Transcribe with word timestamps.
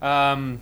Ам, 0.00 0.60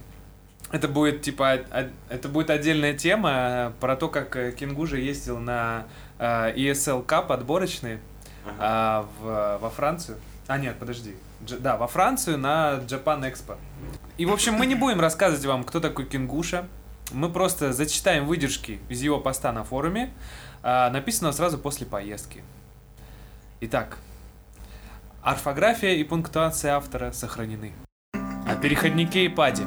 Это 0.70 0.88
будет 0.88 1.22
типа 1.22 1.60
это 2.08 2.28
будет 2.28 2.50
отдельная 2.50 2.94
тема 2.94 3.30
э, 3.32 3.72
про 3.80 3.96
то, 3.96 4.08
как 4.08 4.36
э, 4.36 4.52
Кенгужа 4.52 4.96
ездил 4.96 5.38
на 5.38 5.84
э, 6.18 6.54
ESL 6.56 7.04
Cup 7.04 7.32
отборочный 7.32 7.98
Ага. 8.44 8.56
а, 8.58 9.08
в, 9.20 9.58
во 9.62 9.70
Францию. 9.70 10.18
А 10.48 10.58
нет, 10.58 10.76
подожди. 10.78 11.14
Дж- 11.44 11.58
да, 11.60 11.76
во 11.76 11.86
Францию 11.86 12.38
на 12.38 12.80
Japan 12.88 13.20
Expo. 13.30 13.56
И, 14.16 14.26
в 14.26 14.32
общем, 14.32 14.54
мы 14.54 14.66
не 14.66 14.74
будем 14.74 15.00
рассказывать 15.00 15.44
вам, 15.44 15.62
кто 15.64 15.78
такой 15.80 16.06
Кенгуша. 16.06 16.66
Мы 17.12 17.28
просто 17.30 17.72
зачитаем 17.72 18.26
выдержки 18.26 18.80
из 18.88 19.02
его 19.02 19.20
поста 19.20 19.52
на 19.52 19.62
форуме, 19.64 20.12
а, 20.62 20.90
написанного 20.90 21.32
сразу 21.32 21.58
после 21.58 21.86
поездки. 21.86 22.42
Итак, 23.60 23.98
орфография 25.22 25.94
и 25.94 26.04
пунктуация 26.04 26.74
автора 26.74 27.12
сохранены. 27.12 27.72
О 28.46 28.54
переходнике 28.56 29.24
и 29.24 29.28
паде. 29.28 29.64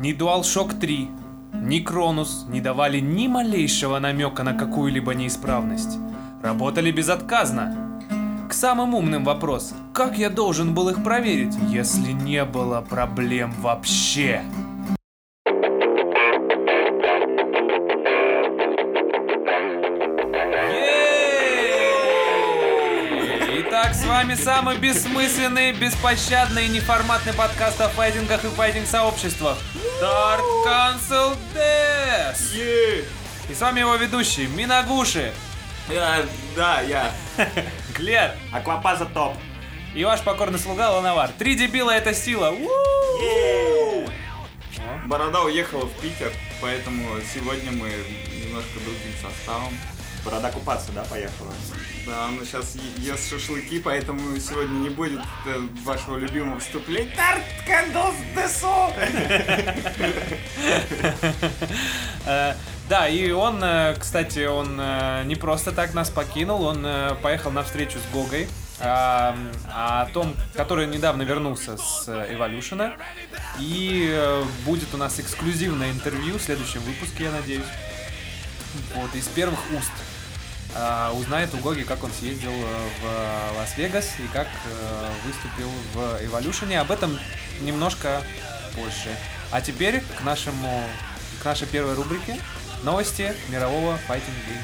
Ни 0.00 0.12
DualShock 0.12 0.78
3, 0.78 1.10
ни 1.54 1.80
Кронус 1.80 2.46
не 2.48 2.60
давали 2.60 3.00
ни 3.00 3.26
малейшего 3.26 3.98
намека 3.98 4.42
на 4.42 4.54
какую-либо 4.54 5.14
неисправность. 5.14 5.98
Работали 6.42 6.92
безотказно. 6.92 8.00
К 8.48 8.52
самым 8.52 8.94
умным 8.94 9.24
вопрос. 9.24 9.74
Как 9.92 10.18
я 10.18 10.30
должен 10.30 10.74
был 10.74 10.88
их 10.88 11.02
проверить, 11.02 11.56
если 11.68 12.12
не 12.12 12.44
было 12.44 12.80
проблем 12.80 13.52
вообще? 13.60 14.42
Вами 24.16 24.34
самый 24.34 24.78
бессмысленный, 24.78 25.72
беспощадный 25.72 26.64
и 26.64 26.68
неформатный 26.70 27.34
подкаст 27.34 27.78
о 27.82 27.90
файтингах 27.90 28.42
и 28.46 28.48
файтинг-сообществах. 28.48 29.58
Dark 30.00 30.40
Council 30.66 31.36
Death! 31.54 33.04
И 33.50 33.54
с 33.54 33.60
вами 33.60 33.80
его 33.80 33.94
ведущий 33.96 34.46
Минагуши, 34.46 35.34
Я, 35.90 36.24
да, 36.56 36.80
я. 36.80 37.12
Глер 37.94 38.32
Аквапаза 38.54 39.04
топ. 39.04 39.36
и 39.94 40.02
ваш 40.02 40.22
покорный 40.22 40.58
слуга 40.58 40.92
Лановар. 40.92 41.28
Три 41.36 41.54
дебила 41.54 41.90
это 41.90 42.14
сила. 42.14 42.54
Борода 45.04 45.42
уехала 45.42 45.84
в 45.84 45.92
Питер, 46.00 46.32
поэтому 46.62 47.20
сегодня 47.34 47.70
мы 47.70 47.92
немножко 48.32 48.80
другим 48.80 49.12
составом. 49.20 49.74
Борода 50.26 50.50
купаться, 50.50 50.90
да, 50.90 51.04
поехала? 51.04 51.52
Да, 52.04 52.24
он 52.24 52.44
сейчас 52.44 52.74
ест 52.98 53.30
шашлыки, 53.30 53.78
поэтому 53.78 54.36
сегодня 54.40 54.74
не 54.78 54.90
будет 54.90 55.20
э, 55.46 55.60
вашего 55.84 56.16
любимого 56.16 56.58
вступления. 56.58 57.12
Тарт 57.16 57.44
Кандос 57.64 58.14
Десо! 58.34 58.92
Э, 62.28 62.54
Да, 62.88 63.08
и 63.08 63.30
он, 63.30 63.62
э, 63.62 63.94
кстати, 64.00 64.46
он 64.46 64.76
не 65.28 65.36
просто 65.36 65.70
так 65.70 65.94
нас 65.94 66.10
покинул, 66.10 66.64
он 66.64 66.84
поехал 67.22 67.52
на 67.52 67.62
встречу 67.62 67.98
с 67.98 68.12
Гогой, 68.12 68.48
а, 68.80 69.36
а 69.72 70.02
о 70.02 70.06
том, 70.06 70.34
который 70.54 70.88
недавно 70.88 71.22
вернулся 71.22 71.76
с 71.76 72.08
э, 72.08 72.34
Evolution. 72.34 72.92
И 73.60 74.42
будет 74.64 74.92
у 74.92 74.96
нас 74.96 75.20
эксклюзивное 75.20 75.92
интервью 75.92 76.38
в 76.38 76.42
следующем 76.42 76.80
выпуске, 76.80 77.24
я 77.24 77.30
надеюсь. 77.30 77.64
Вот, 78.94 79.14
из 79.14 79.26
первых 79.28 79.60
уст. 79.72 79.92
А, 80.78 81.10
узнает 81.12 81.54
у 81.54 81.58
Гоги, 81.58 81.82
как 81.82 82.04
он 82.04 82.10
съездил 82.12 82.52
э, 82.52 82.88
в 83.00 83.56
Лас-Вегас 83.56 84.16
и 84.18 84.26
как 84.30 84.46
э, 84.46 85.10
выступил 85.24 85.70
в 85.94 85.98
Evolution. 86.22 86.76
Об 86.76 86.90
этом 86.90 87.18
немножко 87.62 88.20
позже. 88.74 89.16
А 89.50 89.62
теперь 89.62 90.02
к 90.18 90.22
нашему 90.22 90.82
к 91.40 91.44
нашей 91.46 91.66
первой 91.66 91.94
рубрике 91.94 92.38
новости 92.82 93.32
мирового 93.48 93.96
fighting 94.06 94.34
game 94.46 94.58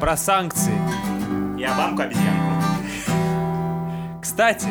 Про 0.00 0.16
санкции. 0.16 0.72
Я 1.60 1.74
банку 1.74 2.00
обезьянку. 2.00 2.62
Кстати, 4.22 4.68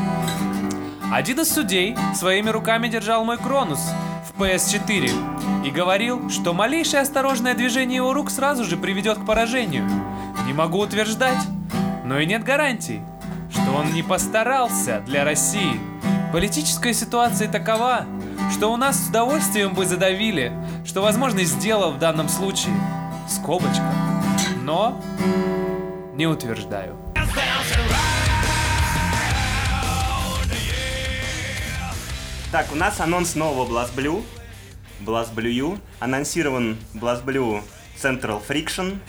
один 1.13 1.41
из 1.41 1.53
судей 1.53 1.95
своими 2.15 2.49
руками 2.49 2.87
держал 2.87 3.23
мой 3.23 3.37
Кронус 3.37 3.81
в 4.33 4.41
PS4 4.41 5.36
и 5.67 5.71
говорил, 5.71 6.29
что 6.29 6.53
малейшее 6.53 7.01
осторожное 7.01 7.53
движение 7.53 7.97
его 7.97 8.13
рук 8.13 8.31
сразу 8.31 8.63
же 8.63 8.77
приведет 8.77 9.17
к 9.17 9.25
поражению. 9.25 9.85
Не 10.45 10.53
могу 10.53 10.79
утверждать, 10.79 11.39
но 12.05 12.19
и 12.19 12.25
нет 12.25 12.45
гарантий, 12.45 13.01
что 13.51 13.73
он 13.73 13.91
не 13.91 14.01
постарался 14.01 15.01
для 15.01 15.25
России. 15.25 15.77
Политическая 16.31 16.93
ситуация 16.93 17.51
такова, 17.51 18.05
что 18.53 18.71
у 18.71 18.77
нас 18.77 18.97
с 18.97 19.09
удовольствием 19.09 19.73
бы 19.73 19.85
задавили, 19.85 20.53
что 20.85 21.01
возможно 21.01 21.43
сделал 21.43 21.91
в 21.91 21.99
данном 21.99 22.29
случае. 22.29 22.73
Скобочка. 23.27 23.93
Но 24.63 24.97
не 26.13 26.27
утверждаю. 26.27 26.95
Так, 32.53 32.67
у 32.71 32.75
нас 32.75 33.01
анонс 33.01 33.35
нового 33.35 33.69
Blast 33.69 33.93
Blue. 33.93 34.23
Blast 34.99 35.33
Blue 35.35 35.51
U. 35.51 35.79
Анонсирован 35.99 36.77
Blast 36.93 37.23
Blue 37.25 37.61
Central 38.01 38.41
Friction. 38.47 38.99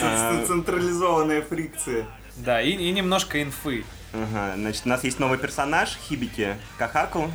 Ц- 0.00 0.46
Централизованная 0.46 1.42
фрикция. 1.42 2.06
Да, 2.36 2.60
и, 2.62 2.70
и 2.70 2.90
немножко 2.92 3.42
инфы. 3.42 3.84
Ага, 4.12 4.54
значит, 4.56 4.82
у 4.84 4.88
нас 4.88 5.04
есть 5.04 5.18
новый 5.18 5.38
персонаж, 5.38 5.96
Хибики 6.08 6.56
Кахаку, 6.78 7.30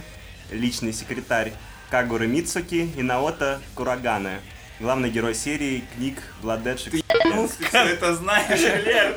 личный 0.51 0.93
секретарь 0.93 1.53
Кагуры 1.89 2.27
Мицуки 2.27 2.91
и 2.95 3.01
Наота 3.01 3.59
Кураганы. 3.75 4.39
Главный 4.79 5.09
герой 5.09 5.33
серии 5.33 5.83
книг 5.95 6.21
Ну, 6.43 7.47
ты 7.47 7.65
все 7.65 7.77
это 7.83 8.13
знаешь, 8.15 8.59
Лер. 8.59 9.15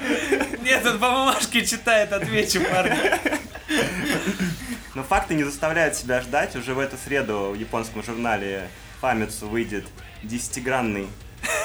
Нет, 0.63 0.87
он 0.87 0.99
по 0.99 1.11
бумажке 1.11 1.65
читает, 1.67 2.13
отвечу, 2.13 2.61
парни. 2.63 2.97
Но 4.95 5.03
факты 5.03 5.35
не 5.35 5.45
заставляют 5.45 5.97
себя 5.97 6.21
ждать. 6.21 6.57
Уже 6.57 6.75
в 6.75 6.79
эту 6.79 6.97
среду 6.97 7.51
в 7.51 7.55
японском 7.55 8.03
журнале 8.03 8.69
Famitsu 9.01 9.47
выйдет 9.49 9.87
10-гранный 10.23 11.09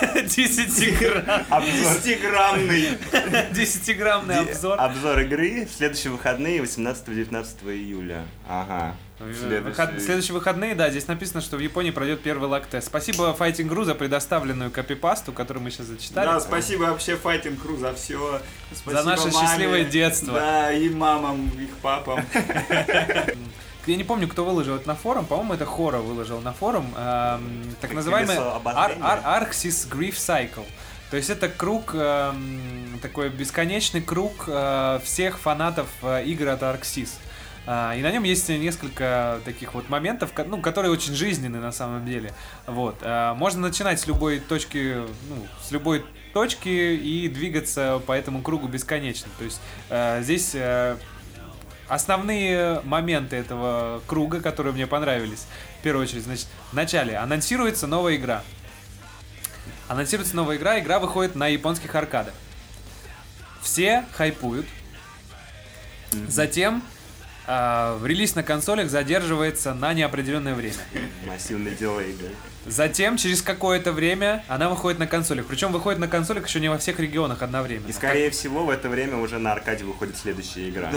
10 0.02 1.00
грамм. 1.00 1.46
обзор, 1.50 1.98
10-граммный. 1.98 2.98
10-граммный 3.52 4.38
обзор. 4.38 4.80
обзор 4.80 5.20
игры 5.22 5.66
в 5.66 5.76
следующие 5.76 6.12
выходные 6.12 6.60
18-19 6.60 7.74
июля. 7.74 8.26
Ага. 8.48 8.96
Следующий. 9.34 9.64
Выход- 9.82 10.02
Следующие 10.02 10.34
выходные, 10.34 10.76
да, 10.76 10.90
здесь 10.90 11.08
написано, 11.08 11.42
что 11.42 11.58
в 11.58 11.60
Японии 11.60 11.92
пройдет 11.92 12.22
первый 12.22 12.48
лак-тест. 12.50 12.88
Спасибо 12.88 13.36
Fighting 13.38 13.68
Gru 13.70 13.84
за 13.86 13.96
предоставленную 13.96 14.72
копипасту, 14.72 15.32
которую 15.34 15.64
мы 15.64 15.72
сейчас 15.72 15.88
зачитали. 15.88 16.26
Да, 16.28 16.40
спасибо 16.40 16.84
вообще 16.84 17.14
Fighting 17.14 17.60
Crew 17.62 17.78
за 17.80 17.94
все. 17.94 18.42
За 18.86 19.04
наше 19.04 19.32
счастливое 19.32 19.86
детство. 19.86 20.34
Да, 20.34 20.72
и 20.74 20.90
мамам, 20.90 21.48
их 21.60 21.76
папам. 21.82 22.26
Я 23.86 23.96
не 23.98 24.04
помню, 24.04 24.28
кто 24.28 24.44
выложил 24.44 24.76
это 24.78 24.88
на 24.88 24.96
форум, 24.96 25.26
по-моему, 25.28 25.54
это 25.54 25.66
Хора 25.66 25.98
выложил 26.00 26.42
на 26.42 26.54
форум, 26.54 26.92
эм, 26.98 27.76
так 27.82 27.94
называемый 27.94 28.36
колесо 28.36 28.50
Ар- 28.50 28.56
обозрения. 28.56 29.04
Ар- 29.06 29.44
Arxis 29.44 29.88
Grief 29.88 30.14
Cycle. 30.16 30.66
То 31.12 31.18
есть 31.18 31.30
это 31.30 31.48
круг, 31.50 31.92
эм, 31.94 33.00
такой 33.04 33.30
бесконечный 33.30 34.02
круг 34.02 34.46
э, 34.48 35.00
всех 35.04 35.38
фанатов 35.38 35.88
э, 36.02 36.24
игр 36.26 36.48
от 36.48 36.64
Arxis. 36.64 37.10
А, 37.12 37.22
И 37.66 38.02
на 38.02 38.12
нем 38.12 38.24
есть 38.24 38.48
несколько 38.48 39.40
таких 39.44 39.74
вот 39.74 39.90
моментов, 39.90 40.32
ну, 40.46 40.62
которые 40.62 40.92
очень 40.92 41.16
жизненны 41.16 41.60
на 41.60 41.72
самом 41.72 42.06
деле. 42.06 42.32
Вот. 42.68 42.98
А, 43.02 43.34
Можно 43.34 43.62
начинать 43.62 44.00
с 44.00 44.06
любой 44.06 44.40
точки, 44.40 44.98
ну, 45.30 45.48
с 45.64 45.72
любой 45.72 46.06
точки 46.32 46.70
и 46.70 47.28
двигаться 47.28 48.02
по 48.06 48.12
этому 48.12 48.44
кругу 48.44 48.68
бесконечно. 48.68 49.32
То 49.40 49.46
есть 49.46 49.60
э, 49.90 50.22
здесь 50.22 50.56
основные 51.88 52.82
моменты 52.84 53.36
этого 53.36 54.02
круга, 54.08 54.42
которые 54.42 54.74
мне 54.74 54.88
понравились, 54.88 55.46
в 55.80 55.84
первую 55.84 56.04
очередь, 56.04 56.24
значит, 56.24 56.48
в 56.72 56.74
начале 56.74 57.18
анонсируется 57.18 57.88
новая 57.88 58.16
игра. 58.16 58.44
Анонсируется 59.88 60.36
новая 60.36 60.58
игра, 60.58 60.80
игра 60.80 61.00
выходит 61.00 61.36
на 61.36 61.48
японских 61.48 61.94
аркадах. 61.96 62.34
Все 63.62 64.06
хайпуют. 64.14 64.66
Затем 66.28 66.84
э, 67.48 68.00
релиз 68.04 68.36
на 68.36 68.44
консолях 68.44 68.90
задерживается 68.90 69.74
на 69.74 69.94
неопределенное 69.94 70.56
время. 70.56 70.76
Массивный 71.26 71.76
дилей, 71.76 72.16
да. 72.20 72.28
Затем, 72.68 73.18
через 73.18 73.44
какое-то 73.44 73.92
время, 73.92 74.44
она 74.48 74.70
выходит 74.70 74.98
на 74.98 75.06
консолях. 75.06 75.46
Причем 75.46 75.72
выходит 75.72 76.00
на 76.00 76.08
консолях 76.08 76.48
еще 76.48 76.60
не 76.60 76.70
во 76.70 76.80
всех 76.80 77.00
регионах 77.00 77.44
одновременно. 77.44 77.88
И 77.88 77.94
скорее 77.94 78.32
всего 78.32 78.66
в 78.66 78.72
это 78.72 78.90
время 78.90 79.18
уже 79.18 79.38
на 79.38 79.52
аркаде 79.52 79.84
выходит 79.84 80.18
следующая 80.18 80.70
игра. 80.70 80.92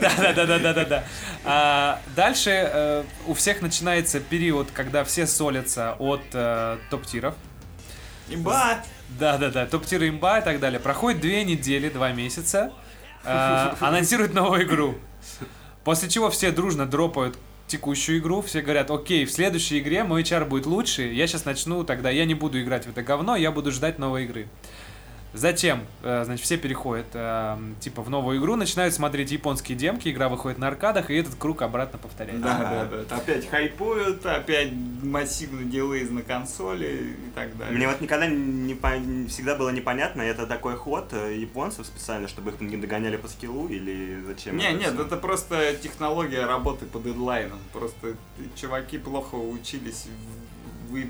Да, 0.00 0.32
да, 0.34 0.46
да, 0.46 0.58
да, 0.58 0.72
да, 0.72 0.84
да. 0.84 1.04
А, 1.44 2.00
дальше 2.16 2.50
э, 2.50 3.04
у 3.26 3.34
всех 3.34 3.62
начинается 3.62 4.18
период, 4.18 4.70
когда 4.72 5.04
все 5.04 5.26
солятся 5.26 5.94
от 5.98 6.22
э, 6.32 6.78
топ-тиров. 6.90 7.34
Имба! 8.28 8.82
Да-да-да, 9.08 9.66
топ-тир 9.66 10.02
имба 10.08 10.40
и 10.40 10.42
так 10.42 10.58
далее. 10.58 10.80
Проходит 10.80 11.20
две 11.20 11.44
недели, 11.44 11.88
два 11.88 12.10
месяца, 12.10 12.72
э, 13.24 13.74
анонсируют 13.78 14.34
новую 14.34 14.64
игру. 14.64 14.98
После 15.86 16.08
чего 16.08 16.30
все 16.30 16.50
дружно 16.50 16.84
дропают 16.84 17.38
текущую 17.68 18.18
игру, 18.18 18.42
все 18.42 18.60
говорят, 18.60 18.90
окей, 18.90 19.24
в 19.24 19.30
следующей 19.30 19.78
игре 19.78 20.02
мой 20.02 20.22
HR 20.22 20.44
будет 20.44 20.66
лучше, 20.66 21.02
я 21.12 21.28
сейчас 21.28 21.44
начну 21.44 21.84
тогда, 21.84 22.10
я 22.10 22.24
не 22.24 22.34
буду 22.34 22.60
играть 22.60 22.86
в 22.86 22.90
это 22.90 23.04
говно, 23.04 23.36
я 23.36 23.52
буду 23.52 23.70
ждать 23.70 24.00
новой 24.00 24.24
игры. 24.24 24.48
Затем, 25.36 25.80
э, 26.02 26.22
значит, 26.24 26.44
все 26.44 26.56
переходят 26.56 27.06
э, 27.14 27.56
типа 27.80 28.02
в 28.02 28.10
новую 28.10 28.38
игру, 28.40 28.56
начинают 28.56 28.94
смотреть 28.94 29.30
японские 29.30 29.76
демки, 29.76 30.08
игра 30.08 30.28
выходит 30.28 30.58
на 30.58 30.68
аркадах, 30.68 31.10
и 31.10 31.14
этот 31.14 31.34
круг 31.34 31.62
обратно 31.62 31.98
повторяется. 31.98 32.42
Да, 32.42 32.86
да, 32.90 33.04
да. 33.08 33.16
Опять 33.16 33.48
хайпуют, 33.48 34.24
опять 34.24 34.70
массивный 35.02 35.64
делейз 35.64 36.10
на 36.10 36.22
консоли 36.22 37.14
и 37.18 37.30
так 37.34 37.56
далее. 37.56 37.76
Мне 37.76 37.86
вот 37.88 38.00
никогда 38.00 38.26
не 38.26 38.74
пон- 38.74 39.28
всегда 39.28 39.54
было 39.56 39.70
непонятно, 39.70 40.22
это 40.22 40.46
такой 40.46 40.76
ход 40.76 41.08
э, 41.12 41.36
японцев 41.36 41.86
специально, 41.86 42.28
чтобы 42.28 42.50
их 42.52 42.60
не 42.60 42.76
догоняли 42.76 43.16
по 43.16 43.28
скиллу 43.28 43.68
или 43.68 44.22
зачем? 44.26 44.56
Не, 44.56 44.70
это 44.70 44.78
нет, 44.78 44.92
всё? 44.94 45.02
это 45.06 45.16
просто 45.16 45.74
технология 45.82 46.46
работы 46.46 46.86
по 46.86 46.98
дедлайнам. 46.98 47.58
Просто 47.72 48.14
чуваки 48.54 48.98
плохо 48.98 49.34
учились, 49.34 50.06
в- 50.06 50.92
вы, 50.92 51.08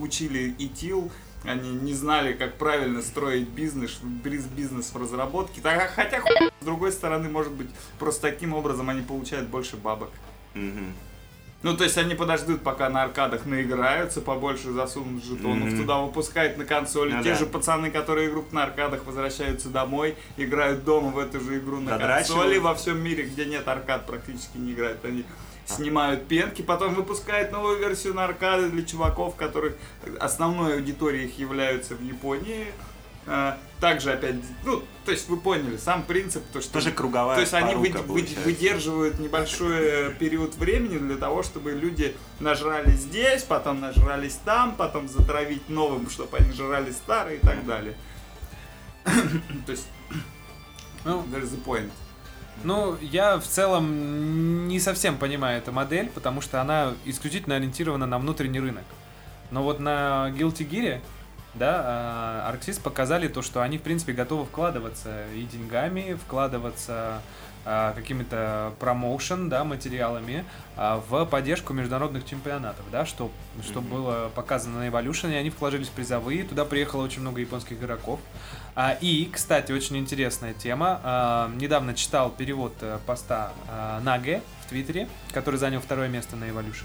учили 0.00 0.54
ИТИЛ, 0.58 1.10
они 1.46 1.70
не 1.70 1.94
знали, 1.94 2.32
как 2.32 2.54
правильно 2.54 3.02
строить 3.02 3.48
бизнес, 3.48 3.98
бизнес 4.02 4.92
в 4.92 4.96
разработке. 4.96 5.60
Так, 5.60 5.90
хотя, 5.94 6.20
с 6.60 6.64
другой 6.64 6.92
стороны, 6.92 7.28
может 7.28 7.52
быть, 7.52 7.68
просто 7.98 8.22
таким 8.22 8.54
образом 8.54 8.88
они 8.90 9.02
получают 9.02 9.48
больше 9.48 9.76
бабок. 9.76 10.10
Мгм. 10.54 10.92
Ну, 11.62 11.76
то 11.76 11.84
есть 11.84 11.96
они 11.98 12.14
подождут, 12.14 12.62
пока 12.62 12.88
на 12.90 13.02
аркадах 13.02 13.46
наиграются, 13.46 14.20
побольше 14.20 14.72
засунут 14.72 15.24
жетонов, 15.24 15.68
Мгм. 15.70 15.78
туда 15.80 15.98
выпускают 15.98 16.58
на 16.58 16.64
консоли. 16.64 17.12
Ну 17.12 17.22
Те 17.22 17.30
да. 17.30 17.34
же 17.36 17.46
пацаны, 17.46 17.90
которые 17.90 18.28
играют 18.28 18.52
на 18.52 18.62
аркадах, 18.64 19.04
возвращаются 19.04 19.68
домой, 19.70 20.16
играют 20.36 20.84
дома 20.84 21.08
в 21.10 21.18
эту 21.18 21.40
же 21.40 21.58
игру 21.58 21.80
на 21.80 21.98
консоли. 21.98 22.58
Во 22.58 22.74
всем 22.74 23.02
мире, 23.02 23.24
где 23.24 23.46
нет 23.46 23.66
аркад, 23.66 24.06
практически 24.06 24.58
не 24.58 24.72
играют. 24.74 25.04
Они 25.04 25.24
снимают 25.66 26.26
пенки, 26.28 26.62
потом 26.62 26.94
выпускают 26.94 27.52
новую 27.52 27.78
версию 27.78 28.14
на 28.14 28.24
аркады 28.24 28.70
для 28.70 28.84
чуваков, 28.84 29.36
которых 29.36 29.74
основной 30.20 30.74
аудиторией 30.76 31.26
их 31.26 31.38
являются 31.38 31.94
в 31.94 32.02
Японии. 32.02 32.66
А, 33.28 33.58
Также 33.80 34.12
опять, 34.12 34.36
ну, 34.64 34.84
то 35.04 35.10
есть 35.10 35.28
вы 35.28 35.36
поняли, 35.36 35.76
сам 35.76 36.04
принцип, 36.04 36.44
то 36.52 36.60
что... 36.60 36.74
Тоже 36.74 36.92
круговая 36.92 37.34
То 37.34 37.40
есть 37.40 37.54
они 37.54 37.74
вы- 37.74 37.90
вы- 37.90 38.26
выдерживают 38.44 39.18
небольшой 39.18 39.78
э, 39.82 40.10
период 40.12 40.54
времени 40.54 40.96
для 40.98 41.16
того, 41.16 41.42
чтобы 41.42 41.72
люди 41.72 42.16
нажрались 42.38 43.00
здесь, 43.00 43.42
потом 43.42 43.80
нажрались 43.80 44.38
там, 44.44 44.76
потом 44.76 45.08
затравить 45.08 45.68
новым, 45.68 46.08
чтобы 46.08 46.36
они 46.38 46.52
жрали 46.52 46.92
старые 46.92 47.38
и 47.38 47.40
так 47.40 47.66
далее. 47.66 47.96
То 49.04 49.72
есть, 49.72 49.88
Ну, 51.04 51.22
there's 51.32 51.50
the 51.50 51.62
point. 51.64 51.90
Ну, 52.64 52.96
я 53.00 53.38
в 53.38 53.44
целом 53.44 54.68
не 54.68 54.80
совсем 54.80 55.16
понимаю 55.18 55.58
эту 55.58 55.72
модель, 55.72 56.08
потому 56.08 56.40
что 56.40 56.60
она 56.60 56.94
исключительно 57.04 57.56
ориентирована 57.56 58.06
на 58.06 58.18
внутренний 58.18 58.60
рынок. 58.60 58.84
Но 59.50 59.62
вот 59.62 59.78
на 59.78 60.30
Guilty 60.36 60.68
Gear, 60.68 61.00
да, 61.54 61.82
а, 61.84 62.52
Arxis 62.52 62.80
показали 62.80 63.28
то, 63.28 63.42
что 63.42 63.62
они, 63.62 63.78
в 63.78 63.82
принципе, 63.82 64.12
готовы 64.12 64.44
вкладываться 64.46 65.26
и 65.34 65.42
деньгами, 65.42 66.18
вкладываться 66.26 67.20
а, 67.64 67.92
какими-то 67.94 68.72
промоушен, 68.78 69.48
да, 69.48 69.64
материалами 69.64 70.44
а, 70.76 71.02
в 71.08 71.24
поддержку 71.26 71.72
международных 71.72 72.24
чемпионатов, 72.24 72.84
да, 72.92 73.06
что, 73.06 73.30
что 73.62 73.80
Мгм. 73.80 73.90
было 73.90 74.30
показано 74.34 74.78
на 74.80 74.88
Evolution, 74.88 75.32
и 75.32 75.34
они 75.34 75.50
вложились 75.50 75.88
в 75.88 75.92
призовые, 75.92 76.44
туда 76.44 76.64
приехало 76.64 77.04
очень 77.04 77.22
много 77.22 77.40
японских 77.40 77.78
игроков. 77.78 78.20
А, 78.78 78.94
и, 79.00 79.24
кстати, 79.32 79.72
очень 79.72 79.96
интересная 79.96 80.52
тема. 80.52 81.00
А, 81.02 81.50
недавно 81.56 81.94
читал 81.94 82.28
перевод 82.30 82.74
э, 82.82 82.98
поста 83.06 83.52
а, 83.70 84.00
Наге 84.00 84.42
в 84.64 84.68
Твиттере, 84.68 85.08
который 85.32 85.56
занял 85.56 85.80
второе 85.80 86.08
место 86.08 86.36
на 86.36 86.44
Evolution. 86.44 86.84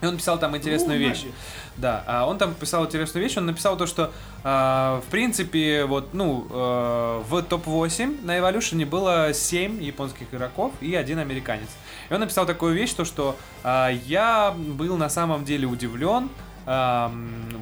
И 0.00 0.06
он 0.06 0.16
писал 0.16 0.38
там 0.38 0.56
интересную 0.56 1.00
Ну, 1.00 1.08
вещь. 1.08 1.22
Наги. 1.24 1.34
Да, 1.76 2.04
а 2.06 2.26
он 2.26 2.38
там 2.38 2.54
писал 2.54 2.86
интересную 2.86 3.24
вещь. 3.24 3.36
Он 3.36 3.46
написал 3.46 3.76
то, 3.76 3.86
что 3.86 4.12
в 4.44 5.04
принципе, 5.10 5.84
вот, 5.84 6.12
ну, 6.12 6.46
э, 6.50 7.22
в 7.28 7.42
топ-8 7.42 8.24
на 8.24 8.38
Evolution 8.38 8.84
было 8.86 9.32
7 9.32 9.82
японских 9.82 10.32
игроков 10.32 10.72
и 10.80 10.94
один 10.94 11.18
американец. 11.18 11.68
И 12.10 12.14
он 12.14 12.20
написал 12.20 12.46
такую 12.46 12.74
вещь, 12.74 12.92
то, 12.92 13.04
что 13.04 13.36
я 13.64 14.52
был 14.56 14.96
на 14.96 15.08
самом 15.08 15.44
деле 15.44 15.66
удивлен 15.66 16.28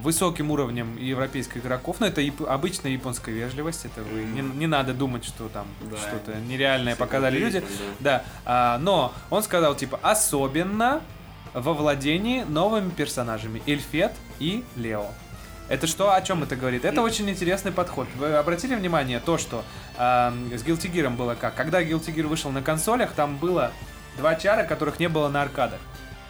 высоким 0.02 0.50
уровнем 0.50 0.96
европейских 0.96 1.58
игроков, 1.58 1.96
но 2.00 2.06
это 2.06 2.20
яп- 2.20 2.46
обычная 2.46 2.92
японская 2.92 3.34
вежливость, 3.34 3.84
это 3.86 4.02
вы 4.02 4.22
не, 4.24 4.40
не 4.42 4.66
надо 4.66 4.92
думать, 4.94 5.24
что 5.24 5.48
там 5.48 5.66
Да. 5.90 5.96
что-то 5.96 6.34
нереальное 6.48 6.96
показали 6.96 7.38
люди. 7.38 7.62
Да, 8.00 8.22
а, 8.44 8.78
но 8.78 9.12
он 9.30 9.42
сказал, 9.42 9.74
типа, 9.74 9.98
особенно 10.02 11.00
во 11.54 11.72
владении 11.74 12.42
новыми 12.44 12.90
персонажами 12.90 13.62
Эльфет 13.66 14.12
и 14.38 14.64
Лео. 14.76 15.06
Это 15.68 15.86
что, 15.86 16.12
о 16.12 16.20
чем 16.20 16.42
это 16.42 16.56
говорит? 16.56 16.84
Это 16.84 17.00
очень 17.00 17.30
интересный 17.30 17.70
подход. 17.72 18.08
Вы 18.16 18.34
обратили 18.34 18.74
внимание 18.74 19.20
то, 19.20 19.38
что 19.38 19.64
ам, 19.96 20.50
с 20.52 20.62
Guilty 20.64 20.92
Gear 20.92 21.10
было 21.10 21.34
как? 21.36 21.54
Когда 21.54 21.80
Guilty 21.82 22.14
Gear 22.14 22.26
вышел 22.26 22.50
на 22.50 22.60
консолях, 22.60 23.12
там 23.12 23.36
было 23.36 23.70
два 24.16 24.34
чара, 24.34 24.64
которых 24.64 24.98
не 24.98 25.08
было 25.08 25.28
на 25.28 25.42
аркадах. 25.42 25.78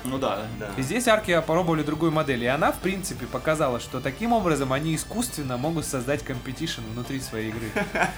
Ну 0.04 0.18
да. 0.18 0.40
Да. 0.58 0.68
И 0.76 0.82
здесь 0.82 1.08
арки 1.08 1.34
попробовали 1.34 1.82
другую 1.82 2.12
модель, 2.12 2.44
и 2.44 2.46
она, 2.46 2.72
в 2.72 2.78
принципе, 2.78 3.26
показала, 3.26 3.80
что 3.80 4.00
таким 4.00 4.32
образом 4.32 4.72
они 4.72 4.94
искусственно 4.94 5.56
могут 5.56 5.84
создать 5.84 6.22
competition 6.22 6.82
внутри 6.92 7.20
своей 7.20 7.50
игры. 7.50 7.70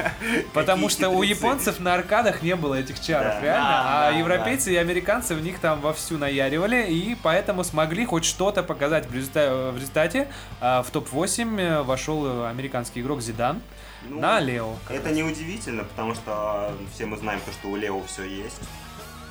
Потому 0.55 0.89
что 0.89 1.09
у 1.11 1.23
японцев 1.23 1.81
на 1.81 1.95
аркадах 1.95 2.43
не 2.43 2.57
было 2.57 2.75
этих 2.75 3.01
чаров, 3.01 3.43
реально, 3.43 4.09
а 4.09 4.13
европейцы 4.13 4.73
и 4.73 4.77
американцы 4.77 5.35
в 5.35 5.43
них 5.43 5.59
там 5.59 5.81
вовсю 5.81 6.19
наяривали, 6.19 6.87
и 6.87 7.17
поэтому 7.23 7.65
смогли 7.65 8.05
хоть 8.05 8.25
что-то 8.25 8.63
показать. 8.63 9.07
В 9.09 9.15
результате, 9.15 10.25
в, 10.25 10.29
а, 10.61 10.83
в 10.83 10.91
топ-8 10.91 11.83
вошел 11.83 12.27
э, 12.27 12.49
американский 12.49 13.01
игрок 13.01 13.21
Зидан 13.21 13.61
Ну, 14.09 14.21
на 14.21 14.41
Лео. 14.41 14.77
Это 14.89 15.09
раз. 15.09 15.15
не 15.15 15.23
удивительно, 15.23 15.85
потому 15.85 16.15
что 16.15 16.73
все 16.95 17.07
мы 17.07 17.17
знаем 17.17 17.41
то, 17.45 17.53
что 17.53 17.69
у 17.69 17.77
Лео 17.77 18.03
все 18.07 18.25
есть. 18.25 18.61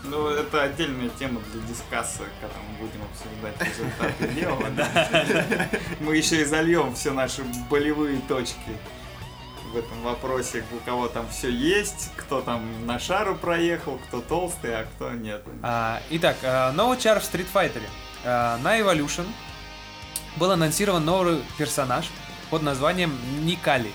Ну, 0.03 0.27
это 0.27 0.63
отдельная 0.63 1.09
тема 1.09 1.42
для 1.51 1.62
дискасса, 1.62 2.24
когда 2.39 2.56
мы 2.69 2.88
будем 2.88 3.01
обсуждать 3.03 3.62
результаты 3.62 4.27
Лео. 4.36 4.57
Мы 6.00 6.18
еще 6.18 6.42
и 6.42 6.45
зальем 6.45 6.95
все 6.95 7.12
наши 7.12 7.44
болевые 7.69 8.19
точки 8.27 8.77
в 9.71 9.77
этом 9.77 10.01
вопросе, 10.01 10.63
у 10.74 10.86
кого 10.86 11.07
там 11.07 11.27
все 11.30 11.50
есть, 11.50 12.12
кто 12.18 12.41
там 12.41 12.86
на 12.86 13.00
шару 13.00 13.36
проехал, 13.36 14.00
кто 14.08 14.22
толстый, 14.22 14.75
а 14.75 14.84
кто 14.84 15.12
нет. 15.12 15.43
А, 15.63 16.01
итак, 16.10 16.38
а, 16.43 16.72
новый 16.74 16.98
чар 16.98 17.20
в 17.20 17.24
Street 17.24 17.48
Fighter. 17.53 17.81
А, 18.25 18.58
на 18.58 18.79
Evolution 18.79 19.25
был 20.38 20.51
анонсирован 20.51 21.05
новый 21.05 21.41
персонаж 21.58 22.10
под 22.50 22.63
названием 22.63 23.17
Никали. 23.46 23.91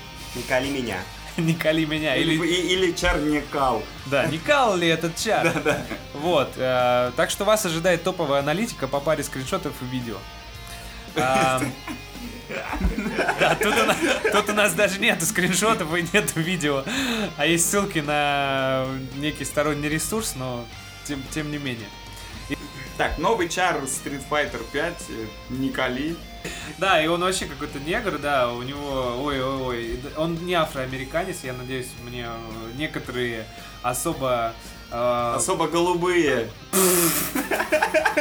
Не 1.41 1.53
кали 1.53 1.85
меня. 1.85 2.15
Или, 2.15 2.33
Или, 2.33 2.73
или 2.73 2.91
чар 2.93 3.19
не 3.19 3.41
кал. 3.41 3.83
да, 4.07 4.25
Никал 4.25 4.75
ли 4.75 4.87
этот 4.87 5.15
чар? 5.15 5.53
Вот. 6.13 6.49
э, 6.57 7.11
так 7.15 7.29
что 7.29 7.45
вас 7.45 7.65
ожидает 7.65 8.03
топовая 8.03 8.39
аналитика 8.41 8.87
по 8.87 8.99
паре 8.99 9.23
скриншотов 9.23 9.73
и 9.81 9.85
видео. 9.85 10.17
А, 11.19 11.61
Да, 13.39 13.55
тут 13.55 13.73
у, 13.75 13.85
нас, 13.85 13.97
тут 14.31 14.49
у 14.49 14.53
нас 14.53 14.73
даже 14.73 14.99
нету 14.99 15.25
скриншотов 15.25 15.93
и 15.95 16.05
нету 16.13 16.39
видео, 16.39 16.83
а 17.37 17.45
есть 17.45 17.69
ссылки 17.69 17.99
на 17.99 18.85
некий 19.15 19.43
сторонний 19.43 19.89
ресурс, 19.89 20.35
но 20.35 20.65
тем, 21.05 21.21
тем 21.31 21.51
не 21.51 21.57
менее. 21.57 21.87
Так, 22.97 23.17
новый 23.17 23.49
чар 23.49 23.77
Street 23.83 24.21
Fighter 24.29 24.63
5, 24.71 24.93
э, 25.09 25.25
Николи. 25.49 26.15
Да, 26.77 27.03
и 27.03 27.07
он 27.07 27.21
вообще 27.21 27.45
какой-то 27.45 27.79
негр, 27.79 28.19
да, 28.19 28.51
у 28.51 28.61
него, 28.61 29.23
ой-ой-ой, 29.23 29.99
он 30.15 30.35
не 30.45 30.53
афроамериканец, 30.53 31.43
я 31.43 31.53
надеюсь, 31.53 31.87
мне 32.03 32.27
э, 32.27 32.71
некоторые 32.77 33.45
особо... 33.81 34.53
э, 34.91 35.33
Особо 35.35 35.67
голубые. 35.67 36.49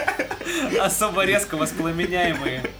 особо 0.80 1.24
резко 1.24 1.56
воспламеняемые 1.56 2.70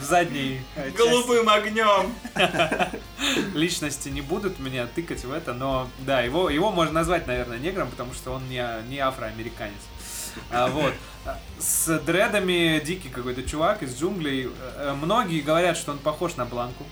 в 0.00 0.04
задней 0.04 0.60
э, 0.76 0.90
Голубым 0.90 1.48
огнем. 1.48 2.12
личности 3.54 4.08
не 4.08 4.20
будут 4.20 4.58
меня 4.58 4.86
тыкать 4.86 5.24
в 5.24 5.32
это, 5.32 5.52
но 5.52 5.88
да, 6.00 6.20
его, 6.20 6.50
его 6.50 6.70
можно 6.70 6.94
назвать, 6.94 7.26
наверное, 7.26 7.58
негром, 7.58 7.90
потому 7.90 8.14
что 8.14 8.32
он 8.32 8.48
не, 8.48 8.64
не 8.88 8.98
афроамериканец. 8.98 9.74
А, 10.50 10.68
вот. 10.68 10.94
С 11.58 11.98
дредами 12.00 12.80
дикий 12.84 13.08
какой-то 13.08 13.42
чувак 13.42 13.82
из 13.82 13.98
джунглей. 14.00 14.48
Э, 14.76 14.94
Многие 14.94 15.40
говорят, 15.40 15.76
что 15.76 15.92
он 15.92 15.98
похож 15.98 16.36
на 16.36 16.44
Бланку. 16.44 16.84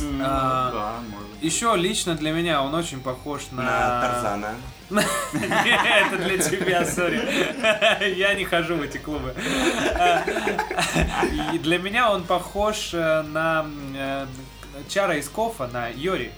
М, 0.00 0.20
А, 0.24 0.70
Да, 0.72 0.92
может 1.10 1.28
быть. 1.30 1.42
Еще 1.42 1.72
лично 1.76 2.14
для 2.16 2.32
меня 2.32 2.62
он 2.62 2.74
очень 2.74 3.00
похож 3.00 3.42
на... 3.52 3.62
На 3.62 4.00
Тарзана. 4.00 4.54
Это 4.90 6.16
для 6.18 6.38
тебя, 6.38 6.84
сори. 6.84 8.14
Я 8.18 8.34
не 8.34 8.44
хожу 8.44 8.74
в 8.76 8.82
эти 8.82 8.98
клубы. 8.98 9.34
Для 11.62 11.78
меня 11.78 12.10
он 12.10 12.24
похож 12.24 12.90
э, 12.92 13.22
на... 13.22 13.66
э, 13.96 14.26
чара 14.88 15.16
из 15.16 15.28
Кофа 15.28 15.68
на 15.68 15.88
Йори. 15.88 16.32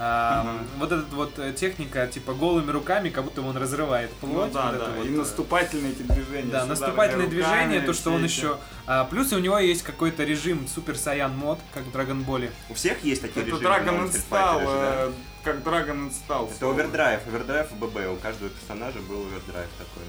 А, 0.00 0.44
Мгм. 0.44 0.66
Вот 0.78 0.92
эта 0.92 1.16
вот 1.16 1.38
э, 1.40 1.52
техника, 1.52 2.06
типа 2.06 2.32
голыми 2.32 2.70
руками, 2.70 3.08
как 3.08 3.24
будто 3.24 3.42
он 3.42 3.56
разрывает 3.56 4.12
плоть. 4.12 4.32
Ну 4.32 4.52
да, 4.52 4.66
вот 4.66 4.74
это 4.76 4.84
да. 4.84 4.90
вот, 4.92 5.06
И 5.06 5.08
э, 5.08 5.16
наступательные 5.16 5.92
эти 5.92 6.02
движения. 6.02 6.52
Да, 6.52 6.66
наступательные 6.66 7.26
руками, 7.26 7.42
движения, 7.42 7.80
то, 7.80 7.92
что 7.92 8.12
он 8.12 8.24
эти. 8.24 8.30
еще... 8.30 8.58
а, 8.86 9.04
плюс 9.06 9.32
у 9.32 9.38
него 9.40 9.58
есть 9.58 9.82
какой-то 9.82 10.22
режим 10.22 10.68
Супер 10.68 10.96
Саян 10.96 11.36
мод, 11.36 11.58
как 11.74 11.82
в 11.82 11.90
Dragon 11.90 12.24
Ball. 12.24 12.48
У 12.70 12.74
всех 12.74 13.02
есть 13.02 13.22
такие 13.22 13.44
Это 13.44 13.56
режимы. 13.56 13.68
Dragon 13.68 14.10
Style, 14.12 14.30
Fighter 14.30 14.60
же, 14.60 14.66
да? 14.66 14.94
э, 14.94 15.12
как 15.42 15.56
Dragon 15.56 16.08
and 16.08 16.12
Style. 16.12 16.52
Это 16.54 16.70
овердрайв, 16.70 17.20
овердрайв 17.26 17.70
в 17.72 17.76
ББ. 17.76 17.96
У 18.12 18.16
каждого 18.22 18.50
персонажа 18.50 19.00
был 19.00 19.22
овердрайв 19.22 19.68
такой. 19.78 20.04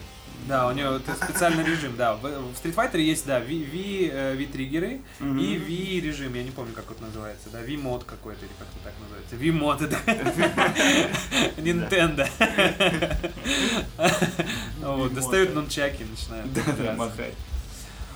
Да, 0.48 0.68
у 0.68 0.72
него 0.72 0.94
это 0.94 1.16
специальный 1.16 1.64
режим, 1.64 1.96
да. 1.96 2.16
В, 2.16 2.26
Street 2.26 2.74
Fighter 2.74 3.00
есть, 3.00 3.26
да, 3.26 3.40
V, 3.40 3.46
V, 3.46 4.10
э, 4.12 4.36
V-триггеры 4.36 5.02
Мгм. 5.20 5.40
и 5.40 5.58
V-режим, 5.58 6.34
я 6.34 6.44
не 6.44 6.52
помню, 6.52 6.74
как 6.74 6.90
это 6.90 7.04
называется, 7.04 7.50
да, 7.52 7.60
V-мод 7.60 8.04
какой-то 8.04 8.46
или 8.46 8.54
как-то 8.58 8.80
так 8.84 8.94
называется. 9.00 9.36
V-мод 9.36 9.82
это 9.82 9.98
Nintendo. 11.62 12.28
Вот, 14.82 15.14
достают 15.14 15.54
нунчаки, 15.54 16.04
начинают 16.04 16.52
Да, 16.54 16.62
да, 16.78 16.94
махать. 16.94 17.34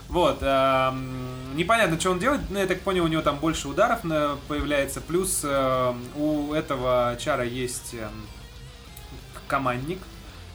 Вот, 0.07 0.39
эм, 0.41 1.55
непонятно, 1.55 1.99
что 1.99 2.11
он 2.11 2.19
делает, 2.19 2.41
но 2.49 2.59
я 2.59 2.67
так 2.67 2.81
понял, 2.81 3.03
у 3.03 3.07
него 3.07 3.21
там 3.21 3.37
больше 3.37 3.67
ударов 3.67 4.01
появляется, 4.47 5.01
плюс 5.01 5.41
эм, 5.43 6.01
у 6.15 6.53
этого 6.53 7.17
чара 7.19 7.43
есть 7.43 7.93
эм, 7.95 8.11
командник, 9.47 9.99
Э, 9.99 10.12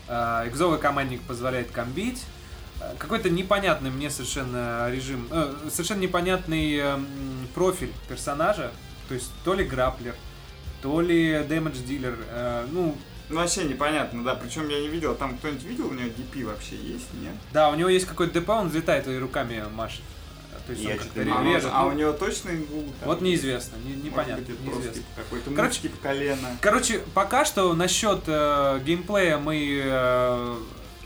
экзовый 0.08 0.78
командник 0.78 1.20
позволяет 1.22 1.70
комбить, 1.70 2.24
Э, 2.80 2.94
какой-то 2.98 3.30
непонятный 3.30 3.90
мне 3.90 4.10
совершенно 4.10 4.90
режим, 4.90 5.26
э, 5.30 5.54
совершенно 5.70 6.00
непонятный 6.00 6.76
эм, 6.76 7.06
профиль 7.54 7.92
персонажа, 8.08 8.70
то 9.08 9.14
есть 9.14 9.30
то 9.44 9.54
ли 9.54 9.64
граплер, 9.64 10.14
то 10.82 11.00
ли 11.00 11.44
дэмэдж 11.48 11.78
дилер, 11.78 12.16
э, 12.28 12.66
ну, 12.70 12.96
Ну 13.28 13.36
вообще 13.36 13.64
непонятно, 13.64 14.24
да. 14.24 14.34
Причем 14.34 14.68
я 14.68 14.80
не 14.80 14.88
видел, 14.88 15.14
там 15.14 15.36
кто-нибудь 15.38 15.64
видел 15.64 15.88
у 15.88 15.92
него 15.92 16.08
DP 16.08 16.44
вообще 16.46 16.76
есть, 16.76 17.12
нет? 17.14 17.34
да, 17.52 17.70
у 17.70 17.74
него 17.74 17.88
есть 17.88 18.06
какой-то 18.06 18.40
ДП, 18.40 18.50
он 18.50 18.68
взлетает 18.68 19.08
и 19.08 19.18
руками 19.18 19.64
машет. 19.74 20.02
То 20.68 20.72
есть 20.72 20.84
Я 20.84 20.90
он 20.92 20.98
как-то 20.98 21.20
А, 21.22 21.24
ре- 21.44 21.54
режет. 21.54 21.70
а 21.72 21.82
Ну, 21.84 21.88
у 21.88 21.92
него 21.92 22.12
точно 22.12 22.50
ингул? 22.50 22.84
там? 23.00 23.08
Вот 23.08 23.22
неизвестно, 23.22 23.76
не- 23.78 23.88
Может 23.92 24.04
непонятно, 24.04 24.36
быть, 24.44 24.50
это 24.54 24.62
неизвестно. 24.64 24.92
типа 24.92 25.06
какой-то 25.16 25.50
Короче- 25.52 25.80
типа 25.80 25.96
колено. 26.02 26.58
Короче, 26.60 26.98
пока 27.14 27.44
что 27.46 27.72
насчет 27.74 28.20
э, 28.26 28.80
геймплея 28.84 29.38
мы 29.38 29.80
э, 29.82 30.56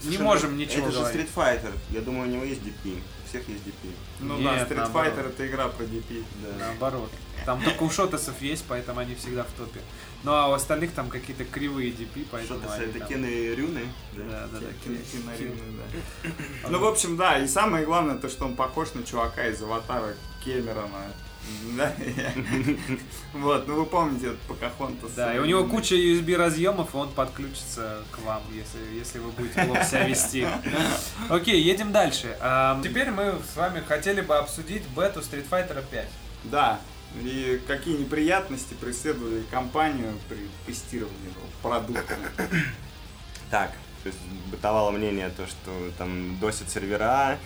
не 0.02 0.19
можем 0.19 0.57
ничего 0.57 0.88
Это 0.88 0.92
же 0.92 0.99
говорить. 0.99 1.21
Street 1.21 1.28
Fighter. 1.37 1.73
Я 1.90 2.00
думаю, 2.00 2.28
у 2.28 2.33
него 2.33 2.42
есть 2.45 2.61
DP. 2.62 2.99
У 3.25 3.28
всех 3.28 3.49
есть 3.49 3.62
DP. 3.64 3.90
Ну 4.19 4.37
Нет, 4.38 4.45
да, 4.69 4.75
Street 4.75 4.78
наоборот. 4.78 5.12
Fighter 5.14 5.28
это 5.28 5.47
игра 5.47 5.69
про 5.69 5.85
DP. 5.85 6.25
Да. 6.42 6.66
Наоборот. 6.66 7.11
Там 7.47 7.62
только 7.62 7.85
у 7.85 7.90
шотасов 7.90 8.42
есть, 8.42 8.64
поэтому 8.66 8.99
они 8.99 9.14
всегда 9.14 9.45
в 9.45 9.52
топе. 9.52 9.78
Ну 10.25 10.33
а 10.33 10.49
у 10.49 10.52
остальных 10.52 10.93
там 10.93 11.09
какие-то 11.09 11.45
кривые 11.45 11.91
DP, 11.91 12.26
поэтому 12.31 12.61
Что-то 12.61 12.75
они 12.75 12.85
это 12.87 12.99
там- 13.00 13.09
Кены 13.09 13.26
и 13.26 13.55
Рюны. 13.55 13.81
Да, 14.12 14.47
да, 14.52 14.59
да. 14.61 14.67
Кри- 14.85 15.00
киноревны, 15.11 15.57
кри- 15.91 16.33
да. 16.62 16.69
Ну, 16.71 16.79
в 16.79 16.85
общем, 16.87 17.17
да, 17.17 17.38
и 17.38 17.49
самое 17.49 17.85
главное, 17.85 18.17
то, 18.17 18.29
что 18.29 18.45
он 18.45 18.55
похож 18.55 18.95
на 18.95 19.02
чувака 19.02 19.47
из 19.49 19.61
аватара 19.62 20.14
Кэмерона. 20.45 21.12
Да? 21.76 21.93
Вот, 23.33 23.67
ну 23.67 23.75
вы 23.76 23.87
помните 23.87 24.26
этот 24.29 24.38
Покахонтас. 24.43 25.11
Да, 25.12 25.35
и 25.35 25.38
у 25.41 25.45
него 25.45 25.64
куча 25.64 25.97
USB 25.97 26.37
разъемов, 26.37 26.95
и 26.95 26.97
он 26.97 27.11
подключится 27.11 28.02
к 28.12 28.19
вам, 28.21 28.43
если, 28.52 28.79
если 28.97 29.19
вы 29.19 29.31
будете 29.33 29.64
плохо 29.64 29.83
себя 29.85 30.07
вести. 30.07 30.47
Окей, 31.31 31.61
едем 31.61 31.91
дальше. 31.91 32.37
Теперь 32.85 33.11
мы 33.11 33.35
с 33.52 33.57
вами 33.57 33.81
хотели 33.81 34.21
бы 34.21 34.37
обсудить 34.37 34.83
бету 34.97 35.19
Street 35.21 35.49
Fighter 35.50 35.83
5. 35.91 36.09
Да, 36.45 36.81
и 37.21 37.61
какие 37.66 37.97
неприятности 37.97 38.75
преследовали 38.75 39.42
компанию 39.50 40.19
при 40.28 40.49
тестировании 40.66 41.33
продукта. 41.62 42.16
Так, 43.50 43.73
то 44.02 44.09
есть 44.09 44.19
бытовало 44.50 44.90
мнение, 44.90 45.31
то, 45.31 45.47
что 45.47 45.71
там 45.99 46.38
досят 46.38 46.71
сервера, 46.71 47.38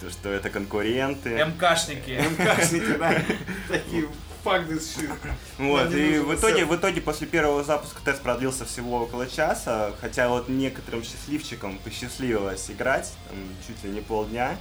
то, 0.00 0.10
что 0.10 0.30
это 0.30 0.48
конкуренты. 0.50 1.30
МКшники. 1.30 2.10
МКшники, 2.10 2.96
да, 2.96 3.22
такие 3.68 4.08
shit. 4.44 5.10
Вот, 5.58 5.92
и 5.92 6.18
в 6.18 6.34
итоге, 6.34 6.64
в 6.64 6.74
итоге 6.74 7.00
после 7.00 7.26
первого 7.26 7.62
запуска 7.62 8.00
тест 8.04 8.22
продлился 8.22 8.64
всего 8.64 9.02
около 9.02 9.26
часа, 9.26 9.92
хотя 10.00 10.28
вот 10.28 10.48
некоторым 10.48 11.02
счастливчикам 11.02 11.78
посчастливилось 11.78 12.70
играть, 12.70 13.12
там, 13.28 13.38
чуть 13.66 13.84
ли 13.84 13.90
не 13.90 14.00
полдня. 14.00 14.56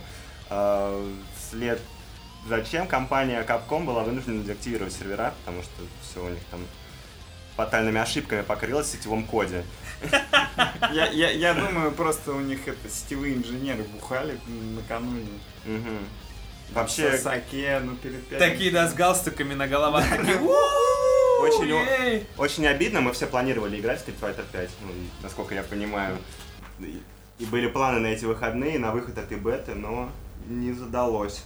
А, 0.50 1.10
Вслед 1.38 1.82
зачем 2.48 2.88
компания 2.88 3.44
Capcom 3.44 3.86
была 3.86 4.04
вынуждена 4.04 4.44
деактивировать 4.44 4.94
сервера, 4.94 5.34
потому 5.40 5.62
что 5.64 5.72
все 6.04 6.24
у 6.26 6.30
них 6.30 6.42
там 6.52 6.62
фатальными 7.56 8.00
ошибками 8.00 8.42
покрылось 8.42 8.88
в 8.88 8.92
сетевом 8.92 9.26
коде. 9.26 9.64
Я, 10.94 11.08
я, 11.08 11.30
я 11.32 11.54
думаю, 11.54 11.92
просто 11.92 12.32
у 12.32 12.40
них 12.40 12.68
это 12.68 12.90
сетевые 12.90 13.36
инженеры 13.36 13.84
бухали 13.84 14.40
накануне. 14.76 15.28
Вообще, 16.72 17.18
саке, 17.18 17.80
ну 17.84 17.96
перед 17.96 18.24
пятницей. 18.28 18.52
Такие, 18.52 18.72
да, 18.72 18.88
с 18.88 18.94
галстуками 18.94 19.56
на 19.56 19.68
головах. 19.68 20.08
Такие, 20.10 20.40
Очень! 21.42 22.28
Очень 22.38 22.68
обидно, 22.68 23.02
мы 23.02 23.12
все 23.14 23.26
планировали 23.26 23.80
играть 23.80 24.00
в 24.04 24.08
Street 24.08 24.20
Fighter 24.22 24.44
5, 24.52 24.70
ну, 24.86 24.92
насколько 25.24 25.56
я 25.56 25.64
понимаю. 25.64 26.18
И- 26.80 27.02
И 27.40 27.46
были 27.46 27.68
планы 27.68 28.00
на 28.00 28.08
эти 28.08 28.26
выходные, 28.26 28.78
на 28.78 28.92
выход 28.92 29.18
этой 29.18 29.38
беты, 29.38 29.74
но 29.74 30.12
не 30.48 30.74
задалось. 30.74 31.44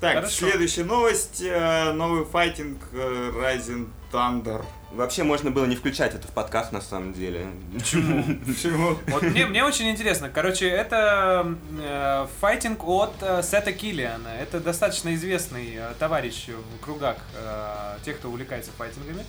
Так, 0.00 0.14
Хорошо. 0.14 0.48
следующая 0.48 0.84
новость. 0.84 1.42
э, 1.42 1.92
Новый 1.92 2.24
файтинг 2.24 2.78
э, 2.92 3.32
Rising 3.34 3.88
Thunder. 4.12 4.64
Вообще 4.92 5.24
можно 5.24 5.50
было 5.50 5.66
не 5.66 5.74
включать 5.74 6.14
это 6.14 6.28
в 6.28 6.30
подкаст 6.30 6.70
на 6.70 6.80
самом 6.80 7.12
деле. 7.12 7.48
Почему? 7.74 8.22
Почему? 8.46 8.96
Вот 9.08 9.22
мне, 9.22 9.46
мне 9.46 9.64
очень 9.64 9.90
интересно. 9.90 10.30
Короче, 10.30 10.68
это 10.68 11.56
э, 11.80 12.26
файтинг 12.40 12.84
от 12.86 13.12
э, 13.22 13.42
Сета 13.42 13.72
Киллиана. 13.72 14.28
Это 14.40 14.60
достаточно 14.60 15.12
известный 15.16 15.74
э, 15.74 15.92
товарищ 15.98 16.46
в 16.48 16.80
кругах 16.84 17.16
э, 17.34 17.96
тех, 18.04 18.18
кто 18.18 18.28
увлекается 18.28 18.70
файтингами. 18.78 19.24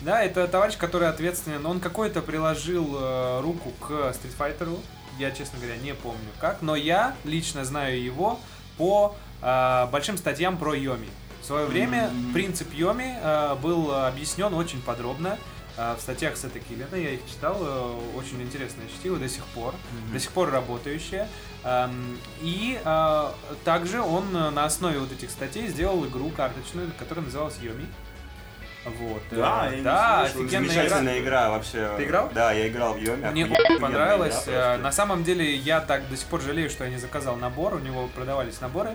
Да, 0.00 0.24
это 0.24 0.48
товарищ, 0.48 0.78
который 0.78 1.08
ответственен. 1.08 1.66
Он 1.66 1.80
какой-то 1.80 2.22
приложил 2.22 2.96
э, 2.98 3.40
руку 3.42 3.70
к 3.78 3.90
Street 3.90 4.34
Fighter. 4.38 4.78
Я, 5.18 5.30
честно 5.32 5.58
говоря, 5.58 5.76
не 5.76 5.92
помню 5.94 6.30
как. 6.40 6.62
Но 6.62 6.76
я 6.76 7.14
лично 7.24 7.66
знаю 7.66 8.02
его 8.02 8.40
по 8.78 9.14
э, 9.42 9.86
большим 9.90 10.16
статьям 10.16 10.56
про 10.58 10.74
Йоми. 10.74 11.08
В 11.42 11.44
свое 11.44 11.66
время 11.66 12.08
Мгм. 12.12 12.32
принцип 12.32 12.72
Йоми 12.72 13.18
э, 13.20 13.56
был 13.56 13.92
объяснен 13.92 14.54
очень 14.54 14.80
подробно 14.80 15.38
э, 15.76 15.94
в 15.98 16.00
статьях 16.00 16.36
Сета 16.36 16.60
Киллиана. 16.60 16.94
Я 16.94 17.10
их 17.10 17.20
читал, 17.28 17.56
э, 17.60 18.00
очень 18.16 18.40
интересное 18.42 18.86
чтиво 18.88 19.16
до 19.18 19.28
сих 19.28 19.44
пор. 19.46 19.74
До 20.12 20.20
сих 20.20 20.30
пор 20.30 20.50
работающее. 20.50 21.28
Эм, 21.64 22.18
И 22.42 22.80
э, 22.84 23.32
также 23.64 24.00
он 24.02 24.32
на 24.32 24.64
основе 24.64 24.98
вот 24.98 25.12
этих 25.12 25.30
статей 25.30 25.66
сделал 25.68 26.04
игру 26.06 26.30
карточную, 26.30 26.90
которая 26.98 27.24
называлась 27.24 27.58
Йоми. 27.60 27.86
Вот. 28.84 29.22
Да, 29.30 29.70
э, 29.72 29.80
да, 29.82 30.26
слышал. 30.26 30.42
офигенная 30.46 30.68
Замечательная 30.68 31.18
игра. 31.20 31.40
игра. 31.42 31.50
вообще. 31.50 31.90
Ты 31.96 32.04
играл? 32.04 32.30
Да, 32.34 32.52
я 32.52 32.68
играл 32.68 32.94
в 32.94 32.98
Йоме. 33.00 33.30
Мне 33.30 33.42
игра 33.42 33.78
понравилось. 33.80 34.34
просто. 34.34 34.50
Э, 34.50 34.76
На 34.78 34.90
самом 34.90 35.22
деле 35.22 35.54
я 35.54 35.80
так 35.80 36.08
до 36.08 36.16
сих 36.16 36.26
пор 36.26 36.40
жалею, 36.40 36.68
что 36.68 36.84
я 36.84 36.90
не 36.90 36.98
заказал 36.98 37.36
набор. 37.36 37.74
У 37.74 37.78
него 37.78 38.08
продавались 38.08 38.60
наборы 38.60 38.94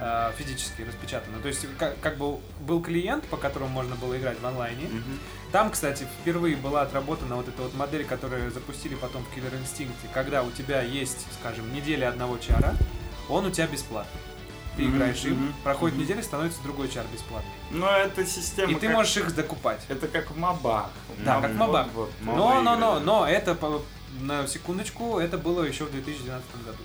э, 0.00 0.32
физически 0.36 0.82
распечатанные. 0.82 1.40
То 1.40 1.48
есть 1.48 1.66
как, 1.78 1.98
как 2.00 2.18
бы 2.18 2.38
был 2.60 2.82
клиент, 2.82 3.24
по 3.24 3.36
которому 3.38 3.70
можно 3.70 3.96
было 3.96 4.18
играть 4.18 4.38
в 4.40 4.46
онлайне. 4.46 4.84
Мгм. 4.86 5.18
Там, 5.50 5.70
кстати, 5.70 6.06
впервые 6.20 6.56
была 6.56 6.82
отработана 6.82 7.36
вот 7.36 7.48
эта 7.48 7.62
вот 7.62 7.74
модель, 7.74 8.04
которую 8.04 8.50
запустили 8.50 8.94
потом 8.94 9.24
в 9.24 9.36
Killer 9.36 9.52
Instinct, 9.62 9.92
когда 10.12 10.42
у 10.42 10.50
тебя 10.50 10.82
есть, 10.82 11.26
скажем, 11.40 11.72
неделя 11.74 12.08
одного 12.08 12.38
чара, 12.38 12.74
он 13.28 13.46
у 13.46 13.50
тебя 13.50 13.66
бесплатный. 13.66 14.20
Ты 14.76 14.84
Мгм, 14.84 14.96
играешь 14.96 15.24
им, 15.24 15.34
мгм, 15.34 15.54
проходит 15.62 15.96
мгм. 15.96 16.04
неделя, 16.04 16.22
становится 16.22 16.62
другой 16.62 16.88
чар 16.88 17.04
бесплатный. 17.12 17.50
Но 17.70 17.90
это 17.90 18.24
система 18.24 18.72
И 18.72 18.74
ты 18.76 18.88
можешь 18.88 19.16
их 19.18 19.30
закупать. 19.30 19.80
Это 19.88 20.08
как 20.08 20.30
в 20.30 20.38
мобах. 20.38 20.90
Да, 21.24 21.36
Моб- 21.38 21.42
как 21.42 21.50
в 21.50 21.56
мобах. 21.56 21.86
Вот, 21.94 22.10
вот. 22.22 22.36
Но, 22.36 22.62
но, 22.62 22.76
но, 22.76 22.98
но 23.00 23.28
это, 23.28 23.56
на 24.20 24.46
секундочку, 24.46 25.18
это 25.18 25.36
было 25.36 25.62
еще 25.62 25.84
в 25.84 25.90
2012 25.90 26.64
году 26.64 26.78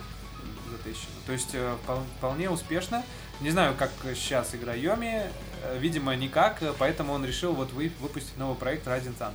затыщено. 0.72 1.12
То 1.26 1.32
есть 1.32 1.50
э, 1.54 1.76
впол- 1.86 2.04
вполне 2.18 2.50
успешно. 2.50 3.04
Не 3.40 3.52
знаю, 3.52 3.74
как 3.78 3.92
сейчас 4.16 4.54
игра 4.54 4.74
Йоми, 4.74 5.24
э, 5.64 5.78
видимо, 5.80 6.14
никак, 6.16 6.62
э, 6.62 6.74
поэтому 6.78 7.14
он 7.14 7.26
решил 7.26 7.54
вот 7.54 7.72
вы- 7.72 7.92
выпустить 8.02 8.38
новый 8.38 8.58
проект 8.58 8.86
Rising 8.86 9.18
Thunder. 9.18 9.34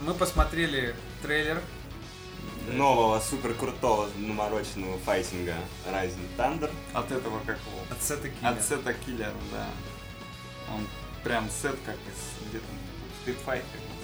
Мы 0.00 0.14
посмотрели 0.14 0.94
трейлер. 1.22 1.60
Нового 2.72 3.20
супер 3.20 3.54
крутого 3.54 4.08
намороченного 4.16 4.98
файтинга 4.98 5.54
Rising 5.90 6.28
Thunder. 6.36 6.70
От 6.92 7.10
этого 7.12 7.40
как 7.40 7.56
его? 7.58 7.80
От 7.90 8.02
Сета 8.02 8.28
Киллера. 8.28 8.48
От 8.50 8.62
сета 8.62 8.94
киллера, 8.94 9.32
да. 9.52 9.66
Он 10.74 10.86
прям 11.24 11.48
сет 11.50 11.76
как 11.86 11.94
из 11.96 12.48
где-то 12.50 12.64
Street 13.24 13.38
Fighter. 13.46 13.62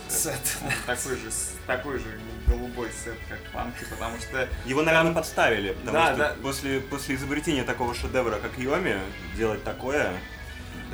Сет. 0.09 0.39
Он 0.63 0.71
такой 0.87 1.17
же, 1.17 1.31
с- 1.31 1.53
такой 1.67 1.99
же 1.99 2.21
голубой 2.47 2.91
сет, 3.05 3.17
как 3.29 3.39
Панки, 3.53 3.85
потому 3.91 4.19
что 4.19 4.49
Его, 4.67 4.83
наверное, 4.83 5.13
подставили, 5.15 5.73
потому 5.73 5.93
Да, 5.93 6.07
что 6.09 6.17
да. 6.17 6.37
После, 6.43 6.81
после 6.81 7.15
изобретения 7.17 7.65
такого 7.65 7.95
шедевра, 7.95 8.37
как 8.39 8.59
Йоми, 8.59 8.99
делать 9.37 9.65
такое... 9.65 10.13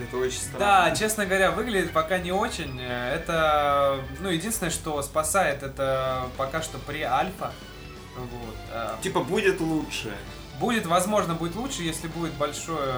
Это 0.02 0.16
очень 0.16 0.38
странно. 0.38 0.59
Да, 0.59 0.90
честно 0.97 1.26
говоря, 1.26 1.50
выглядит 1.50 1.92
пока 1.92 2.19
не 2.19 2.33
очень. 2.33 2.78
Э, 2.80 3.14
Это, 3.14 4.00
ну, 4.21 4.28
единственное, 4.28 4.71
что 4.71 5.00
спасает, 5.02 5.62
это 5.62 6.25
пока 6.37 6.62
что 6.62 6.78
при 6.78 7.02
альфа. 7.02 7.52
Вот. 8.16 8.57
э, 8.73 8.95
Типа 9.02 9.21
будет 9.21 9.61
лучше. 9.61 10.12
Будет, 10.59 10.87
возможно, 10.87 11.35
будет 11.35 11.57
лучше, 11.57 11.83
если 11.83 12.09
будет 12.09 12.33
большое... 12.35 12.92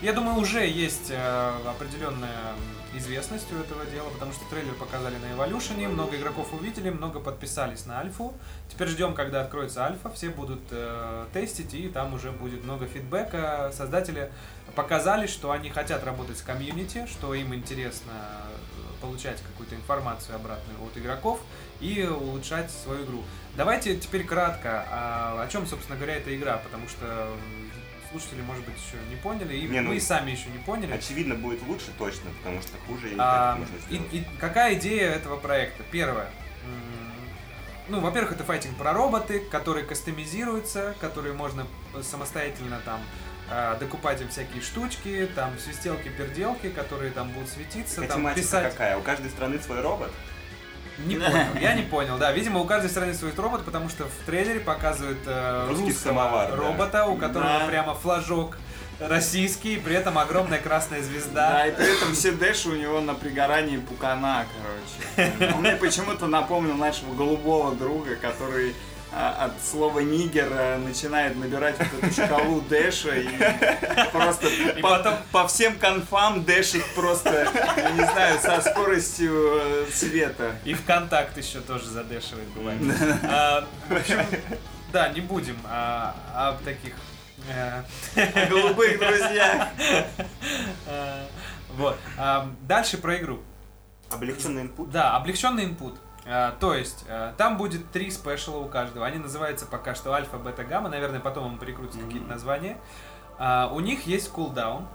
Я 0.00 0.12
думаю, 0.12 0.38
уже 0.38 0.64
есть 0.66 1.10
э, 1.10 1.52
определенная 1.66 2.54
известность 2.94 3.52
у 3.52 3.56
этого 3.56 3.84
дела, 3.86 4.08
потому 4.10 4.32
что 4.32 4.44
трейлер 4.50 4.74
показали 4.74 5.16
на 5.16 5.26
Evolution, 5.26 5.86
много 5.88 6.16
игроков 6.16 6.52
увидели, 6.52 6.90
много 6.90 7.20
подписались 7.20 7.86
на 7.86 8.00
альфу. 8.00 8.34
Теперь 8.68 8.88
ждем, 8.88 9.14
когда 9.14 9.42
откроется 9.42 9.84
альфа, 9.84 10.10
все 10.10 10.30
будут 10.30 10.60
э, 10.70 11.26
тестить, 11.32 11.74
и 11.74 11.88
там 11.88 12.14
уже 12.14 12.30
будет 12.30 12.64
много 12.64 12.86
фидбэка. 12.86 13.72
Создатели 13.74 14.30
показали, 14.74 15.26
что 15.26 15.50
они 15.50 15.70
хотят 15.70 16.04
работать 16.04 16.38
с 16.38 16.42
комьюнити, 16.42 17.06
что 17.06 17.34
им 17.34 17.54
интересно 17.54 18.12
э, 18.12 19.00
получать 19.00 19.40
какую-то 19.42 19.74
информацию 19.74 20.36
обратную 20.36 20.82
от 20.82 20.96
игроков 20.96 21.40
и 21.80 22.02
улучшать 22.04 22.70
свою 22.70 23.04
игру. 23.04 23.24
Давайте 23.56 23.96
теперь 23.96 24.24
кратко, 24.24 24.86
а, 24.90 25.42
о 25.42 25.48
чем, 25.48 25.66
собственно 25.66 25.96
говоря, 25.96 26.16
эта 26.16 26.34
игра, 26.36 26.58
потому 26.58 26.88
что 26.88 27.28
слушатели, 28.10 28.40
может 28.42 28.64
быть, 28.64 28.74
еще 28.76 28.96
не 29.10 29.16
поняли, 29.16 29.54
и 29.56 29.66
Не, 29.66 29.80
ну, 29.80 29.90
мы 29.92 30.00
сами 30.00 30.30
еще 30.30 30.48
не 30.50 30.58
поняли. 30.58 30.92
Очевидно, 30.92 31.34
будет 31.34 31.62
лучше 31.62 31.86
точно, 31.98 32.30
потому 32.38 32.60
что 32.62 32.76
хуже 32.86 33.10
и 33.10 33.14
А, 33.18 33.52
так 33.52 33.58
можно 33.60 33.76
и, 33.76 33.80
сделать. 33.96 34.12
и 34.12 34.24
какая 34.40 34.74
идея 34.74 35.10
этого 35.10 35.36
проекта? 35.36 35.82
Первое. 35.90 36.30
Ну, 37.88 38.00
во-первых, 38.00 38.32
это 38.32 38.44
файтинг 38.44 38.76
про 38.76 38.92
роботы, 38.92 39.40
которые 39.40 39.84
кастомизируются, 39.86 40.94
которые 41.00 41.32
можно 41.32 41.66
самостоятельно 42.02 42.80
там 42.84 43.00
а, 43.50 43.78
докупать 43.78 44.20
им 44.20 44.28
всякие 44.28 44.60
штучки, 44.60 45.26
там 45.34 45.58
свистелки, 45.58 46.10
перделки, 46.10 46.68
которые 46.68 47.10
там 47.12 47.30
будут 47.30 47.48
светиться, 47.48 48.02
А 48.04 48.06
там 48.06 48.18
тематика 48.20 48.42
писать. 48.42 48.72
какая? 48.72 48.98
У 48.98 49.00
каждой 49.02 49.30
страны 49.30 49.58
свой 49.58 49.80
робот? 49.80 50.10
Не 51.06 51.16
понял, 51.16 51.46
я 51.60 51.74
не 51.74 51.82
понял, 51.82 52.18
да. 52.18 52.32
Видимо, 52.32 52.60
у 52.60 52.64
каждой 52.64 52.90
страны 52.90 53.14
свой 53.14 53.32
робот, 53.36 53.64
потому 53.64 53.88
что 53.88 54.04
в 54.04 54.26
трейлере 54.26 54.60
показывают 54.60 55.18
э, 55.26 55.66
Русский 55.68 55.84
русского 55.86 56.08
самовар, 56.10 56.50
да. 56.50 56.56
робота, 56.56 57.06
у 57.06 57.16
которого 57.16 57.60
Да. 57.60 57.66
прямо 57.66 57.94
флажок 57.94 58.58
российский, 59.00 59.76
при 59.76 59.94
этом 59.94 60.18
огромная 60.18 60.58
красная 60.58 61.02
звезда. 61.02 61.50
Да, 61.50 61.66
и 61.68 61.70
при 61.72 61.96
этом 61.96 62.14
все 62.14 62.32
дэши 62.32 62.68
у 62.68 62.74
него 62.74 63.00
на 63.00 63.14
пригорании 63.14 63.76
пукана, 63.76 64.44
короче. 65.16 65.52
Он 65.54 65.60
мне 65.60 65.76
почему-то 65.76 66.26
напомнил 66.26 66.74
нашего 66.74 67.14
голубого 67.14 67.74
друга, 67.76 68.16
который 68.16 68.74
от 69.12 69.52
слова 69.64 70.00
нигер 70.00 70.48
а, 70.52 70.78
начинает 70.78 71.36
набирать 71.36 71.76
вот 71.78 72.02
эту 72.04 72.12
шкалу 72.12 72.60
дэша 72.62 73.16
и 73.16 73.28
просто 74.12 74.48
И 74.48 74.80
по, 74.82 74.90
потом- 74.90 75.18
по 75.32 75.48
всем 75.48 75.78
конфам 75.78 76.44
дэшит 76.44 76.84
просто, 76.94 77.48
я 77.76 77.90
не 77.92 78.04
знаю, 78.04 78.38
со 78.40 78.60
скоростью 78.60 79.32
э, 79.62 79.86
света. 79.92 80.52
И 80.64 80.74
ВКонтакт 80.74 81.36
еще 81.38 81.60
тоже 81.60 81.86
задешивает 81.86 82.48
бывает. 82.48 82.80
А, 83.24 83.66
В 83.88 83.96
общем, 83.96 84.20
да, 84.92 85.08
не 85.08 85.20
будем 85.20 85.56
а, 85.66 86.14
об 86.34 86.62
таких... 86.64 86.94
э, 87.48 87.82
Голубых 88.50 88.98
друзья. 88.98 89.70
э, 90.86 91.26
Вот. 91.76 91.96
А, 92.18 92.50
Дальше 92.62 92.98
про 92.98 93.16
игру. 93.18 93.40
Облегченный 94.10 94.62
инпут? 94.62 94.90
Да, 94.90 95.16
облегченный 95.16 95.64
input. 95.66 95.96
А, 96.30 96.54
то 96.60 96.74
есть, 96.74 97.04
э, 97.08 97.32
там 97.38 97.56
будет 97.56 97.90
три 97.90 98.10
спешала 98.10 98.58
у 98.58 98.68
каждого. 98.68 99.06
Они 99.06 99.18
называются 99.18 99.64
пока 99.66 99.94
что 99.94 100.12
альфа, 100.12 100.36
бета, 100.36 100.62
гамма. 100.64 100.88
Наверное, 100.90 101.20
потом 101.20 101.52
им 101.52 101.58
прикрутят 101.58 101.96
Мгм. 101.96 102.04
какие-то 102.06 102.28
названия. 102.28 102.76
А, 103.38 103.70
у 103.72 103.80
них 103.80 104.06
есть 104.06 104.30
кулдаун. 104.30 104.86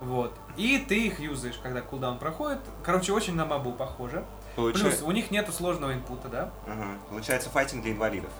Вот. 0.00 0.34
И 0.58 0.76
ты 0.78 1.06
их 1.06 1.20
юзаешь, 1.20 1.58
когда 1.62 1.80
кулдаун 1.80 2.18
проходит. 2.18 2.58
Короче, 2.84 3.12
очень 3.12 3.34
на 3.34 3.46
мобу 3.46 3.72
похоже. 3.72 4.26
Плюс 4.56 4.72
Получается... 4.72 5.04
у 5.06 5.10
них 5.12 5.30
нету 5.30 5.52
сложного 5.52 5.94
инпута, 5.94 6.28
да? 6.28 6.50
Ага. 6.66 6.86
Получается 7.08 7.48
файтинг 7.48 7.82
для 7.82 7.92
инвалидов. 7.92 8.30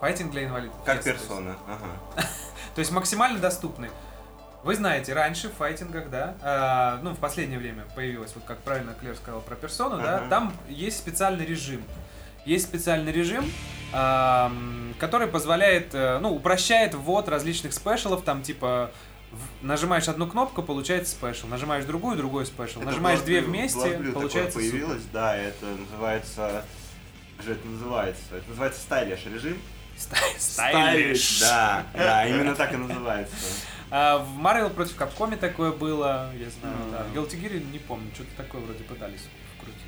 Файтинг 0.00 0.30
для 0.30 0.44
инвалидов. 0.44 0.76
Как 0.84 0.98
Yes, 0.98 1.02
то 1.04 1.08
есть. 1.10 1.20
персона. 1.22 1.56
Ага. 1.66 2.26
То 2.74 2.78
есть 2.80 2.92
максимально 2.92 3.38
доступный. 3.38 3.90
Вы 4.62 4.74
знаете, 4.74 5.14
раньше 5.14 5.48
в 5.48 5.54
файтингах, 5.54 6.10
да, 6.10 6.34
а, 6.42 7.00
ну, 7.02 7.12
в 7.14 7.18
последнее 7.18 7.58
время 7.58 7.84
появилось, 7.94 8.32
вот 8.34 8.44
как 8.44 8.58
правильно 8.58 8.92
Клер 9.00 9.16
сказал 9.16 9.40
про 9.40 9.54
персону, 9.56 9.96
да, 9.98 10.18
Ага. 10.18 10.28
там 10.28 10.52
есть 10.68 10.98
специальный 10.98 11.46
режим. 11.46 11.82
Есть 12.44 12.66
специальный 12.66 13.10
режим, 13.12 13.50
ам, 13.92 14.94
который 14.98 15.28
позволяет, 15.28 15.94
э, 15.94 16.18
ну, 16.20 16.34
упрощает 16.34 16.94
ввод 16.94 17.28
различных 17.28 17.72
special 17.72 18.07
ов, 18.07 18.22
там, 18.22 18.42
типа, 18.42 18.90
в- 19.30 19.64
нажимаешь 19.64 20.08
одну 20.08 20.26
кнопку, 20.26 20.62
получается 20.62 21.12
special, 21.12 21.46
нажимаешь 21.46 21.84
другую, 21.84 22.16
другой 22.16 22.44
special, 22.46 22.80
Это 22.80 22.86
нажимаешь 22.90 23.20
две 23.20 23.38
BlazBlue- 23.40 23.46
вместе, 23.46 23.78
Blue 23.78 23.92
такое 23.98 24.12
получается 24.12 24.58
супер. 24.58 24.70
появилось, 24.70 25.02
да, 25.12 25.36
это 25.36 25.66
называется... 25.66 26.64
Как 27.36 27.46
же 27.46 27.52
это 27.52 27.66
называется? 27.66 28.22
Это 28.32 28.48
называется 28.48 28.80
stylish 28.80 29.24
режим. 29.26 29.58
Sty- 29.96 30.34
Stylish. 30.38 31.40
Да, 31.40 31.84
да, 31.94 32.26
именно 32.26 32.54
так 32.54 32.72
и 32.72 32.76
называется. 32.76 33.34
А, 33.90 34.18
в 34.18 34.38
Marvel 34.38 34.70
против 34.70 34.96
Capcom 34.96 35.36
такое 35.36 35.72
было, 35.72 36.30
я 36.38 36.48
знаю, 36.50 36.76
Ну, 36.86 36.90
да. 36.92 37.02
В 37.04 37.14
Guilty 37.16 37.40
Gear 37.40 37.72
не 37.72 37.78
помню, 37.78 38.08
что-то 38.14 38.30
такое 38.36 38.60
вроде 38.60 38.84
пытались 38.84 39.22
вкрутить. 39.56 39.80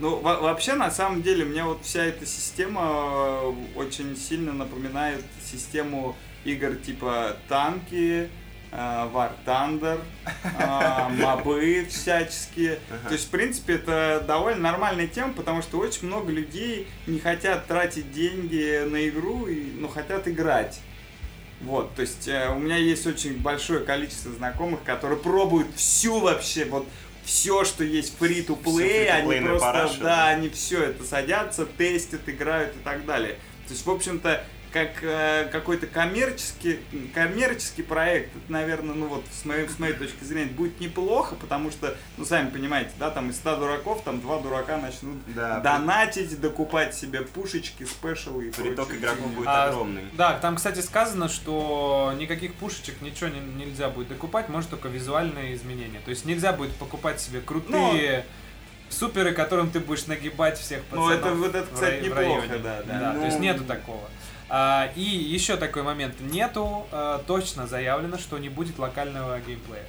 Ну, 0.00 0.16
во- 0.16 0.40
вообще, 0.40 0.74
на 0.74 0.90
самом 0.90 1.22
деле, 1.22 1.44
мне 1.44 1.62
вот 1.64 1.82
вся 1.84 2.04
эта 2.04 2.26
система 2.26 2.82
э, 2.82 3.52
очень 3.76 4.16
сильно 4.16 4.52
напоминает 4.52 5.24
систему 5.44 6.16
игр 6.44 6.74
типа 6.76 7.36
танки, 7.48 8.28
э, 8.70 8.76
War 8.76 9.30
Thunder, 9.46 10.00
э, 10.44 11.08
мобы 11.22 11.86
всяческие. 11.88 12.78
То 13.06 13.12
есть, 13.14 13.26
в 13.26 13.30
принципе, 13.30 13.74
это 13.74 14.22
довольно 14.26 14.60
нормальная 14.62 15.06
тема, 15.06 15.32
потому 15.32 15.62
что 15.62 15.78
очень 15.78 16.06
много 16.08 16.30
людей 16.32 16.88
не 17.06 17.18
хотят 17.20 17.66
тратить 17.66 18.10
деньги 18.12 18.84
на 18.84 19.08
игру, 19.08 19.46
и, 19.46 19.70
но 19.72 19.86
хотят 19.88 20.26
играть. 20.28 20.80
Вот, 21.60 21.94
то 21.96 22.02
есть 22.02 22.28
э, 22.28 22.50
у 22.50 22.58
меня 22.58 22.76
есть 22.76 23.06
очень 23.06 23.36
большое 23.38 23.80
количество 23.80 24.32
знакомых, 24.32 24.82
которые 24.84 25.18
пробуют 25.18 25.68
всю 25.74 26.20
вообще, 26.20 26.64
вот 26.66 26.86
все, 27.24 27.64
что 27.64 27.84
есть 27.84 28.14
free 28.18 28.46
to 28.46 28.60
play, 28.60 29.06
они 29.08 29.40
просто, 29.40 29.66
парашу, 29.66 30.00
да. 30.00 30.28
они 30.28 30.48
все 30.48 30.84
это 30.84 31.04
садятся, 31.04 31.66
тестят, 31.66 32.26
играют 32.26 32.74
и 32.76 32.78
так 32.78 33.04
далее. 33.04 33.34
То 33.66 33.74
есть, 33.74 33.84
в 33.84 33.90
общем-то, 33.90 34.44
как 34.72 35.02
э, 35.02 35.48
какой-то 35.50 35.86
коммерческий, 35.86 36.78
коммерческий 37.14 37.82
проект, 37.82 38.28
это, 38.36 38.52
наверное, 38.52 38.94
ну 38.94 39.06
вот 39.06 39.24
с 39.32 39.44
моей, 39.44 39.66
с 39.68 39.78
моей 39.78 39.94
точки 39.94 40.22
зрения, 40.24 40.50
будет 40.50 40.78
неплохо, 40.80 41.36
потому 41.36 41.70
что, 41.70 41.96
ну, 42.16 42.24
сами 42.24 42.50
понимаете, 42.50 42.90
да, 42.98 43.10
там 43.10 43.30
из 43.30 43.36
100 43.36 43.56
дураков, 43.56 44.02
там 44.02 44.20
два 44.20 44.38
дурака 44.40 44.76
начнут 44.76 45.16
Да, 45.34 45.60
донатить, 45.60 46.38
докупать 46.40 46.94
себе 46.94 47.22
пушечки, 47.22 47.84
спешалы 47.84 48.48
и 48.48 48.50
Приток 48.50 48.92
игроков 48.94 49.30
будет 49.32 49.48
А, 49.48 49.68
огромный. 49.68 50.04
Да, 50.12 50.38
там, 50.38 50.56
кстати, 50.56 50.80
сказано, 50.80 51.28
что 51.28 52.12
никаких 52.18 52.54
пушечек, 52.54 53.00
ничего 53.00 53.30
не- 53.30 53.64
нельзя 53.64 53.88
будет 53.88 54.08
докупать, 54.08 54.48
может 54.48 54.70
только 54.70 54.88
визуальные 54.88 55.54
изменения. 55.54 56.00
То 56.04 56.10
есть 56.10 56.24
нельзя 56.24 56.52
будет 56.52 56.74
покупать 56.76 57.20
себе 57.20 57.40
крутые 57.40 58.24
суперы, 58.90 59.32
которым 59.32 59.70
ты 59.70 59.80
будешь 59.80 60.06
нагибать 60.06 60.58
всех 60.58 60.80
Ну, 60.90 61.06
пацанов. 61.08 61.20
это- 61.26 61.34
вот 61.34 61.54
это, 61.54 61.66
кстати, 61.74 62.04
неплохо, 62.04 62.20
районе. 62.22 62.58
да, 62.58 62.82
да. 62.86 63.12
то 63.14 63.24
есть 63.24 63.36
Ну, 63.36 63.42
нету 63.42 63.64
такого. 63.64 64.08
А, 64.50 64.90
и 64.96 65.02
еще 65.02 65.56
такой 65.56 65.82
момент. 65.82 66.20
Нету 66.20 66.86
а, 66.90 67.22
точно 67.26 67.66
заявлено, 67.66 68.18
что 68.18 68.38
не 68.38 68.48
будет 68.48 68.78
локального 68.78 69.38
геймплея. 69.40 69.84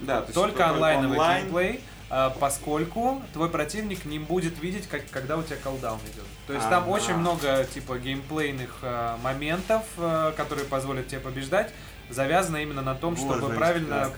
Да, 0.00 0.18
то 0.20 0.22
есть 0.28 0.34
Только 0.34 0.62
это 0.62 0.70
онлайновый 0.70 1.18
онлайн. 1.18 1.42
геймплей, 1.44 1.80
а, 2.08 2.30
поскольку 2.30 3.20
твой 3.32 3.50
противник 3.50 4.04
не 4.06 4.18
будет 4.18 4.58
видеть, 4.62 4.86
как, 4.88 5.02
когда 5.10 5.36
у 5.36 5.42
тебя 5.42 5.56
колдаун 5.56 6.00
идет. 6.12 6.24
То 6.46 6.54
есть 6.54 6.68
там 6.70 6.84
Ага. 6.84 6.90
очень 6.90 7.14
много 7.16 7.64
типа 7.64 7.98
геймплейных 7.98 8.78
а, 8.82 9.18
моментов, 9.18 9.82
а, 9.98 10.32
которые 10.32 10.64
позволят 10.66 11.08
тебе 11.08 11.20
побеждать, 11.20 11.72
завязано 12.08 12.56
именно 12.58 12.80
на 12.80 12.94
том, 12.94 13.16
чтобы 13.16 13.32
Вот, 13.34 13.40
значит, 13.40 13.56
правильно 13.58 14.00
так. 14.04 14.12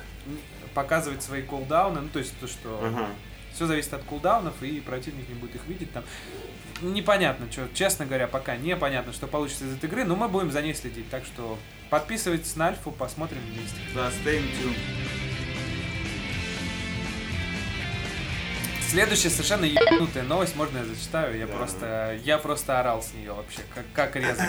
показывать 0.74 1.22
свои 1.22 1.42
кулдауны. 1.42 2.02
Ну, 2.02 2.08
то 2.10 2.20
есть 2.20 2.38
то, 2.38 2.46
что 2.46 2.80
Ага. 2.84 3.06
все 3.54 3.66
зависит 3.66 3.92
от 3.94 4.04
кулдаунов, 4.04 4.62
и 4.62 4.80
противник 4.80 5.28
не 5.28 5.34
будет 5.34 5.56
их 5.56 5.66
видеть 5.66 5.92
там. 5.92 6.04
Непонятно, 6.82 7.50
что, 7.52 7.68
честно 7.74 8.06
говоря, 8.06 8.26
пока 8.26 8.56
непонятно, 8.56 9.12
что 9.12 9.26
получится 9.26 9.64
из 9.66 9.74
этой 9.76 9.86
игры, 9.86 10.04
но 10.04 10.16
мы 10.16 10.28
будем 10.28 10.50
за 10.50 10.62
ней 10.62 10.74
следить. 10.74 11.08
Так 11.10 11.24
что 11.26 11.58
подписывайтесь 11.90 12.56
на 12.56 12.68
Альфу, 12.68 12.90
посмотрим 12.90 13.40
вместе. 13.52 13.76
Да, 13.94 14.08
stay 14.08 14.40
tuned. 14.40 14.76
Следующая 18.88 19.30
совершенно 19.30 19.66
ебанутая 19.66 20.24
новость, 20.24 20.56
можно 20.56 20.78
я 20.78 20.84
зачитаю? 20.84 21.38
Я 21.38 21.46
Да. 21.46 21.52
просто, 21.56 22.18
я 22.24 22.38
просто 22.38 22.80
орал 22.80 23.02
с 23.02 23.12
нее 23.14 23.32
вообще, 23.32 23.60
как, 23.74 23.84
как 23.94 24.16
резал. 24.16 24.44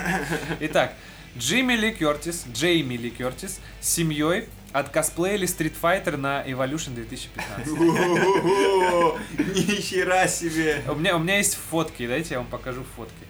Итак, 0.60 0.94
Джимми 1.38 1.74
Ли 1.74 1.92
Кертис, 1.92 2.44
Джейми 2.52 2.94
Ли 2.94 3.10
Кертис 3.10 3.60
с 3.80 3.88
семьей 3.88 4.48
откосплеили 4.72 5.46
Street 5.46 5.74
Fighter 5.80 6.16
на 6.16 6.42
Evolution 6.44 6.94
2015. 6.94 7.68
О, 7.68 9.18
Ни 9.38 9.80
хера 9.80 10.26
себе. 10.28 10.82
У 10.88 10.94
меня, 10.94 11.16
у 11.16 11.18
меня 11.18 11.36
есть 11.36 11.54
фотки, 11.54 12.06
дайте 12.06 12.34
я 12.34 12.38
вам 12.38 12.48
покажу 12.48 12.84
фотки. 12.96 13.26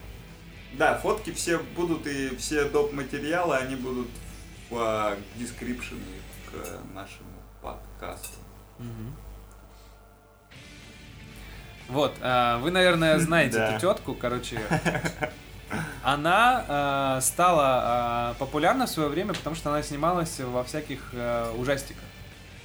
Да, 0.73 0.97
фотки 0.97 1.31
все 1.31 1.59
будут 1.59 2.07
и 2.07 2.35
все 2.37 2.65
доп. 2.65 2.93
материалы, 2.93 3.57
они 3.57 3.75
будут 3.75 4.07
в 4.69 4.77
а, 4.77 5.17
description 5.37 5.99
к 6.51 6.55
нашему 6.95 7.29
подкаста. 7.61 8.37
Вот, 11.89 12.15
а, 12.21 12.57
вы, 12.59 12.71
наверное, 12.71 13.19
знаете 13.19 13.57
эту 13.59 13.79
тетку, 13.81 14.15
короче. 14.15 14.59
Она 16.03 16.65
а, 16.67 17.21
стала 17.21 17.63
а, 17.65 18.33
популярна 18.39 18.85
в 18.85 18.89
свое 18.89 19.09
время, 19.09 19.33
потому 19.33 19.55
что 19.55 19.69
она 19.69 19.83
снималась 19.83 20.39
во 20.39 20.63
всяких 20.63 21.09
а, 21.13 21.53
ужастиках. 21.55 22.03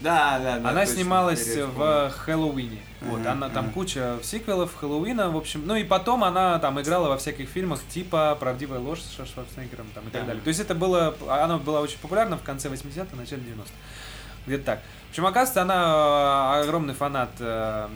Да, 0.00 0.38
да, 0.38 0.58
да. 0.58 0.70
она 0.70 0.80
точно, 0.82 0.94
снималась 0.94 1.56
в. 1.56 2.10
Хэллоуине. 2.10 2.78
Вот, 3.00 3.26
она 3.26 3.48
там 3.48 3.70
куча 3.70 4.18
сиквелов 4.22 4.74
Хэллоуина, 4.76 5.30
в 5.30 5.36
общем. 5.36 5.66
Ну 5.66 5.74
и 5.74 5.82
потом 5.82 6.22
она 6.22 6.58
там 6.60 6.80
играла 6.80 7.08
во 7.08 7.18
всяких 7.18 7.48
фильмах 7.48 7.80
типа 7.88 8.36
«Правдивая 8.38 8.78
ложь» 8.78 9.00
с 9.00 9.12
Швар- 9.16 9.26
Шварценеггером 9.26 9.88
там, 9.94 10.04
и 10.06 10.10
так 10.10 10.22
Да. 10.22 10.26
далее. 10.28 10.42
То 10.42 10.48
есть 10.48 10.60
это 10.60 10.74
было, 10.76 11.16
она 11.28 11.58
была 11.58 11.80
очень 11.80 11.98
популярна 11.98 12.36
в 12.36 12.42
конце 12.42 12.68
80-х, 12.68 13.16
начале 13.16 13.42
90-х. 13.42 13.70
Где-то 14.46 14.64
так. 14.64 14.80
В 15.08 15.10
общем, 15.10 15.26
оказывается, 15.26 15.62
она 15.62 16.58
э, 16.58 16.62
огромный 16.62 16.94
фанат 16.94 17.30
э, 17.40 17.88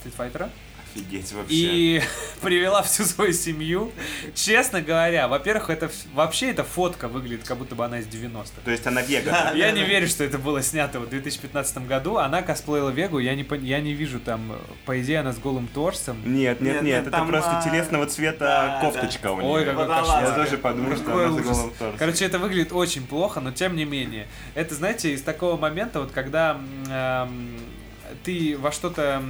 Стритфайтера. 0.00 0.48
Офигеть 0.94 1.32
вообще. 1.32 1.54
И 1.54 2.02
привела 2.42 2.82
всю 2.82 3.04
свою 3.04 3.32
семью. 3.32 3.92
Честно 4.34 4.82
говоря, 4.82 5.28
во-первых, 5.28 5.70
это 5.70 5.90
вообще 6.14 6.50
эта 6.50 6.64
фотка 6.64 7.08
выглядит, 7.08 7.46
как 7.46 7.58
будто 7.58 7.74
бы 7.74 7.84
она 7.84 8.00
из 8.00 8.06
90-х. 8.06 8.60
То 8.64 8.70
есть 8.70 8.86
она 8.86 9.02
вега. 9.02 9.52
Я 9.54 9.70
не 9.70 9.84
верю, 9.84 10.08
что 10.08 10.24
это 10.24 10.38
было 10.38 10.62
снято 10.62 11.00
в 11.00 11.08
2015 11.08 11.86
году. 11.86 12.16
Она 12.16 12.42
косплеила 12.42 12.90
Вегу, 12.90 13.18
я 13.18 13.34
не, 13.34 13.46
я 13.62 13.80
не 13.80 13.94
вижу 13.94 14.20
там, 14.20 14.52
э, 14.52 14.56
по 14.84 15.00
идее, 15.00 15.20
она 15.20 15.32
с 15.32 15.38
голым 15.38 15.66
торсом. 15.68 16.18
Нет, 16.24 16.60
нет, 16.60 16.74
Нет, 16.74 16.82
нет, 16.82 17.02
это 17.02 17.10
там, 17.10 17.28
просто 17.28 17.58
а, 17.58 17.62
телесного 17.62 18.06
цвета 18.06 18.44
да, 18.44 18.80
кофточка 18.80 19.32
у 19.32 19.40
нее. 19.40 19.50
Ой, 19.50 19.64
какой 19.64 19.86
кошмар. 19.86 20.24
Я 20.24 20.32
тоже 20.32 20.58
подумал, 20.58 20.96
что 20.96 21.12
она 21.12 21.28
с 21.28 21.40
ужас. 21.40 21.44
голым 21.44 21.70
торсом. 21.70 21.98
Короче, 21.98 22.24
это 22.24 22.38
выглядит 22.38 22.72
очень 22.72 23.06
плохо, 23.06 23.40
но 23.40 23.52
тем 23.52 23.76
не 23.76 23.84
менее. 23.84 24.26
Это, 24.54 24.74
знаете, 24.74 25.12
из 25.12 25.22
такого 25.22 25.56
момента, 25.56 26.00
вот 26.00 26.12
когда 26.12 26.60
эм, 26.88 27.56
ты 28.24 28.56
во 28.58 28.72
что-то 28.72 29.22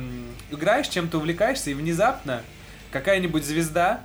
играешь, 0.50 0.88
чем-то 0.88 1.18
увлекаешься, 1.18 1.70
и 1.70 1.74
внезапно 1.74 2.42
какая-нибудь 2.90 3.44
звезда, 3.44 4.00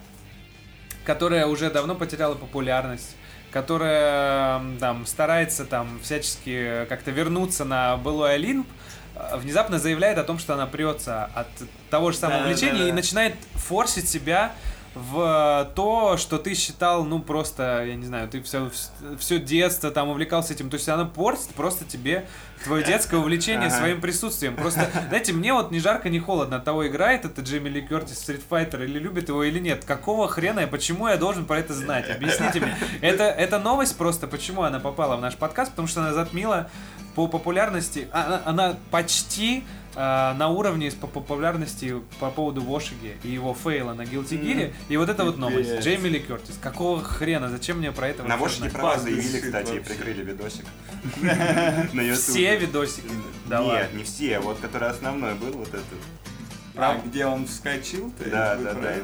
которая 1.06 1.47
уже 1.47 1.69
давно 1.69 1.95
потеряла 1.95 2.36
популярность, 2.36 3.15
которая 3.52 4.62
там 4.80 5.06
старается 5.06 5.65
там 5.65 6.00
всячески 6.04 6.86
как-то 6.89 7.12
вернуться 7.12 7.65
на 7.65 7.97
былой 7.97 8.36
Олимп, 8.36 8.67
э, 9.15 9.38
внезапно 9.38 9.80
заявляет 9.80 10.17
о 10.17 10.23
том, 10.23 10.38
что 10.39 10.54
она 10.54 10.65
прется 10.65 11.26
от 11.34 11.47
того 11.89 12.12
же 12.12 12.17
самого 12.17 12.39
Да, 12.39 12.43
да, 12.45 12.50
влечения 12.50 12.84
да. 12.84 12.89
и 12.89 12.91
начинает 12.91 13.36
форсить 13.54 14.10
себя 14.10 14.52
в 14.97 15.71
то, 15.75 16.17
что 16.17 16.38
ты 16.38 16.53
считал, 16.53 17.03
ну, 17.03 17.19
просто, 17.19 17.86
я 17.86 17.95
не 17.95 18.05
знаю, 18.05 18.27
ты 18.27 18.41
все, 18.41 18.69
все 19.17 19.39
детство 19.39 19.91
там 19.91 20.10
увлекался 20.10 20.53
этим. 20.53 20.69
То 20.69 20.75
есть 20.75 20.89
она 20.89 21.05
портит 21.05 21.49
просто 21.55 21.86
тебе 21.86 22.27
твое 22.63 22.83
детское 22.83 23.17
увлечение 23.17 23.69
своим 23.71 24.01
присутствием. 24.01 24.55
Просто, 24.55 24.89
знаете, 25.10 25.33
мне 25.33 25.53
вот 25.53 25.71
ни 25.71 25.79
жарко, 25.79 26.10
ни 26.10 26.19
холодно 26.19 26.57
от 26.57 26.63
того, 26.63 26.88
играет 26.88 27.25
это 27.25 27.41
Джейми 27.41 27.69
Ли 27.69 27.81
Кертис 27.81 28.27
Street 28.27 28.43
Fighter 28.49 28.83
или 28.83 28.99
любит 28.99 29.29
его 29.29 29.43
или 29.43 29.60
нет. 29.60 29.86
Какого 29.86 30.27
хрена 30.27 30.62
и 30.62 30.65
почему 30.65 31.07
я 31.07 31.17
должен 31.17 31.45
про 31.45 31.60
это 31.60 31.73
знать? 31.73 32.10
Объясните 32.10 32.60
мне. 32.60 32.75
Это, 33.01 33.23
это 33.25 33.60
новость 33.60 33.97
просто, 33.97 34.27
почему 34.27 34.63
она 34.63 34.79
попала 34.79 35.15
в 35.15 35.21
наш 35.21 35.36
подкаст, 35.36 35.71
потому 35.71 35.88
что 35.88 36.01
она 36.01 36.13
затмила 36.13 36.69
по 37.15 37.27
популярности, 37.27 38.07
она, 38.12 38.41
она 38.45 38.77
почти 38.91 39.63
э, 39.97 40.33
на 40.38 40.47
уровне 40.49 40.91
по 40.91 41.07
популярности 41.07 41.95
по 42.19 42.29
поводу 42.29 42.62
Вошиги 42.62 43.17
и 43.23 43.29
его 43.29 43.53
фейла 43.53 43.93
на 43.93 44.03
Guilty 44.03 44.39
Gear. 44.41 44.73
И 44.89 44.97
вот 44.97 45.10
это 45.10 45.25
вот 45.25 45.38
новость. 45.38 45.79
Джейми 45.79 46.07
Ли 46.07 46.19
Кертис. 46.19 46.57
Какого 46.62 47.03
хрена? 47.03 47.49
Зачем 47.49 47.79
мне 47.79 47.91
про 47.91 48.07
это 48.07 48.23
На 48.23 48.38
знать? 48.38 48.71
права 48.71 48.97
заявили, 48.99 49.39
кстати, 49.39 49.73
и 49.73 49.79
прикрыли 49.79 50.23
видосик. 50.23 50.65
Все 52.15 52.57
видосики. 52.57 53.10
Да 53.47 53.63
Нет, 53.63 53.93
не 53.93 54.03
все. 54.03 54.39
Вот 54.39 54.60
который 54.60 54.89
основной 54.89 55.33
был, 55.36 55.51
вот 55.53 55.69
этот. 55.69 55.83
А, 56.75 57.01
где 57.03 57.25
он 57.25 57.47
вскочил? 57.47 58.13
Да, 58.19 58.55
да, 58.55 58.73
про 58.73 58.81
да. 58.81 58.95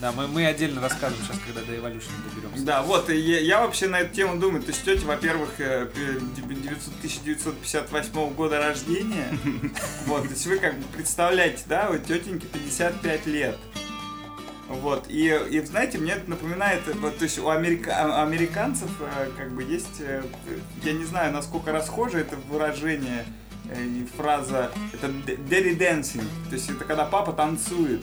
Да. 0.00 0.12
Мы, 0.12 0.26
мы 0.28 0.46
отдельно 0.46 0.80
расскажем 0.80 1.18
сейчас, 1.24 1.38
когда 1.46 1.60
до 1.62 1.72
Evolution 1.74 2.10
доберемся. 2.28 2.64
Да, 2.64 2.82
вот, 2.82 3.10
и 3.10 3.16
я, 3.16 3.40
я 3.40 3.60
вообще 3.60 3.86
на 3.88 4.00
эту 4.00 4.14
тему 4.14 4.38
думаю. 4.38 4.62
То 4.62 4.68
есть 4.68 4.84
тетя, 4.84 5.06
во-первых, 5.06 5.50
э, 5.58 5.86
пи- 5.94 6.42
900 6.42 6.94
1958 6.98 8.34
года 8.34 8.58
рождения. 8.58 9.26
Вот, 10.06 10.24
то 10.24 10.30
есть 10.30 10.46
вы 10.46 10.58
как 10.58 10.76
бы 10.78 10.84
представляете, 10.96 11.62
да, 11.66 11.88
вот 11.90 12.04
тетеньке 12.04 12.46
55 12.46 13.26
лет. 13.26 13.56
Вот, 14.68 15.06
и, 15.08 15.26
и 15.50 15.60
знаете, 15.62 15.98
мне 15.98 16.12
это 16.12 16.30
напоминает, 16.30 16.82
э, 16.86 16.92
вот, 16.92 17.18
то 17.18 17.24
есть 17.24 17.38
у 17.38 17.48
америка- 17.48 17.92
а- 17.96 18.22
американцев 18.22 18.88
э, 19.00 19.28
как 19.36 19.52
бы 19.52 19.62
есть, 19.64 20.00
э, 20.00 20.22
я 20.84 20.92
не 20.92 21.04
знаю, 21.04 21.32
насколько 21.32 21.72
расхоже 21.72 22.20
это 22.20 22.36
выражение 22.48 23.24
э, 23.68 24.04
фраза, 24.16 24.70
это 24.92 25.08
daddy 25.08 25.76
dancing, 25.76 26.24
то 26.48 26.54
есть 26.54 26.70
это 26.70 26.84
когда 26.84 27.04
папа 27.04 27.32
танцует. 27.32 28.00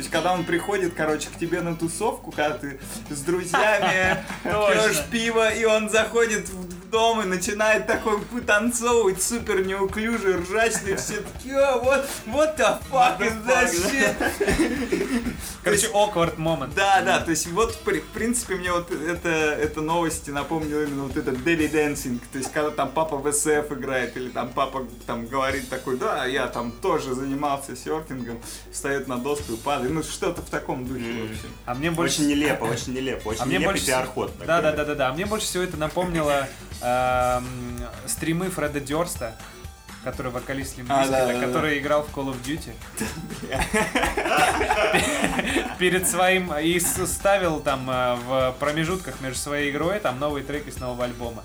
То 0.00 0.02
есть, 0.02 0.12
когда 0.12 0.32
он 0.32 0.44
приходит, 0.44 0.94
короче, 0.96 1.28
к 1.28 1.38
тебе 1.38 1.60
на 1.60 1.76
тусовку, 1.76 2.30
когда 2.30 2.56
ты 2.56 2.80
с 3.10 3.20
друзьями 3.20 4.24
пьешь 4.42 5.04
пиво, 5.10 5.52
и 5.52 5.66
он 5.66 5.90
заходит 5.90 6.48
в 6.48 6.79
дом 6.90 7.22
и 7.22 7.24
начинает 7.24 7.86
такой 7.86 8.20
танцовывать 8.46 9.22
супер 9.22 9.64
неуклюже, 9.64 10.38
ржачный, 10.38 10.96
все 10.96 11.20
такие, 11.20 11.58
«О, 11.58 11.78
вот, 11.78 12.06
вот 12.26 12.58
the 12.58 12.78
fuck 12.90 13.18
is 13.20 13.44
that 13.46 13.70
shit?» 13.70 15.34
Короче, 15.62 15.88
awkward 15.88 16.36
moment. 16.36 16.72
Да, 16.74 17.02
да, 17.02 17.20
то 17.20 17.30
есть 17.30 17.46
вот, 17.48 17.74
в 17.74 18.12
принципе, 18.12 18.54
мне 18.54 18.72
вот 18.72 18.90
это, 18.90 19.28
это 19.28 19.80
новости 19.80 20.30
напомнило 20.30 20.84
именно 20.84 21.04
вот 21.04 21.16
этот 21.16 21.36
daily 21.38 21.70
dancing, 21.70 22.20
то 22.32 22.38
есть 22.38 22.50
когда 22.52 22.70
там 22.70 22.90
папа 22.90 23.16
в 23.16 23.30
СФ 23.32 23.70
играет, 23.72 24.16
или 24.16 24.30
там 24.30 24.50
папа 24.50 24.86
там 25.06 25.26
говорит 25.26 25.68
такой, 25.68 25.96
да, 25.96 26.24
я 26.24 26.46
там 26.46 26.72
тоже 26.72 27.14
занимался 27.14 27.76
серфингом, 27.76 28.38
встает 28.72 29.06
на 29.06 29.18
доску 29.18 29.52
и 29.52 29.56
падает, 29.56 29.92
ну 29.92 30.02
что-то 30.02 30.42
в 30.42 30.50
таком 30.50 30.86
духе, 30.86 31.04
в 31.04 31.30
общем. 31.30 31.48
А 31.66 31.74
мне 31.74 31.90
больше... 31.90 32.22
Очень 32.22 32.30
нелепо, 32.30 32.64
очень 32.64 32.94
нелепо. 32.94 33.28
Очень 33.30 33.42
А 33.42 33.44
мне 33.44 33.56
нелепый 33.56 33.74
больше... 33.74 33.86
пиар-ход. 33.86 34.32
Да, 34.46 34.60
да, 34.60 34.72
да, 34.72 34.84
да, 34.84 34.94
да. 34.94 35.08
А 35.08 35.12
мне 35.12 35.26
больше 35.26 35.46
всего 35.46 35.62
это 35.62 35.76
напомнило 35.76 36.48
эм, 36.82 37.78
стримы 38.06 38.50
Фреда 38.50 38.80
Дёрста, 38.80 39.36
который 40.04 40.32
вокалист 40.32 40.78
Лимп 40.78 40.90
А, 40.90 41.06
да, 41.06 41.26
да, 41.26 41.32
да. 41.34 41.40
который 41.46 41.78
играл 41.78 42.02
в 42.04 42.16
Call 42.16 42.34
of 42.34 42.36
Duty. 42.42 42.72
Перед 45.78 46.08
своим... 46.08 46.52
И 46.54 46.78
ставил 46.80 47.60
там 47.60 47.88
э, 47.90 48.14
в 48.26 48.54
промежутках 48.58 49.20
между 49.20 49.38
своей 49.38 49.70
игрой 49.70 50.00
там 50.00 50.18
новые 50.18 50.44
треки 50.44 50.70
с 50.70 50.78
нового 50.78 51.04
альбома. 51.04 51.42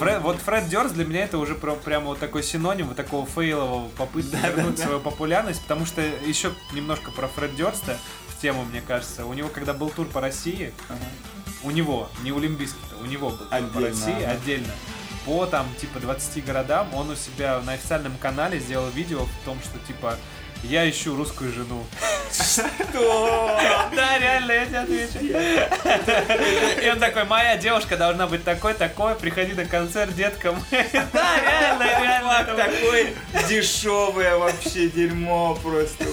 Фред- 0.00 0.20
вот 0.20 0.38
Фред 0.38 0.68
Дёрст 0.68 0.94
для 0.94 1.04
меня 1.04 1.24
это 1.24 1.36
уже 1.38 1.54
про- 1.54 1.74
прямо 1.76 2.06
вот 2.06 2.18
такой 2.18 2.42
синоним 2.42 2.88
вот 2.88 2.96
такого 2.96 3.26
фейлового 3.26 3.88
попытки 3.90 4.34
вернуть 4.36 4.78
свою 4.78 4.98
популярность, 4.98 5.60
потому 5.62 5.84
что 5.86 6.00
еще 6.00 6.52
немножко 6.72 7.10
про 7.10 7.28
Фред 7.28 7.54
Дёрста 7.54 7.98
в 8.28 8.40
тему, 8.40 8.64
мне 8.64 8.80
кажется. 8.80 9.26
У 9.26 9.34
него, 9.34 9.48
когда 9.50 9.74
был 9.74 9.90
тур 9.90 10.06
по 10.06 10.20
России, 10.22 10.72
у 11.64 11.70
него, 11.70 12.08
не 12.22 12.32
у 12.32 12.38
Лимбискита, 12.38 12.96
у 13.00 13.06
него 13.06 13.30
был 13.30 13.38
тур 13.38 13.48
по 13.48 13.56
Отдельно, 13.56 13.88
России 13.88 14.22
ага. 14.22 14.32
отдельно. 14.32 14.72
По 15.24 15.46
там, 15.46 15.66
типа, 15.80 16.00
20 16.00 16.44
городам 16.44 16.92
он 16.94 17.10
у 17.10 17.16
себя 17.16 17.60
на 17.60 17.72
официальном 17.72 18.16
канале 18.18 18.60
сделал 18.60 18.90
видео 18.90 19.24
в 19.24 19.44
том, 19.44 19.58
что, 19.62 19.78
типа, 19.86 20.18
я 20.64 20.88
ищу 20.88 21.16
русскую 21.16 21.52
жену. 21.52 21.84
Что? 22.32 23.58
Да, 23.94 24.18
реально, 24.18 24.52
я 24.52 24.66
тебе 24.66 24.78
отвечу. 24.80 25.18
И 26.82 26.90
он 26.90 26.98
такой, 26.98 27.24
моя 27.24 27.56
девушка 27.56 27.96
должна 27.96 28.26
быть 28.26 28.44
такой, 28.44 28.74
такой, 28.74 29.14
приходи 29.14 29.52
на 29.52 29.66
концерт, 29.66 30.14
детка. 30.14 30.54
Да, 30.70 31.40
реально, 31.40 31.84
реально. 31.84 32.28
Фак 32.28 32.56
такой 32.56 33.14
дешевое 33.48 34.36
вообще 34.36 34.88
дерьмо 34.88 35.58
просто. 35.62 36.04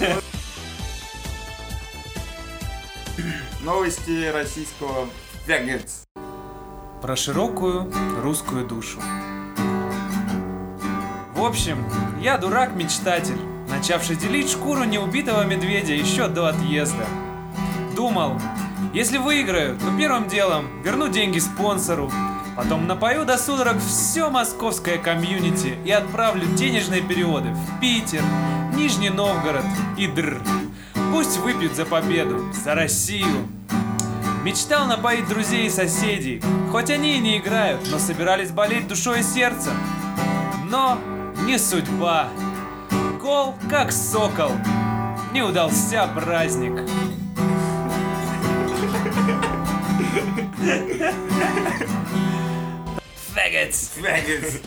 Новости 3.61 4.29
российского 4.31 5.07
Вегетс. 5.47 6.03
Про 7.01 7.15
широкую 7.15 7.91
русскую 8.21 8.63
душу. 8.67 8.99
В 11.33 11.43
общем, 11.43 11.83
я 12.21 12.37
дурак-мечтатель, 12.37 13.39
начавший 13.67 14.17
делить 14.17 14.51
шкуру 14.51 14.83
неубитого 14.83 15.43
медведя 15.43 15.93
еще 15.93 16.27
до 16.27 16.47
отъезда. 16.47 17.05
Думал, 17.95 18.39
если 18.93 19.17
выиграю, 19.17 19.77
то 19.79 19.97
первым 19.97 20.27
делом 20.27 20.83
верну 20.83 21.07
деньги 21.07 21.39
спонсору, 21.39 22.11
потом 22.55 22.85
напою 22.85 23.25
до 23.25 23.39
судорог 23.39 23.77
все 23.79 24.29
московское 24.29 24.99
комьюнити 24.99 25.75
и 25.83 25.89
отправлю 25.89 26.45
денежные 26.55 27.01
переводы 27.01 27.49
в 27.49 27.79
Питер, 27.81 28.21
Нижний 28.75 29.09
Новгород 29.09 29.65
и 29.97 30.05
Др. 30.05 30.39
Пусть 31.11 31.37
выпьют 31.39 31.75
за 31.75 31.85
победу, 31.85 32.53
за 32.53 32.75
Россию, 32.75 33.47
Мечтал 34.43 34.87
напоить 34.87 35.27
друзей 35.27 35.67
и 35.67 35.69
соседей, 35.69 36.41
хоть 36.71 36.89
они 36.89 37.15
и 37.15 37.19
не 37.19 37.37
играют, 37.37 37.87
но 37.91 37.99
собирались 37.99 38.49
болеть 38.49 38.87
душой 38.87 39.19
и 39.19 39.23
сердцем. 39.23 39.73
Но 40.67 40.97
не 41.45 41.59
судьба. 41.59 42.29
Гол 43.21 43.53
как 43.69 43.91
сокол. 43.91 44.53
Не 45.31 45.43
удался 45.43 46.07
праздник. 46.07 46.89
Фэггетс. 53.35 53.91
Вегетс. 53.97 54.57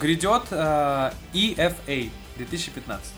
грядет 0.00 0.48
э, 0.50 1.12
EFA 1.32 2.10
2015. 2.38 3.12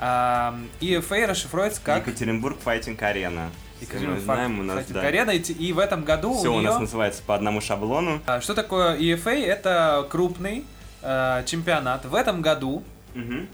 А, 0.00 0.58
EFA 0.80 1.26
расшифруется 1.26 1.82
как 1.84 2.06
Екатеринбург 2.06 2.58
Файтинг 2.60 3.02
Арена. 3.02 3.50
Мы 3.92 4.20
знаем, 4.20 4.60
у 4.60 4.62
нас, 4.62 4.86
да. 4.86 5.08
Arena, 5.10 5.34
и, 5.36 5.72
в 5.72 5.78
этом 5.78 6.04
году 6.04 6.34
Все 6.34 6.48
у 6.52 6.56
у 6.56 6.60
нее... 6.60 6.70
нас 6.70 6.80
называется 6.80 7.22
по 7.22 7.34
одному 7.34 7.60
шаблону. 7.60 8.20
А, 8.26 8.40
Что 8.40 8.54
такое 8.54 8.96
EFA? 8.98 9.44
Это 9.44 10.06
крупный 10.10 10.64
э, 11.02 11.42
чемпионат. 11.46 12.04
В 12.04 12.14
этом 12.14 12.42
году, 12.42 12.82
Мгм. 13.14 13.48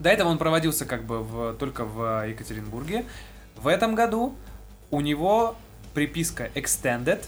до 0.00 0.08
этого 0.10 0.28
он 0.28 0.38
проводился 0.38 0.84
как 0.84 1.04
бы 1.04 1.22
в, 1.22 1.54
только 1.54 1.84
в 1.84 2.26
Екатеринбурге. 2.28 3.04
В 3.56 3.68
этом 3.68 3.94
году 3.94 4.34
у 4.90 5.00
него 5.00 5.56
приписка 5.94 6.50
Extended, 6.54 7.24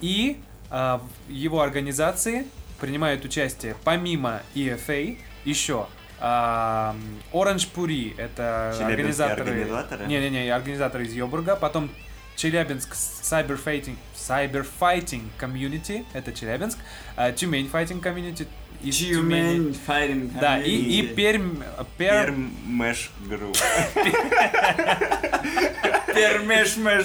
и 0.00 0.40
э, 0.70 0.98
его 1.28 1.60
организации 1.62 2.46
принимают 2.80 3.24
участие 3.24 3.76
помимо 3.84 4.42
EFA 4.54 5.16
еще 5.44 5.86
Orange 6.20 7.68
Puri, 7.74 8.14
это 8.16 8.70
организаторы... 8.70 9.50
организаторы? 9.50 10.06
Не-не-не, 10.06 10.48
организаторы 10.50 11.04
из 11.04 11.12
Йобурга, 11.12 11.56
потом 11.56 11.90
Челябинск 12.36 12.94
Cyber 12.94 13.58
Fighting, 13.62 13.96
Cyber 14.14 14.66
Fighting 14.80 15.22
Community, 15.38 16.04
это 16.12 16.32
Челябинск, 16.32 16.78
а, 17.16 17.32
Тюмень 17.32 17.70
Fighting 17.72 18.02
Community. 18.02 18.46
Тюмень, 18.90 19.76
Fighting 19.86 20.30
Да, 20.40 20.58
и, 20.58 20.70
и 20.70 21.02
Community. 21.02 21.14
Пермь, 21.14 21.56
Перм 21.98 22.50
Мэш 22.66 23.10
Групп. 23.28 23.56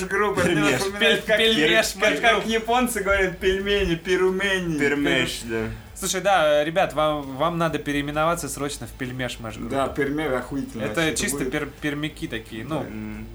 Группа. 0.10 0.42
Пермеш. 0.42 0.80
напоминает, 0.80 1.24
как- 1.26 1.38
Пельмеш, 1.38 1.88
как- 1.94 1.96
мэш 2.12 2.20
Как 2.20 2.34
групп. 2.36 2.46
японцы 2.46 3.02
говорят 3.02 3.38
пельмени, 3.40 3.96
перумени. 3.96 4.78
Пермеш, 4.80 5.42
да. 5.44 5.66
Слушай, 5.96 6.22
да, 6.22 6.64
ребят, 6.64 6.94
вам, 6.94 7.36
вам 7.36 7.58
надо 7.58 7.78
переименоваться 7.80 8.48
срочно 8.48 8.88
в 8.88 8.92
Пельмеш 8.92 9.40
Мэш 9.40 9.56
Групп. 9.58 9.70
Да, 9.72 9.88
пермер 9.88 10.34
охуительно. 10.34 10.84
Это 10.84 11.14
чисто 11.16 11.40
будет. 11.40 11.54
пер- 11.54 11.72
пермяки 11.82 12.28
такие, 12.28 12.64
ну, 12.64 12.86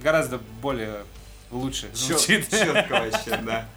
гораздо 0.02 0.38
более 0.62 0.98
лучше 1.50 1.88
звучит. 1.92 2.48
Четко 2.50 2.86
вообще, 3.10 3.36
да. 3.44 3.66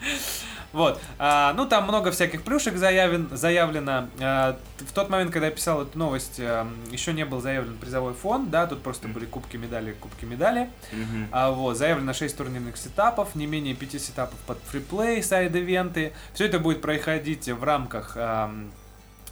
Вот. 0.77 1.01
А, 1.17 1.53
ну, 1.53 1.65
там 1.65 1.85
много 1.85 2.11
всяких 2.11 2.43
плюшек 2.43 2.77
заявлен, 2.77 3.27
заявлено. 3.31 4.09
А, 4.21 4.59
в 4.77 4.91
тот 4.91 5.09
момент, 5.09 5.31
когда 5.31 5.47
я 5.47 5.51
писал 5.51 5.81
эту 5.81 5.97
новость, 5.97 6.39
а, 6.39 6.67
еще 6.91 7.13
не 7.13 7.25
был 7.25 7.41
заявлен 7.41 7.77
призовой 7.77 8.13
фонд, 8.13 8.51
да, 8.51 8.67
тут 8.67 8.83
просто 8.83 9.07
были 9.07 9.25
кубки, 9.25 9.57
медали, 9.57 9.93
кубки, 9.93 10.25
медали. 10.25 10.69
Мгм. 10.91 11.29
А, 11.31 11.49
вот, 11.49 11.77
заявлено 11.77 12.13
6 12.13 12.37
турнирных 12.37 12.77
сетапов, 12.77 13.33
не 13.33 13.47
менее 13.47 13.73
5 13.73 13.99
сетапов 13.99 14.37
под 14.45 14.59
фриплей, 14.65 15.23
сайд-ивенты. 15.23 16.13
Все 16.35 16.45
это 16.45 16.59
будет 16.59 16.81
происходить 16.83 17.49
в 17.49 17.63
рамках 17.63 18.15
ам, 18.15 18.69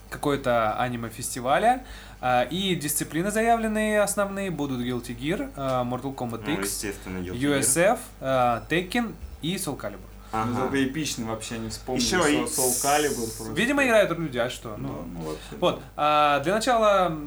какой-то 0.09 0.73
аниме-фестиваля. 0.79 1.83
А, 2.21 2.41
и 2.41 2.73
дисциплины 2.73 3.29
заявленные 3.29 4.01
основные 4.01 4.49
будут 4.49 4.79
Guilty 4.81 5.15
Gear, 5.15 5.51
а, 5.55 5.83
Mortal 5.83 6.15
Kombat 6.15 6.41
Ну, 6.47 6.53
X, 6.53 6.85
Gear. 6.85 7.59
USF, 7.59 7.99
а, 8.19 8.63
Tekken 8.67 9.13
и 9.43 9.57
Soul 9.57 9.77
Calibur. 9.79 10.14
Ага. 10.41 10.49
Ну, 10.51 10.65
Это 10.67 10.83
эпично 10.85 11.25
вообще, 11.27 11.57
не 11.57 11.69
вспомнил. 11.69 12.01
Soul- 12.03 12.29
и 12.29 12.45
Soul 12.45 12.83
Calibur 12.83 13.37
просто. 13.37 13.53
Видимо, 13.53 13.85
играют 13.85 14.11
люди, 14.17 14.37
а 14.37 14.49
что? 14.49 14.75
Ну, 14.77 14.87
Ну, 14.87 15.05
ну, 15.13 15.19
вообще, 15.21 15.55
Вот, 15.59 15.81
а, 15.95 16.39
для 16.41 16.53
начала 16.55 17.17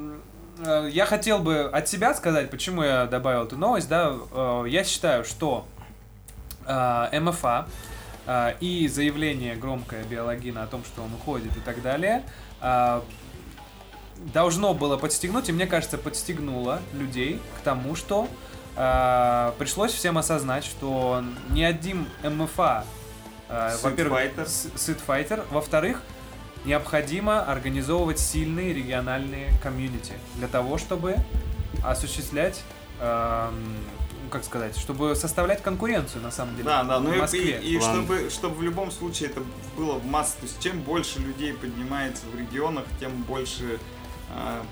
э, 0.65 0.89
я 0.93 1.07
хотел 1.07 1.39
бы 1.39 1.63
от 1.73 1.89
себя 1.89 2.15
сказать, 2.15 2.51
почему 2.51 2.83
я 2.83 3.07
добавил 3.07 3.45
эту 3.45 3.57
новость, 3.57 3.89
да, 3.89 4.15
Э, 4.33 4.65
я 4.69 4.85
считаю, 4.85 5.25
что 5.25 5.67
э, 6.67 7.21
МФА 7.21 7.67
и 8.61 8.89
заявление 8.89 9.57
громкое 9.57 10.05
Биологина 10.05 10.63
о 10.65 10.67
том, 10.67 10.85
что 10.85 11.03
он 11.03 11.15
уходит 11.15 11.57
и 11.57 11.61
так 11.61 11.81
далее, 11.81 12.23
должно 14.35 14.75
было 14.75 14.99
подстегнуть, 14.99 15.49
и 15.49 15.53
мне 15.53 15.67
кажется, 15.67 15.97
подстегнуло 15.97 16.81
людей 16.93 17.41
к 17.59 17.63
тому, 17.63 17.95
что 17.97 18.29
пришлось 19.59 19.93
всем 19.95 20.19
осознать, 20.19 20.65
что 20.65 21.25
ни 21.49 21.63
один 21.63 22.07
МФА, 22.23 22.85
во-первых, 23.49 24.19
Fighter. 24.21 24.47
с- 24.47 24.67
Street 24.77 25.01
Fighter, 25.07 25.45
во-вторых, 25.51 26.03
необходимо 26.65 27.41
организовывать 27.43 28.19
сильные 28.19 28.73
региональные 28.75 29.51
комьюнити 29.63 30.13
для 30.37 30.49
того, 30.49 30.77
чтобы 30.79 31.17
осуществлять, 31.85 32.63
ну, 33.01 34.31
как 34.31 34.45
сказать, 34.45 34.77
чтобы 34.77 35.15
составлять 35.15 35.63
конкуренцию 35.63 36.23
на 36.23 36.31
самом 36.31 36.53
деле 36.57 36.65
Да, 36.65 36.83
да, 36.85 36.99
ну 37.01 37.11
в 37.11 37.15
и, 37.15 37.19
Москве. 37.21 37.61
и, 37.61 37.77
и 37.77 37.81
чтобы, 37.81 38.29
чтобы 38.31 38.57
в 38.57 38.63
любом 38.63 38.91
случае 38.91 39.31
это 39.31 39.41
было 39.77 39.95
в 39.95 40.05
массе, 40.05 40.35
то 40.41 40.47
есть 40.47 40.61
чем 40.61 40.81
больше 40.81 41.21
людей 41.21 41.53
поднимается 41.55 42.25
в 42.33 42.39
регионах, 42.39 42.85
тем 43.01 43.13
больше 43.23 43.79
а, 44.31 44.63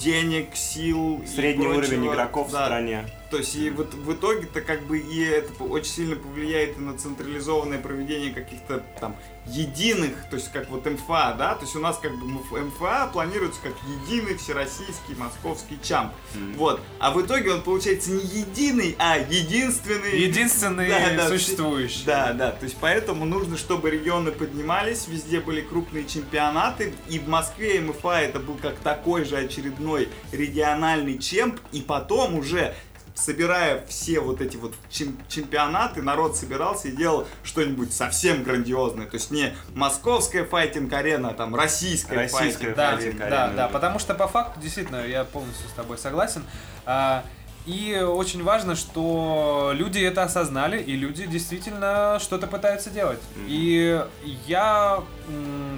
денег, 0.00 0.56
сил. 0.56 1.20
и 1.22 1.26
Средний 1.26 1.66
уровень 1.66 1.88
прочего. 2.00 2.12
игроков 2.14 2.48
в 2.48 2.52
Да, 2.52 2.64
стране. 2.64 3.06
То 3.32 3.38
есть 3.38 3.56
и 3.56 3.70
вот 3.70 3.94
в 3.94 4.12
итоге-то 4.12 4.60
как 4.60 4.82
бы 4.82 4.98
и 4.98 5.24
это 5.24 5.64
очень 5.64 5.90
сильно 5.90 6.16
повлияет 6.16 6.76
и 6.76 6.80
на 6.82 6.98
централизованное 6.98 7.78
проведение 7.78 8.30
каких-то 8.30 8.84
там 9.00 9.16
единых, 9.46 10.12
то 10.28 10.36
есть 10.36 10.52
как 10.52 10.68
вот 10.68 10.84
МФА, 10.84 11.34
да, 11.38 11.54
то 11.54 11.62
есть 11.62 11.74
у 11.74 11.80
нас 11.80 11.96
как 11.98 12.12
бы 12.14 12.26
МФ- 12.26 12.60
МФА 12.66 13.08
планируется 13.10 13.58
как 13.62 13.72
единый 14.06 14.36
всероссийский 14.36 15.16
московский 15.16 15.78
чамп, 15.82 16.12
М. 16.34 16.52
вот, 16.58 16.80
а 16.98 17.10
в 17.10 17.22
итоге 17.22 17.54
он 17.54 17.62
получается 17.62 18.10
не 18.12 18.20
единый, 18.22 18.94
а 18.98 19.16
единственный. 19.16 20.20
Единственный 20.20 20.88
Да, 20.90 21.14
да, 21.16 21.28
существующий. 21.28 22.04
Да, 22.04 22.34
да, 22.34 22.50
то 22.52 22.64
есть 22.64 22.76
поэтому 22.80 23.24
нужно, 23.24 23.56
чтобы 23.56 23.90
регионы 23.90 24.30
поднимались, 24.30 25.08
везде 25.08 25.40
были 25.40 25.62
крупные 25.62 26.04
чемпионаты, 26.04 26.92
и 27.08 27.18
в 27.18 27.28
Москве 27.28 27.80
МФА 27.80 28.20
это 28.20 28.40
был 28.40 28.56
как 28.60 28.76
такой 28.80 29.24
же 29.24 29.38
очередной 29.38 30.10
региональный 30.32 31.18
чемп, 31.18 31.58
и 31.72 31.80
потом 31.80 32.34
уже 32.34 32.74
собирая 33.14 33.84
все 33.86 34.20
вот 34.20 34.40
эти 34.40 34.56
вот 34.56 34.74
чем- 34.90 35.16
чемпионаты, 35.28 36.02
народ 36.02 36.36
собирался 36.36 36.88
и 36.88 36.92
делал 36.92 37.26
что-нибудь 37.44 37.92
совсем 37.92 38.42
грандиозное. 38.42 39.06
То 39.06 39.16
есть 39.16 39.30
не 39.30 39.54
московская 39.74 40.44
файтинг-арена, 40.44 41.30
а 41.30 41.34
там 41.34 41.54
российская, 41.54 42.16
Российская 42.16 42.74
файтинг 42.74 42.76
Да, 42.76 42.96
Файтинг 42.96 43.18
да, 43.18 43.52
да, 43.54 43.68
потому 43.68 43.98
что 43.98 44.14
по 44.14 44.26
факту, 44.28 44.60
действительно, 44.60 45.06
я 45.06 45.24
полностью 45.24 45.68
с 45.68 45.72
тобой 45.72 45.98
согласен. 45.98 46.44
А, 46.86 47.24
И 47.64 47.94
очень 47.96 48.42
важно, 48.42 48.74
что 48.74 49.70
люди 49.72 50.00
это 50.00 50.24
осознали, 50.24 50.82
и 50.82 50.96
люди 50.96 51.26
действительно 51.26 52.18
что-то 52.20 52.48
пытаются 52.48 52.90
делать. 52.90 53.20
Мгм. 53.36 53.46
И 53.48 54.04
я 54.48 55.00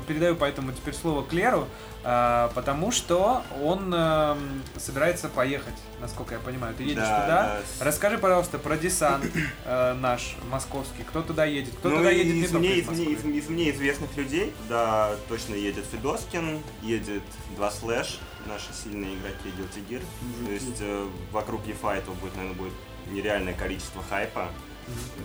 передаю 0.08 0.34
поэтому 0.34 0.72
теперь 0.72 0.94
слово 0.94 1.22
Клеру, 1.26 1.68
потому 2.04 2.90
что 2.92 3.42
он 3.62 3.92
эм, 3.94 4.62
собирается 4.76 5.28
поехать, 5.28 5.74
насколько 6.00 6.34
я 6.34 6.40
понимаю. 6.40 6.74
Ты 6.74 6.82
едешь 6.82 6.96
Да, 6.96 7.20
туда. 7.22 7.60
да, 7.78 7.84
Расскажи, 7.84 8.18
пожалуйста, 8.18 8.58
про 8.58 8.76
десант 8.76 9.24
э, 9.64 9.94
наш 9.94 10.36
московский. 10.50 11.02
Кто 11.02 11.22
туда 11.22 11.44
едет? 11.46 11.74
Кто 11.78 11.88
ну, 11.88 11.96
туда 11.98 12.10
едет 12.10 12.34
не 12.34 12.40
из, 12.42 12.50
только 12.50 12.58
мне, 12.58 12.74
из 12.76 12.84
из, 12.84 12.88
мне- 12.90 13.04
из- 13.12 13.24
из 13.44 13.48
мне 13.48 13.70
известных 13.70 14.14
людей, 14.16 14.52
да, 14.68 15.14
точно 15.28 15.54
едет 15.54 15.86
Федоскин, 15.90 16.60
едет 16.82 17.22
два 17.56 17.70
слэш, 17.70 18.18
наши 18.46 18.72
сильные 18.74 19.14
игроки 19.14 19.48
Guilty 19.58 19.88
Gear. 19.88 20.02
То 20.46 20.52
есть 20.52 20.76
э, 20.80 21.08
вокруг 21.32 21.62
EFA 21.66 21.96
этого 21.96 22.14
будет, 22.16 22.36
наверное, 22.36 22.58
будет 22.58 22.74
нереальное 23.10 23.54
количество 23.54 24.02
хайпа. 24.10 24.48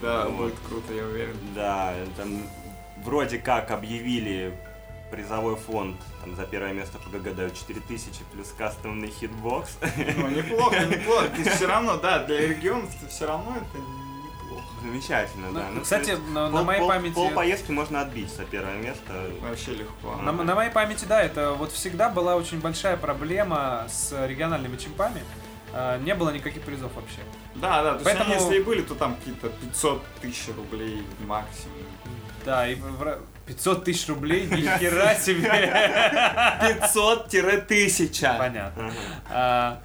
Да, 0.01 0.27
Вот. 0.27 0.37
будет 0.37 0.55
круто, 0.67 0.93
я 0.93 1.03
уверен. 1.03 1.35
Да, 1.53 1.93
там 2.15 2.41
вроде 3.03 3.37
как 3.39 3.71
объявили 3.71 4.53
призовой 5.11 5.55
фонд 5.55 5.95
там, 6.21 6.35
за 6.35 6.43
первое 6.45 6.73
место 6.73 6.97
по 6.99 7.09
ГГ 7.09 7.35
дают 7.35 7.53
4000 7.55 8.21
плюс 8.31 8.53
кастомный 8.57 9.09
hitbox. 9.09 9.77
Ну, 10.17 10.27
неплохо, 10.29 10.79
неплохо. 10.85 11.27
Есть 11.37 11.55
все 11.55 11.67
равно, 11.67 11.97
да, 11.97 12.19
для 12.25 12.47
регионов 12.47 12.89
все 13.09 13.25
равно 13.27 13.55
это 13.57 13.77
неплохо. 13.77 14.65
Замечательно, 14.81 15.47
Ну, 15.47 15.53
да. 15.59 15.65
Ну, 15.73 15.81
кстати, 15.81 16.11
есть 16.11 16.21
на, 16.29 16.49
на 16.49 16.57
пол- 16.57 16.63
моей 16.63 16.79
пол- 16.79 16.87
памяти... 16.89 17.13
Пол 17.15 17.31
поездки 17.31 17.71
можно 17.71 18.01
отбить 18.01 18.29
за 18.33 18.45
первое 18.45 18.77
место. 18.77 19.13
Вообще 19.41 19.71
легко. 19.73 20.15
На, 20.21 20.31
на 20.31 20.55
моей 20.55 20.71
памяти, 20.71 21.05
да, 21.05 21.21
это 21.21 21.53
вот 21.53 21.71
всегда 21.71 22.09
была 22.09 22.35
очень 22.35 22.59
большая 22.59 22.95
проблема 22.97 23.85
с 23.89 24.13
региональными 24.27 24.77
чемпами. 24.77 25.21
А, 25.73 25.97
Не 25.99 26.15
было 26.15 26.29
никаких 26.31 26.63
призов 26.63 26.93
вообще. 26.95 27.19
Да, 27.55 27.83
да, 27.83 27.89
то 27.91 27.99
есть 27.99 28.03
Поэтому- 28.05 28.33
они, 28.33 28.43
если 28.43 28.57
и 28.57 28.63
были, 28.63 28.81
то 28.81 28.95
там 28.95 29.15
какие-то 29.15 29.49
500 29.49 30.01
тысяч 30.21 30.47
рублей 30.55 31.03
максимум. 31.27 31.75
Да, 32.45 32.67
и 32.67 32.75
500 33.49 33.83
тысяч 33.83 34.07
рублей, 34.07 34.45
ни 34.45 34.61
хера 34.77 35.15
себе. 35.15 35.49
500-1000. 36.61 38.37
Понятно. 38.37 38.85
Ага. 38.85 38.93
А, 39.29 39.81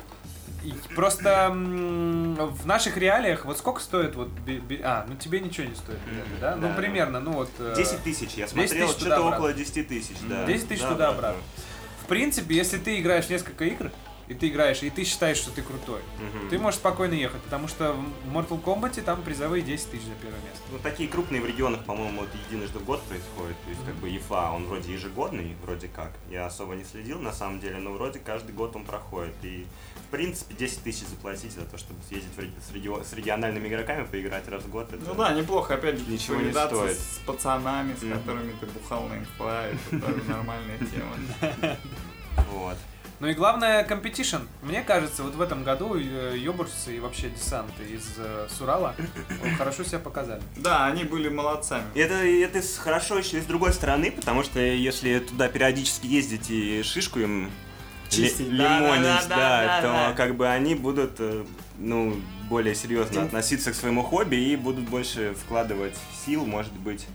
Просто 0.95 1.51
в 1.53 2.67
наших 2.67 2.97
реалиях, 2.97 3.45
вот 3.45 3.59
сколько 3.59 3.81
стоит 3.83 4.15
вот... 4.17 4.29
би- 4.29 4.61
би- 4.61 4.81
А, 4.83 5.05
ну 5.07 5.15
тебе 5.15 5.41
ничего 5.41 5.67
не 5.67 5.75
стоит, 5.75 5.99
билеты, 6.11 6.29
да? 6.41 6.53
Да, 6.53 6.57
Ну, 6.57 6.69
да. 6.69 6.75
примерно, 6.75 7.21
ну 7.21 7.33
вот... 7.33 7.51
э, 7.59 7.75
10 7.77 8.03
тысяч, 8.03 8.31
я 8.37 8.47
10 8.47 8.51
смотрел, 8.71 8.89
что-то 8.89 9.21
около 9.21 9.53
10 9.53 9.89
тысяч, 9.89 10.17
да. 10.23 10.47
10 10.47 10.69
тысяч 10.69 10.81
Да, 10.83 10.89
туда 10.89 11.07
да, 11.07 11.09
обратно. 11.19 11.43
В 12.03 12.07
принципе, 12.07 12.55
если 12.57 12.79
ты 12.79 12.99
играешь 12.99 13.29
несколько 13.29 13.65
игр, 13.67 13.91
и 14.29 14.35
ты 14.35 14.49
играешь, 14.49 14.83
и 14.83 14.91
ты 14.91 15.05
считаешь, 15.05 15.37
что 15.37 15.51
ты 15.51 15.63
крутой, 15.63 16.01
Мгм. 16.19 16.49
ты 16.49 16.59
можешь 16.59 16.79
спокойно 16.81 17.15
ехать, 17.15 17.43
потому 17.43 17.69
что 17.69 17.93
в 17.93 18.37
Mortal 18.37 18.63
Kombat 18.63 19.01
там 19.03 19.23
призовые 19.23 19.63
10 19.63 19.91
тысяч 19.91 20.05
за 20.05 20.15
первое 20.15 20.41
место. 20.41 20.61
Ну, 20.73 20.79
такие 20.79 21.09
крупные 21.09 21.41
в 21.43 21.47
регионах, 21.47 21.85
по-моему, 21.85 22.21
вот 22.21 22.29
единожды 22.49 22.79
в 22.79 22.85
год 22.85 23.03
происходит. 23.03 23.57
То 23.65 23.71
есть, 23.71 23.85
как 23.85 23.95
бы 23.97 24.09
ЕФА, 24.09 24.51
он 24.53 24.67
вроде 24.67 24.93
ежегодный, 24.93 25.55
вроде 25.63 25.89
как. 25.89 26.13
Я 26.31 26.47
особо 26.47 26.75
не 26.75 26.85
следил, 26.85 27.19
на 27.21 27.33
самом 27.33 27.61
деле, 27.61 27.79
но 27.79 27.93
вроде 27.93 28.19
каждый 28.19 28.53
год 28.55 28.75
он 28.77 28.85
проходит. 28.85 29.35
И, 29.43 29.67
в 30.09 30.11
принципе, 30.11 30.55
10 30.55 30.83
тысяч 30.83 31.07
заплатить 31.07 31.53
за 31.53 31.65
то, 31.67 31.77
чтобы 31.79 32.01
съездить 32.09 32.33
в 32.35 32.39
реги- 32.39 32.53
с, 32.69 32.73
реги- 32.73 33.05
с 33.05 33.13
региональными 33.13 33.69
игроками, 33.69 34.05
поиграть 34.05 34.49
раз 34.49 34.63
в 34.63 34.71
год. 34.71 34.93
Это... 34.93 35.05
Ну 35.05 35.15
да, 35.15 35.33
неплохо, 35.33 35.75
опять 35.75 35.99
же, 35.99 36.05
Ничего 36.11 36.37
не 36.41 36.53
стоит. 36.53 36.97
с 36.97 37.21
пацанами, 37.27 37.95
с 37.95 38.03
Мгм. 38.03 38.13
которыми 38.19 38.53
ты 38.61 38.67
бухал 38.67 39.09
на 39.09 39.19
инфа, 39.19 39.67
это 39.67 40.01
тоже 40.07 40.23
нормальная 40.29 40.79
тема. 40.79 41.77
Вот. 42.53 42.77
Ну 43.25 43.31
и 43.31 43.33
главное, 43.33 43.87
competition. 43.87 44.43
Мне 44.63 44.83
кажется, 44.83 45.23
вот 45.23 45.35
в 45.35 45.41
этом 45.41 45.65
году 45.65 45.97
э, 45.97 46.37
Йобурсы 46.37 46.97
и 46.97 47.01
вообще 47.01 47.31
десанты 47.31 47.83
из 47.85 48.17
э, 48.19 48.49
Сурала 48.51 48.95
э, 48.99 49.51
хорошо 49.57 49.83
себя 49.83 49.99
показали. 49.99 50.43
Да, 50.59 50.85
они 50.85 51.05
были 51.05 51.31
молодцами. 51.31 51.85
И 51.95 52.01
это, 52.01 52.17
это 52.17 52.61
хорошо 52.79 53.17
еще 53.17 53.39
и 53.39 53.41
с 53.41 53.47
другой 53.47 53.73
стороны, 53.73 54.13
потому 54.13 54.43
что 54.43 54.61
если 54.61 55.21
туда 55.21 55.49
периодически 55.49 56.07
ездить 56.07 56.51
и 56.51 56.83
шишку 56.83 57.21
им 57.21 57.51
Чистить, 58.11 58.49
лимонить, 58.49 59.05
да, 59.05 59.23
да, 59.27 59.37
да, 59.37 59.67
да, 59.67 59.81
то 59.81 59.87
да. 59.87 60.13
как 60.15 60.37
бы 60.37 60.47
они 60.47 60.75
будут 60.75 61.19
ну, 61.79 62.21
более 62.51 62.75
серьезно 62.75 63.23
относиться 63.23 63.73
к 63.73 63.75
своему 63.75 64.03
хобби 64.03 64.37
и 64.37 64.55
будут 64.55 64.85
больше 64.85 65.35
вкладывать 65.35 65.97
сил, 66.27 66.45
может 66.45 66.75
быть. 66.75 67.07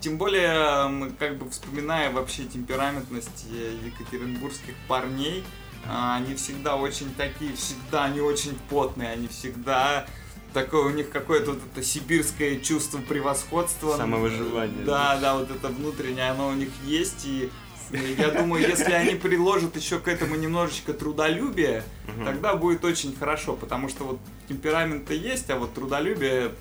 Тем 0.00 0.16
более, 0.16 1.10
как 1.18 1.38
бы 1.38 1.50
вспоминая 1.50 2.10
вообще 2.12 2.44
темпераментность 2.44 3.46
э, 3.50 3.76
екатеринбургских 3.84 4.74
парней, 4.86 5.42
а, 5.86 6.16
они 6.16 6.34
всегда 6.36 6.76
очень 6.76 7.12
такие, 7.14 7.54
всегда 7.54 8.04
они 8.04 8.20
очень 8.20 8.56
потные, 8.70 9.10
они 9.10 9.26
всегда 9.28 10.06
такое 10.52 10.86
у 10.86 10.90
них 10.90 11.10
какое-то 11.10 11.52
вот 11.52 11.60
это 11.72 11.82
сибирское 11.82 12.60
чувство 12.60 12.98
превосходства. 12.98 13.96
Самовыживание. 13.96 14.84
Да, 14.84 15.18
да, 15.18 15.36
вот 15.36 15.50
это 15.50 15.68
внутреннее, 15.68 16.30
оно 16.30 16.48
у 16.48 16.54
них 16.54 16.70
есть, 16.84 17.26
и 17.26 17.50
э, 17.90 18.14
я 18.18 18.30
думаю, 18.30 18.66
если 18.66 18.92
они 18.92 19.16
приложат 19.16 19.76
еще 19.76 19.98
к 19.98 20.06
этому 20.06 20.36
немножечко 20.36 20.92
трудолюбия, 20.92 21.82
Мгм. 22.06 22.24
тогда 22.24 22.54
будет 22.54 22.84
очень 22.84 23.16
хорошо, 23.16 23.54
потому 23.56 23.88
что 23.88 24.04
вот 24.04 24.20
темперамент-то 24.48 25.12
есть, 25.14 25.50
а 25.50 25.56
вот 25.56 25.74
трудолюбие, 25.74 26.52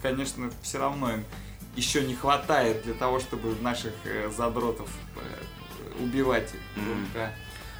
конечно, 0.00 0.50
все 0.62 0.78
равно 0.78 1.12
им 1.12 1.24
еще 1.76 2.02
не 2.02 2.14
хватает 2.14 2.82
для 2.84 2.94
того, 2.94 3.20
чтобы 3.20 3.54
наших 3.60 3.92
э, 4.04 4.30
задротов 4.36 4.88
э, 5.16 6.02
убивать. 6.02 6.50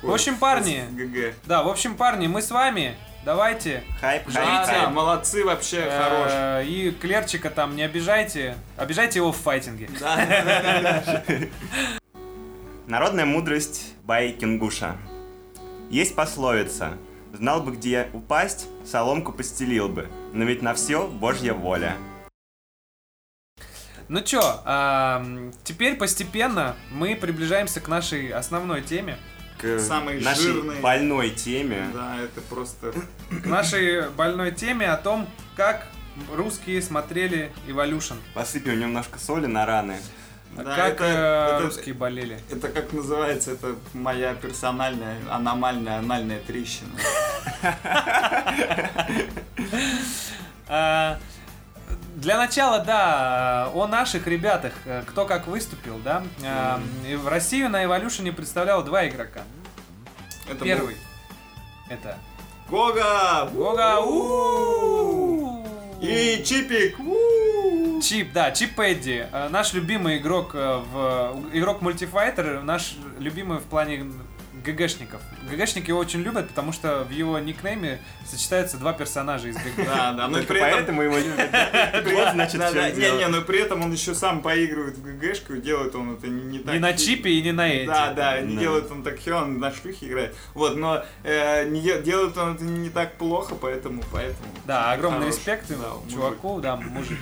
В 0.02 0.12
общем, 0.12 0.36
парни, 0.36 0.84
ГГ. 0.92 1.34
Да, 1.44 1.62
в 1.62 1.68
общем, 1.68 1.96
парни, 1.96 2.26
мы 2.26 2.42
с 2.42 2.50
вами. 2.50 2.96
Давайте. 3.24 3.82
Хайп, 4.00 4.30
хайп, 4.30 4.66
хайп. 4.66 4.90
молодцы, 4.90 5.44
вообще 5.44 5.80
хорош. 5.90 6.30
Э, 6.32 6.64
И 6.64 6.92
Клерчика 6.92 7.50
там 7.50 7.74
не 7.74 7.82
обижайте. 7.82 8.56
Обижайте 8.76 9.18
его 9.18 9.32
в 9.32 9.36
файтинге. 9.36 9.88
Народная 12.86 13.24
мудрость 13.24 13.94
Бай 14.04 14.30
Кенгуша. 14.30 14.96
Есть 15.90 16.14
пословица. 16.14 16.92
Знал 17.32 17.60
бы, 17.62 17.72
где 17.72 18.08
упасть, 18.12 18.68
соломку 18.84 19.32
постелил 19.32 19.88
бы. 19.88 20.08
Но 20.32 20.44
ведь 20.44 20.62
на 20.62 20.74
все 20.74 21.06
Божья 21.08 21.52
воля. 21.52 21.96
Ну 24.08 24.20
чё, 24.20 24.60
ам, 24.64 25.52
теперь 25.64 25.96
постепенно 25.96 26.76
мы 26.90 27.16
приближаемся 27.16 27.80
к 27.80 27.88
нашей 27.88 28.28
основной 28.30 28.82
теме. 28.82 29.18
К 29.58 29.78
Самый 29.80 30.20
нашей 30.20 30.42
жирный. 30.52 30.80
больной 30.80 31.30
теме. 31.30 31.88
Да, 31.94 32.16
это 32.22 32.40
просто... 32.42 32.92
К 33.42 33.46
нашей 33.46 34.08
больной 34.10 34.52
теме 34.52 34.86
о 34.90 34.96
том, 34.96 35.26
как 35.56 35.86
русские 36.34 36.82
смотрели 36.82 37.50
Evolution. 37.66 38.16
Посыпем 38.34 38.78
немножко 38.78 39.18
соли 39.18 39.46
на 39.46 39.64
раны. 39.66 39.96
Да, 40.52 40.62
как 40.76 40.94
это- 40.94 41.04
э, 41.04 41.56
это- 41.56 41.64
русские 41.66 41.94
болели. 41.94 42.38
Это 42.50 42.68
как 42.68 42.92
называется, 42.92 43.50
это 43.52 43.74
моя 43.94 44.34
персональная 44.34 45.16
аномальная 45.30 45.98
анальная 45.98 46.38
трещина. 46.40 46.90
Для 52.16 52.38
начала, 52.38 52.78
да, 52.78 53.70
о 53.74 53.86
наших 53.86 54.26
ребятах, 54.26 54.72
э, 54.86 55.02
кто 55.06 55.26
как 55.26 55.46
выступил, 55.46 56.00
да. 56.02 56.22
И 57.06 57.14
В 57.14 57.28
Россию 57.28 57.68
на 57.68 57.84
Evolution 57.84 58.32
представлял 58.32 58.82
два 58.82 59.06
игрока. 59.06 59.42
Это 60.48 60.64
Первый. 60.64 60.96
Это 61.90 62.16
был 62.70 62.78
Гога! 62.78 63.50
Гога 63.52 64.00
у 64.00 65.62
И 66.00 66.42
Чипик! 66.42 66.96
Чип, 68.02 68.32
да, 68.32 68.50
Чип 68.50 68.80
Эдди, 68.80 69.28
э, 69.30 69.48
наш 69.50 69.74
любимый 69.74 70.16
игрок 70.16 70.54
в 70.54 71.36
игрок 71.52 71.82
мультифайтер, 71.82 72.62
наш 72.62 72.96
любимый 73.18 73.58
в 73.58 73.64
плане 73.64 74.10
ГГшников. 74.66 75.20
ГГшники 75.50 75.88
его 75.88 75.98
очень 75.98 76.20
любят, 76.20 76.48
потому 76.48 76.72
что 76.72 77.04
в 77.04 77.10
его 77.10 77.38
никнейме 77.38 78.00
сочетаются 78.24 78.76
два 78.76 78.92
персонажа 78.92 79.48
из 79.48 79.56
ГГ. 79.56 79.86
Да, 79.86 80.12
да, 80.12 80.28
но 80.28 80.42
при 80.42 80.58
этом... 80.58 80.70
поэтому 80.70 81.02
его 81.02 81.16
любят. 81.16 81.50
Вот, 82.16 82.32
значит, 82.32 82.60
не, 82.96 83.18
не, 83.18 83.28
но 83.28 83.42
при 83.42 83.60
этом 83.60 83.82
он 83.82 83.92
еще 83.92 84.14
сам 84.14 84.42
поигрывает 84.42 84.96
в 84.96 85.02
ГГшку, 85.02 85.56
делает 85.56 85.94
он 85.94 86.14
это 86.14 86.28
не, 86.28 86.58
так... 86.58 86.74
Не 86.74 86.80
на 86.80 86.92
чипе 86.94 87.30
и 87.30 87.42
не 87.42 87.52
на 87.52 87.68
Эдди. 87.68 87.86
Да, 87.86 88.12
да, 88.12 88.40
не 88.40 88.56
делает 88.56 88.90
он 88.90 89.02
так 89.02 89.18
хер, 89.18 89.34
он 89.34 89.58
на 89.58 89.72
шлюхе 89.72 90.06
играет. 90.06 90.36
Вот, 90.54 90.76
но 90.76 91.04
э, 91.22 91.68
делает 92.02 92.36
он 92.36 92.54
это 92.54 92.64
не 92.64 92.90
так 92.90 93.16
плохо, 93.16 93.54
поэтому, 93.54 94.02
поэтому. 94.12 94.48
Да, 94.64 94.92
огромный 94.92 95.28
респект 95.28 95.68
Да, 95.68 95.76
мужик. 95.76 96.12
чуваку, 96.12 96.60
да, 96.60 96.76
мужик. 96.76 97.18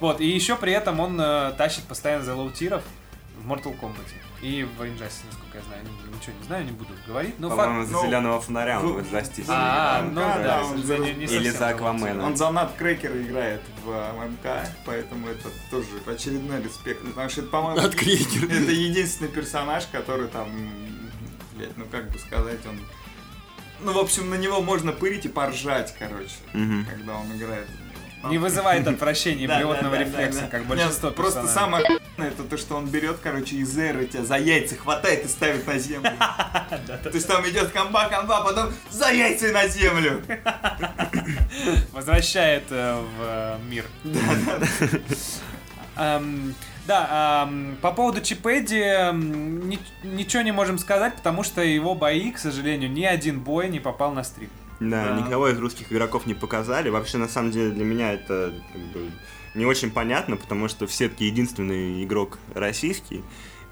Вот, 0.00 0.20
и 0.20 0.26
еще 0.26 0.56
при 0.56 0.72
этом 0.72 1.00
он 1.00 1.18
э, 1.20 1.52
тащит 1.56 1.84
постоянно 1.84 2.24
за 2.24 2.34
лоутиров 2.34 2.82
в 3.36 3.50
Mortal 3.50 3.78
Kombat. 3.78 4.06
И 4.42 4.64
в 4.64 4.82
Injustice, 4.82 5.24
насколько 5.30 5.58
я 5.58 5.62
знаю. 5.64 5.82
Ни- 5.84 6.16
Ничего 6.16 6.32
не 6.38 6.44
знаю, 6.46 6.64
не 6.64 6.72
буду 6.72 6.92
говорить. 7.06 7.38
Но 7.38 7.50
По-моему, 7.50 7.80
факт... 7.80 7.88
за 7.88 7.94
ну, 7.94 8.06
зеленого 8.06 8.40
фонаря 8.40 8.80
он 8.80 8.86
ну, 8.86 8.94
будет 8.94 9.10
застись. 9.10 9.46
А, 9.48 10.02
ну 10.02 10.14
да, 10.14 10.38
да, 10.42 10.64
он 10.64 10.82
за 10.82 10.98
не- 10.98 11.14
не 11.14 11.24
Или 11.24 11.50
за 11.50 11.68
Аквамена. 11.68 12.26
Он 12.26 12.36
за 12.36 12.50
Наткрекера 12.50 13.20
играет 13.20 13.62
в 13.84 13.88
МК, 14.28 14.68
поэтому 14.84 15.28
это 15.28 15.48
тоже 15.70 15.86
очередной 16.06 16.62
респект. 16.62 17.02
Потому 17.04 17.28
что 17.30 17.42
это, 17.42 17.50
по-моему, 17.50 17.80
Наткрекер. 17.80 18.44
это 18.44 18.72
единственный 18.72 19.28
персонаж, 19.30 19.86
который 19.86 20.28
там, 20.28 20.48
блядь, 21.54 21.76
ну 21.76 21.84
как 21.90 22.10
бы 22.10 22.18
сказать, 22.18 22.64
он... 22.66 22.78
Ну, 23.80 23.92
в 23.92 23.98
общем, 23.98 24.30
на 24.30 24.36
него 24.36 24.62
можно 24.62 24.90
пырить 24.92 25.26
и 25.26 25.28
поржать, 25.28 25.94
короче, 25.98 26.36
когда 26.52 27.16
он 27.16 27.36
играет. 27.36 27.68
Не 28.30 28.38
вызывает 28.38 28.86
отвращения 28.86 29.46
блевотного 29.46 29.94
рефлекса, 29.96 30.48
как 30.50 30.64
большинство 30.66 31.10
Просто 31.10 31.46
самое 31.46 31.84
это 32.18 32.44
то, 32.44 32.56
что 32.56 32.76
он 32.76 32.86
берет, 32.86 33.18
короче, 33.22 33.56
из 33.56 33.76
эры 33.76 34.06
тебя 34.06 34.24
за 34.24 34.36
яйца 34.36 34.74
хватает 34.76 35.24
и 35.24 35.28
ставит 35.28 35.66
на 35.66 35.78
землю. 35.78 36.10
То 37.02 37.10
есть 37.12 37.26
там 37.26 37.46
идет 37.48 37.70
комба, 37.70 38.08
комба, 38.08 38.42
потом 38.42 38.72
за 38.90 39.10
яйца 39.10 39.48
на 39.52 39.68
землю. 39.68 40.22
Возвращает 41.92 42.64
э, 42.70 42.94
в 43.00 43.20
э, 43.20 43.58
мир. 43.68 43.84
Эм, 45.96 46.54
Да, 46.86 47.42
ам, 47.42 47.76
по 47.80 47.90
поводу 47.90 48.20
Чипеди 48.20 48.80
ам, 48.80 49.68
ни- 49.68 49.78
ничего 50.04 50.42
не 50.42 50.52
можем 50.52 50.78
сказать, 50.78 51.16
потому 51.16 51.42
что 51.42 51.62
его 51.62 51.94
бои, 51.94 52.30
к 52.30 52.38
сожалению, 52.38 52.90
ни 52.90 53.04
один 53.04 53.40
бой 53.40 53.68
не 53.68 53.80
попал 53.80 54.12
на 54.12 54.22
стрим. 54.22 54.50
Да, 54.80 55.06
Да. 55.16 55.20
никого 55.20 55.48
из 55.48 55.58
русских 55.58 55.90
игроков 55.92 56.26
не 56.26 56.34
показали. 56.34 56.88
Вообще, 56.90 57.18
на 57.18 57.28
самом 57.28 57.50
деле, 57.50 57.70
для 57.70 57.84
меня 57.84 58.12
это 58.12 58.52
как 58.72 58.82
бы, 58.92 59.10
не 59.54 59.64
очень 59.64 59.90
понятно, 59.90 60.36
потому 60.36 60.68
что 60.68 60.86
в 60.86 60.92
сетке 60.92 61.26
единственный 61.26 62.04
игрок 62.04 62.38
российский. 62.54 63.22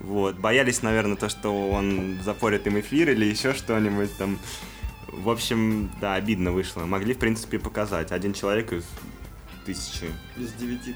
Вот. 0.00 0.36
Боялись, 0.36 0.82
наверное, 0.82 1.16
то, 1.16 1.28
что 1.28 1.70
он 1.70 2.18
запорит 2.24 2.66
им 2.66 2.80
эфир 2.80 3.10
или 3.10 3.24
еще 3.26 3.52
что-нибудь 3.54 4.16
там. 4.16 4.38
В 5.08 5.30
общем, 5.30 5.90
да, 6.00 6.14
обидно 6.14 6.50
вышло. 6.52 6.84
Могли, 6.86 7.14
в 7.14 7.18
принципе, 7.18 7.58
показать. 7.58 8.10
Один 8.10 8.32
человек 8.32 8.72
из 8.72 8.84
тысячи. 9.64 10.06
Из 10.36 10.52
9 10.54 10.80
тысяч. 10.82 10.94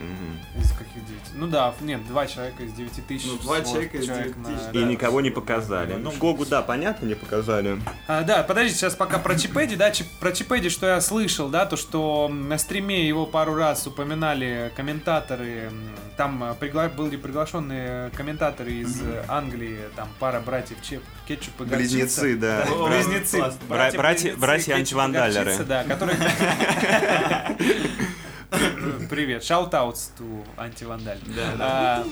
Мгм. 0.00 0.62
Из 0.62 0.70
каких 0.72 1.04
девяти? 1.06 1.30
Ну 1.34 1.46
да, 1.46 1.74
нет, 1.82 2.06
два 2.08 2.26
человека 2.26 2.62
из 2.62 2.72
девяти 2.72 3.02
тысяч. 3.02 3.26
Ну, 3.26 3.36
два 3.38 3.60
человека 3.60 3.98
из 3.98 4.06
человек 4.06 4.34
9 4.34 4.36
на- 4.38 4.44
тысяч, 4.56 4.68
И 4.72 4.80
Да. 4.80 4.86
никого 4.86 5.20
не 5.20 5.30
показали. 5.30 5.94
Ну, 5.94 6.10
Гогу, 6.12 6.46
да, 6.46 6.62
понятно, 6.62 7.04
не 7.06 7.14
показали. 7.14 7.78
А, 8.08 8.22
да, 8.22 8.42
подождите, 8.42 8.78
сейчас 8.78 8.94
пока 8.94 9.18
про 9.18 9.38
Чипеди, 9.38 9.76
да, 9.76 9.90
Чип- 9.90 10.08
про 10.18 10.32
Чипеди, 10.32 10.70
что 10.70 10.86
я 10.86 11.00
слышал, 11.02 11.48
да, 11.50 11.66
то, 11.66 11.76
что 11.76 12.28
на 12.28 12.56
стриме 12.56 13.06
его 13.06 13.26
пару 13.26 13.54
раз 13.54 13.86
упоминали 13.86 14.72
комментаторы, 14.74 15.70
там 16.16 16.42
э, 16.44 16.54
пригла- 16.58 16.94
были 16.94 17.16
приглашенные 17.16 18.08
комментаторы 18.10 18.72
из 18.72 19.02
э, 19.02 19.24
Англии, 19.28 19.80
там 19.96 20.08
пара 20.18 20.40
братьев 20.40 20.78
Чеп, 20.82 21.02
Кетчуп 21.28 21.60
и 21.60 21.64
Горчица. 21.64 22.22
Близнецы, 22.22 22.36
да. 22.36 22.64
О, 22.70 22.88
Близнецы. 22.88 23.42
братья- 23.68 24.34
братья 24.36 24.74
антивандалеры. 24.76 25.44
Горчица, 25.44 25.64
Да, 25.66 25.84
которые... 25.84 26.16
Привет, 28.50 29.42
shoutouts 29.42 30.10
to 30.18 30.44
антивандаль. 30.56 31.18
Да, 31.26 31.56
да. 31.56 32.04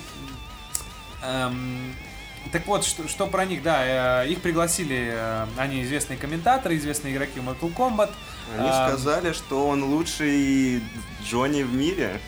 А, 1.22 1.48
эм, 1.48 1.94
Так 2.52 2.66
вот, 2.66 2.84
что, 2.84 3.08
что 3.08 3.26
про 3.26 3.44
них, 3.44 3.62
да, 3.62 4.22
э, 4.24 4.28
их 4.28 4.40
пригласили, 4.40 5.10
э, 5.12 5.46
они 5.58 5.82
известные 5.82 6.16
комментаторы, 6.18 6.76
известные 6.76 7.12
игроки 7.12 7.40
в 7.40 7.48
Mortal 7.48 7.74
Kombat. 7.74 8.10
Они 8.56 8.68
А, 8.70 8.88
сказали, 8.88 9.32
что 9.32 9.68
он 9.68 9.82
лучший 9.84 10.82
Джонни 11.24 11.62
в 11.62 11.74
мире. 11.74 12.20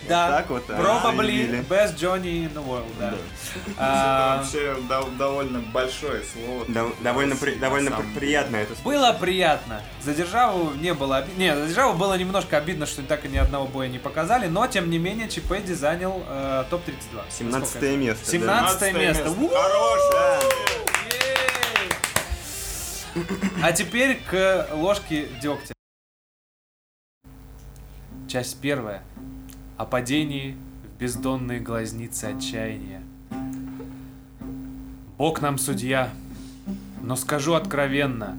Вот 0.00 0.08
Да, 0.08 0.28
так 0.30 0.48
вот. 0.50 0.68
probably 0.70 1.16
заявили. 1.26 1.58
best 1.68 1.96
Johnny 1.96 2.46
in 2.46 2.52
the 2.54 2.64
world, 2.64 2.86
да. 2.98 3.10
Да. 3.10 3.16
Это 3.16 3.74
А, 3.78 4.36
вообще 4.38 4.76
дов- 4.88 5.16
довольно 5.16 5.58
большое 5.60 6.22
слово. 6.22 6.64
Дов- 6.66 7.02
довольно 7.02 7.34
при- 7.36 7.56
довольно 7.56 7.90
самом 7.90 8.12
при- 8.12 8.20
приятно 8.20 8.56
это. 8.56 8.74
Было 8.84 9.12
приятно. 9.12 9.82
За 10.02 10.14
державу 10.14 10.70
не 10.74 10.94
было 10.94 11.18
обидно. 11.18 11.38
Не, 11.38 11.56
за 11.56 11.66
державу 11.66 11.98
было 11.98 12.14
немножко 12.16 12.56
обидно, 12.58 12.86
что 12.86 13.02
так 13.02 13.24
и 13.24 13.28
ни 13.28 13.36
одного 13.38 13.66
боя 13.66 13.88
не 13.88 13.98
показали, 13.98 14.46
но 14.46 14.66
тем 14.66 14.88
не 14.88 14.98
менее 14.98 15.28
ЧП 15.28 15.54
занял 15.66 16.22
э, 16.28 16.64
топ-32. 16.70 17.22
17 17.30 17.82
место. 17.98 18.24
да. 18.24 18.30
17 18.32 18.94
место. 18.94 19.30
У! 19.30 19.48
Хорош! 19.48 20.00
Ей! 23.14 23.22
А 23.62 23.72
теперь 23.72 24.20
к 24.30 24.68
ложке 24.72 25.26
дегтя. 25.42 25.74
Часть 28.28 28.60
первая. 28.60 29.02
О 29.78 29.84
падении 29.84 30.56
в 30.82 31.00
бездонные 31.00 31.60
глазницы 31.60 32.24
отчаяния. 32.24 33.00
Бог 35.16 35.40
нам 35.40 35.56
судья, 35.56 36.10
но 37.00 37.14
скажу 37.14 37.54
откровенно, 37.54 38.36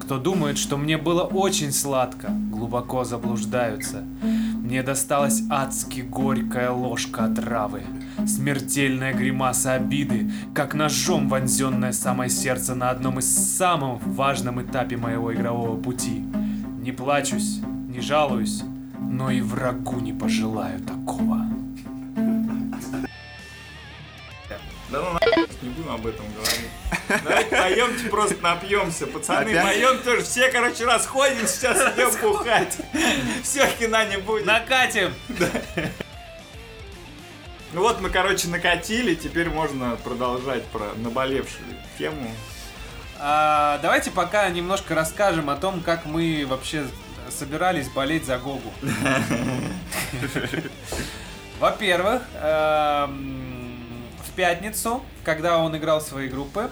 кто 0.00 0.18
думает, 0.18 0.58
что 0.58 0.76
мне 0.76 0.98
было 0.98 1.22
очень 1.22 1.72
сладко, 1.72 2.28
глубоко 2.28 3.04
заблуждаются. 3.04 4.04
Мне 4.22 4.82
досталась 4.82 5.40
адски 5.48 6.02
горькая 6.02 6.70
ложка 6.70 7.24
отравы, 7.24 7.84
смертельная 8.26 9.14
гримаса 9.14 9.72
обиды, 9.72 10.30
как 10.54 10.74
ножом 10.74 11.30
вонзенное 11.30 11.92
самое 11.92 12.28
сердце 12.28 12.74
на 12.74 12.90
одном 12.90 13.18
из 13.18 13.34
самых 13.34 14.06
важном 14.06 14.60
этапе 14.60 14.98
моего 14.98 15.32
игрового 15.32 15.80
пути. 15.80 16.22
Не 16.82 16.92
плачусь, 16.92 17.60
не 17.88 18.00
жалуюсь, 18.02 18.62
но 19.10 19.30
и 19.30 19.40
врагу 19.40 20.00
не 20.00 20.12
пожелаю 20.12 20.80
такого. 20.80 21.38
Да 24.90 25.00
ну 25.00 25.12
нахуй, 25.14 25.48
не 25.62 25.70
будем 25.70 25.90
об 25.90 26.06
этом 26.06 26.26
говорить. 26.34 27.22
Давайте 27.24 27.56
пойдемте 27.56 28.08
просто 28.10 28.36
напьемся. 28.42 29.06
Пацаны, 29.06 29.50
Опять? 29.50 29.64
пойдем 29.64 29.98
тоже. 30.02 30.22
Все, 30.22 30.50
короче, 30.50 30.84
расходим, 30.84 31.46
сейчас 31.46 31.78
идем 31.94 32.10
бухать. 32.20 32.76
Все, 33.42 33.66
кино 33.78 34.02
не 34.04 34.18
будет. 34.18 34.44
Накатим! 34.44 35.14
Ну 37.72 37.80
вот 37.80 38.02
мы, 38.02 38.10
короче, 38.10 38.48
накатили, 38.48 39.14
теперь 39.14 39.48
можно 39.48 39.96
продолжать 40.04 40.62
про 40.66 40.92
наболевшую 40.96 41.64
тему. 41.96 42.30
А, 43.18 43.78
давайте 43.80 44.10
пока 44.10 44.50
немножко 44.50 44.94
расскажем 44.94 45.48
о 45.48 45.56
том, 45.56 45.80
как 45.80 46.04
мы 46.04 46.44
вообще 46.46 46.84
собирались 47.30 47.88
болеть 47.88 48.26
за 48.26 48.38
Гогу. 48.38 48.72
Во-первых, 51.60 52.22
эм, 52.34 53.82
в 54.24 54.30
пятницу, 54.34 55.02
когда 55.24 55.58
он 55.58 55.76
играл 55.76 56.00
свои 56.00 56.28
группы, 56.28 56.70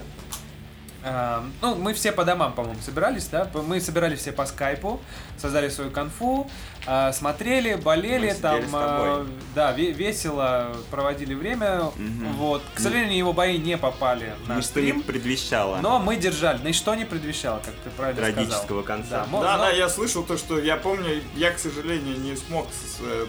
ну, 1.63 1.75
мы 1.77 1.95
все 1.95 2.13
по 2.13 2.25
домам, 2.25 2.53
по-моему, 2.53 2.81
собирались, 2.83 3.27
да? 3.27 3.51
Мы 3.55 3.81
собирались 3.81 4.19
все 4.21 4.33
по 4.33 4.45
скайпу, 4.47 5.01
создали 5.39 5.69
свою 5.71 5.91
конфу, 5.91 6.51
э, 6.87 7.13
смотрели, 7.13 7.75
болели, 7.77 8.33
там, 8.35 8.61
с 8.63 8.71
тобой. 8.71 9.09
э, 9.23 9.27
да, 9.55 9.73
ве- 9.73 9.93
весело 9.93 10.77
проводили 10.91 11.35
время. 11.35 11.91
Мгм. 11.97 12.33
Вот, 12.35 12.63
к 12.75 12.81
сожалению, 12.81 13.17
его 13.17 13.33
бои 13.33 13.57
не 13.59 13.79
попали 13.79 14.35
на 14.47 14.57
Ничто 14.57 14.81
не 14.81 14.89
стрим. 14.89 15.03
предвещало 15.03 15.79
Но 15.79 15.99
мы 15.99 16.17
держали. 16.17 16.61
Ничто 16.67 16.95
не 16.95 17.05
предвещало, 17.07 17.61
как 17.65 17.75
ты 17.83 17.91
правильно 17.91 18.21
трагического 18.21 18.83
сказал. 18.83 18.83
конца. 18.83 19.11
Да, 19.11 19.25
да, 19.41 19.57
но- 19.57 19.59
да, 19.65 19.71
я 19.71 19.89
слышал 19.89 20.23
то, 20.23 20.37
что 20.37 20.59
я 20.59 20.77
помню, 20.77 21.23
я, 21.35 21.51
к 21.53 21.59
сожалению, 21.59 22.19
не 22.21 22.37
смог, 22.37 22.67
э, 23.01 23.27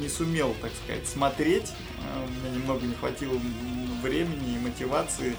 не 0.00 0.08
сумел, 0.08 0.54
так 0.60 0.72
сказать, 0.84 1.06
смотреть. 1.08 1.72
У 2.26 2.46
меня 2.46 2.56
немного 2.58 2.84
не 2.86 2.94
хватило 2.94 3.38
времени 4.02 4.56
и 4.56 4.58
мотивации. 4.58 5.34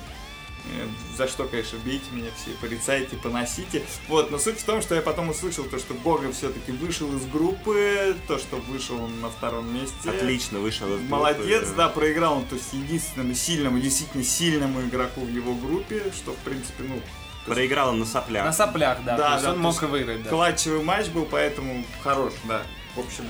Э, 0.74 0.88
За 1.18 1.28
что, 1.28 1.46
конечно, 1.46 1.78
бейте 1.80 2.06
меня 2.12 2.30
все, 2.36 2.52
порицайте, 2.60 3.16
поносите. 3.18 3.84
Вот, 4.08 4.32
но 4.32 4.38
суть 4.38 4.60
в 4.60 4.64
том, 4.64 4.82
что 4.82 4.96
я 4.96 5.02
потом 5.02 5.30
услышал 5.30 5.64
то, 5.66 5.80
что 5.80 5.94
Бога 5.94 6.32
все-таки 6.32 6.72
вышел 6.72 7.16
из 7.16 7.26
группы, 7.26 8.16
то, 8.28 8.38
что 8.38 8.58
вышел 8.58 9.02
он 9.02 9.22
на 9.22 9.30
втором 9.30 9.74
месте. 9.74 10.10
Отлично 10.10 10.60
вышел. 10.60 10.88
из 10.88 11.00
группы, 11.00 11.10
Молодец, 11.10 11.70
да, 11.76 11.90
проиграл 11.90 12.38
он, 12.38 12.46
то 12.46 12.56
есть 12.56 12.74
единственному 12.74 13.34
сильному, 13.34 13.80
действительно 13.80 14.24
сильному 14.24 14.82
игроку 14.82 15.22
в 15.22 15.30
его 15.30 15.54
группе, 15.54 16.04
что, 16.16 16.32
в 16.34 16.38
принципе, 16.38 16.84
ну, 16.84 17.02
Проиграл 17.46 17.90
он 17.90 18.00
на 18.00 18.06
соплях. 18.06 18.44
На 18.44 18.54
соплях, 18.54 18.98
да. 19.06 19.18
Да, 19.18 19.28
то 19.28 19.34
есть 19.34 19.44
да, 19.46 19.52
он 19.52 19.60
мог 19.60 19.84
и 19.84 19.86
выиграть, 19.86 20.24
да. 20.24 20.30
клатчевый 20.30 20.84
матч 20.84 21.08
был, 21.10 21.26
поэтому 21.26 21.86
хорош, 22.02 22.34
да. 22.46 22.64
В 22.96 23.00
общем, 23.02 23.26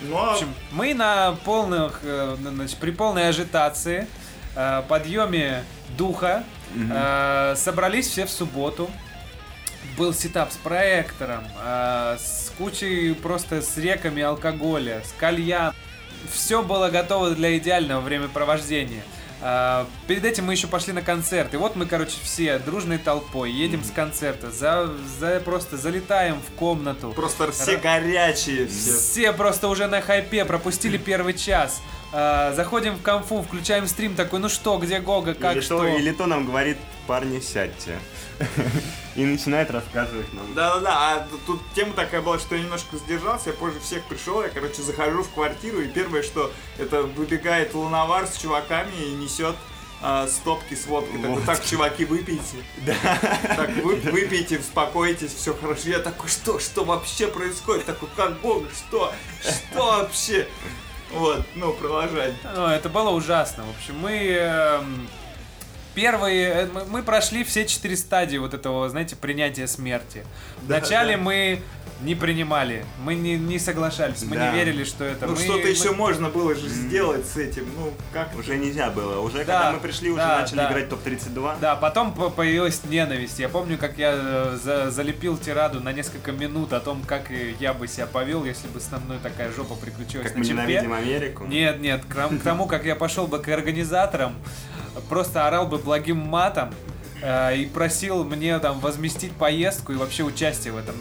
ну, 0.00 0.14
В 0.14 0.18
а 0.18 0.32
общем, 0.32 0.54
мы 0.72 0.94
на 0.94 1.36
полных, 1.44 2.00
э, 2.02 2.36
значит, 2.40 2.78
при 2.78 2.92
полной 2.92 3.28
ажитации, 3.28 4.06
э, 4.56 4.82
подъеме 4.88 5.64
духа, 5.98 6.44
э, 6.74 7.54
собрались 7.56 8.08
все 8.08 8.26
в 8.26 8.30
субботу. 8.30 8.90
Был 9.98 10.14
сетап 10.14 10.52
с 10.52 10.56
проектором, 10.56 11.44
э, 11.64 12.16
с 12.18 12.50
кучей 12.56 13.14
просто 13.14 13.60
с 13.62 13.76
реками 13.76 14.22
алкоголя, 14.22 15.02
с 15.04 15.12
кальян. 15.18 15.74
Все 16.32 16.62
было 16.62 16.88
готово 16.88 17.30
для 17.32 17.58
идеального 17.58 18.00
времяпровождения. 18.00 19.02
А, 19.44 19.88
перед 20.06 20.24
этим 20.24 20.44
мы 20.46 20.52
еще 20.52 20.68
пошли 20.68 20.92
на 20.92 21.02
концерт. 21.02 21.52
И 21.52 21.56
вот 21.56 21.74
мы, 21.74 21.84
короче, 21.86 22.12
все 22.22 22.60
дружной 22.60 22.98
толпой 22.98 23.50
едем 23.50 23.82
с 23.82 23.90
концерта. 23.90 24.52
За, 24.52 24.88
за- 25.18 25.40
просто 25.40 25.76
залетаем 25.76 26.40
в 26.40 26.52
комнату. 26.56 27.10
просто 27.10 27.50
все 27.50 27.72
Ра- 27.74 27.80
горячие, 27.82 28.68
все. 28.68 28.92
Все 28.96 29.32
просто 29.32 29.66
уже 29.66 29.88
на 29.88 30.00
хайпе, 30.00 30.44
пропустили 30.44 30.96
первый 30.96 31.34
час. 31.34 31.82
А, 32.12 32.52
заходим 32.54 32.96
в 32.96 33.02
конфу, 33.02 33.42
включаем 33.42 33.86
стрим 33.86 34.14
такой, 34.14 34.38
ну 34.38 34.48
что, 34.50 34.76
где 34.76 35.00
Гога, 35.00 35.34
как 35.34 35.54
или, 35.54 35.60
что? 35.62 35.78
то, 35.78 35.86
или 35.86 36.12
то 36.12 36.26
нам 36.26 36.44
говорит, 36.44 36.76
парни, 37.06 37.40
сядьте. 37.40 37.98
И 39.16 39.24
начинает 39.24 39.70
рассказывать 39.70 40.32
нам. 40.34 40.54
Да-да-да, 40.54 40.90
а 40.92 41.28
тут 41.46 41.60
тема 41.74 41.92
такая 41.94 42.20
была, 42.20 42.38
что 42.38 42.54
я 42.54 42.62
немножко 42.62 42.96
сдержался, 42.98 43.50
я 43.50 43.54
позже 43.54 43.80
всех 43.80 44.04
пришел, 44.04 44.42
я, 44.42 44.48
короче, 44.48 44.82
захожу 44.82 45.22
в 45.22 45.30
квартиру, 45.30 45.80
и 45.80 45.88
первое, 45.88 46.22
что 46.22 46.52
это 46.78 47.02
выбегает 47.02 47.74
луновар 47.74 48.26
с 48.26 48.36
чуваками 48.36 48.94
и 48.94 49.12
несет 49.12 49.56
а, 50.02 50.26
стопки 50.26 50.74
с 50.74 50.86
водкой. 50.86 51.18
Такой, 51.18 51.36
Вот. 51.36 51.44
так, 51.44 51.64
чуваки, 51.64 52.04
выпейте. 52.04 52.56
Так, 53.56 53.70
вы, 53.82 53.96
выпейте, 53.96 54.58
успокойтесь, 54.58 55.32
все 55.32 55.54
хорошо. 55.54 55.88
Я 55.88 56.00
такой, 56.00 56.28
что, 56.28 56.58
что 56.58 56.84
вообще 56.84 57.28
происходит? 57.28 57.86
Такой, 57.86 58.08
как 58.16 58.40
бог, 58.40 58.64
что, 58.72 59.12
что 59.40 59.86
вообще? 59.86 60.48
Вот, 61.14 61.44
ну, 61.54 61.72
продолжай. 61.74 62.34
Ну, 62.54 62.66
это 62.66 62.88
было 62.88 63.10
ужасно. 63.10 63.64
В 63.64 63.70
общем, 63.76 63.98
мы 63.98 64.12
эм, 64.12 65.08
первые, 65.94 66.48
э, 66.48 66.66
мы- 66.88 67.02
прошли 67.02 67.44
все 67.44 67.66
четыре 67.66 67.96
стадии 67.96 68.38
вот 68.38 68.54
этого, 68.54 68.88
знаете, 68.88 69.16
принятия 69.16 69.66
смерти. 69.66 70.24
Вначале 70.62 71.16
мы 71.16 71.62
не 72.02 72.14
принимали, 72.14 72.84
мы 73.04 73.14
не, 73.14 73.36
не 73.36 73.58
соглашались, 73.58 74.22
мы 74.22 74.36
Да. 74.36 74.50
не 74.50 74.56
верили, 74.58 74.84
что 74.84 75.04
это. 75.04 75.26
Ну, 75.26 75.32
мы- 75.32 75.38
что-то 75.38 75.62
мы- 75.62 75.68
еще 75.68 75.92
можно 75.92 76.28
было 76.28 76.54
же 76.54 76.68
сделать 76.68 77.26
с 77.26 77.36
этим, 77.36 77.66
ну, 77.76 77.92
как 78.12 78.36
Уже 78.38 78.56
нельзя 78.56 78.90
было. 78.90 79.20
Уже 79.20 79.38
Да, 79.38 79.44
когда 79.44 79.72
мы 79.72 79.80
пришли, 79.80 80.10
уже 80.10 80.18
да, 80.18 80.40
начали 80.40 80.56
да. 80.56 80.68
играть 80.70 80.88
топ-32. 80.88 81.56
Да, 81.60 81.76
потом 81.76 82.12
по- 82.14 82.30
появилась 82.30 82.80
ненависть. 82.84 83.38
Я 83.38 83.48
помню, 83.48 83.78
как 83.78 83.98
я 83.98 84.12
э, 84.14 84.58
за- 84.62 84.90
залепил 84.90 85.36
тираду 85.38 85.80
на 85.80 85.92
несколько 85.92 86.32
минут 86.32 86.72
о 86.72 86.80
том, 86.80 87.02
как 87.06 87.30
я 87.60 87.72
бы 87.72 87.86
себя 87.88 88.06
повел, 88.06 88.44
если 88.44 88.68
бы 88.68 88.80
со 88.80 88.98
мной 88.98 89.18
такая 89.22 89.52
жопа 89.52 89.74
приключилась 89.76 90.26
Как 90.26 90.34
на 90.34 90.38
мы 90.40 90.44
ЧП. 90.44 90.50
ненавидим 90.52 90.92
Америку. 90.92 91.44
Нет, 91.44 91.80
нет, 91.80 92.04
к 92.04 92.42
тому, 92.42 92.66
как 92.66 92.84
я 92.84 92.96
пошел 92.96 93.26
бы 93.26 93.38
к 93.38 93.48
организаторам, 93.48 94.34
просто 95.08 95.46
орал 95.46 95.66
бы 95.66 95.78
благим 95.78 96.16
матом 96.18 96.74
э, 97.22 97.56
и 97.56 97.66
просил 97.66 98.24
мне 98.24 98.58
там 98.58 98.80
возместить 98.80 99.32
поездку 99.32 99.92
и 99.92 99.96
вообще 99.96 100.22
участие 100.22 100.72
в 100.72 100.76
этом 100.76 100.94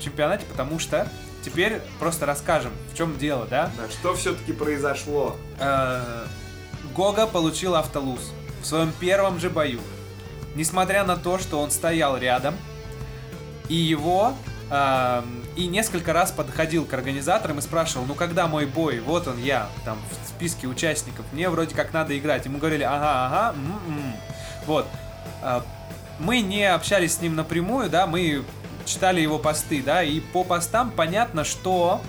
чемпионате, 0.00 0.44
потому 0.50 0.78
что 0.78 1.08
теперь 1.42 1.80
просто 1.98 2.26
расскажем, 2.26 2.72
в 2.92 2.96
чем 2.96 3.16
дело, 3.16 3.46
да? 3.48 3.70
Да, 3.76 3.88
что 3.90 4.14
все-таки 4.14 4.52
произошло? 4.52 5.36
Э, 5.58 6.26
Гога 6.94 7.26
получил 7.26 7.74
автолуз 7.74 8.32
в 8.60 8.66
своем 8.66 8.92
первом 8.98 9.38
же 9.38 9.50
бою. 9.50 9.80
Несмотря 10.54 11.04
на 11.04 11.16
то, 11.16 11.38
что 11.38 11.60
он 11.60 11.70
стоял 11.70 12.18
рядом, 12.18 12.56
и 13.68 13.74
его 13.74 14.34
эм, 14.70 15.44
и 15.56 15.66
несколько 15.66 16.12
раз 16.12 16.32
подходил 16.32 16.84
к 16.84 16.92
организаторам 16.92 17.58
и 17.58 17.62
спрашивал, 17.62 18.06
ну 18.06 18.14
когда 18.14 18.46
мой 18.46 18.66
бой, 18.66 19.00
вот 19.00 19.28
он 19.28 19.38
я, 19.38 19.68
там 19.84 19.98
в 20.24 20.28
списке 20.28 20.66
участников, 20.66 21.24
мне 21.32 21.48
вроде 21.48 21.74
как 21.74 21.92
надо 21.92 22.18
играть. 22.18 22.46
Ему 22.46 22.58
говорили, 22.58 22.82
ага, 22.82 23.26
ага, 23.26 23.56
м-м». 23.56 24.14
вот. 24.66 24.86
Э, 25.42 25.60
мы 26.18 26.40
не 26.40 26.64
общались 26.64 27.14
с 27.16 27.20
ним 27.20 27.36
напрямую, 27.36 27.88
да, 27.90 28.06
мы 28.06 28.44
читали 28.84 29.20
его 29.20 29.38
посты, 29.38 29.82
да, 29.82 30.02
и 30.02 30.20
по 30.20 30.44
постам 30.44 30.90
понятно, 30.90 31.44
что, 31.44 32.00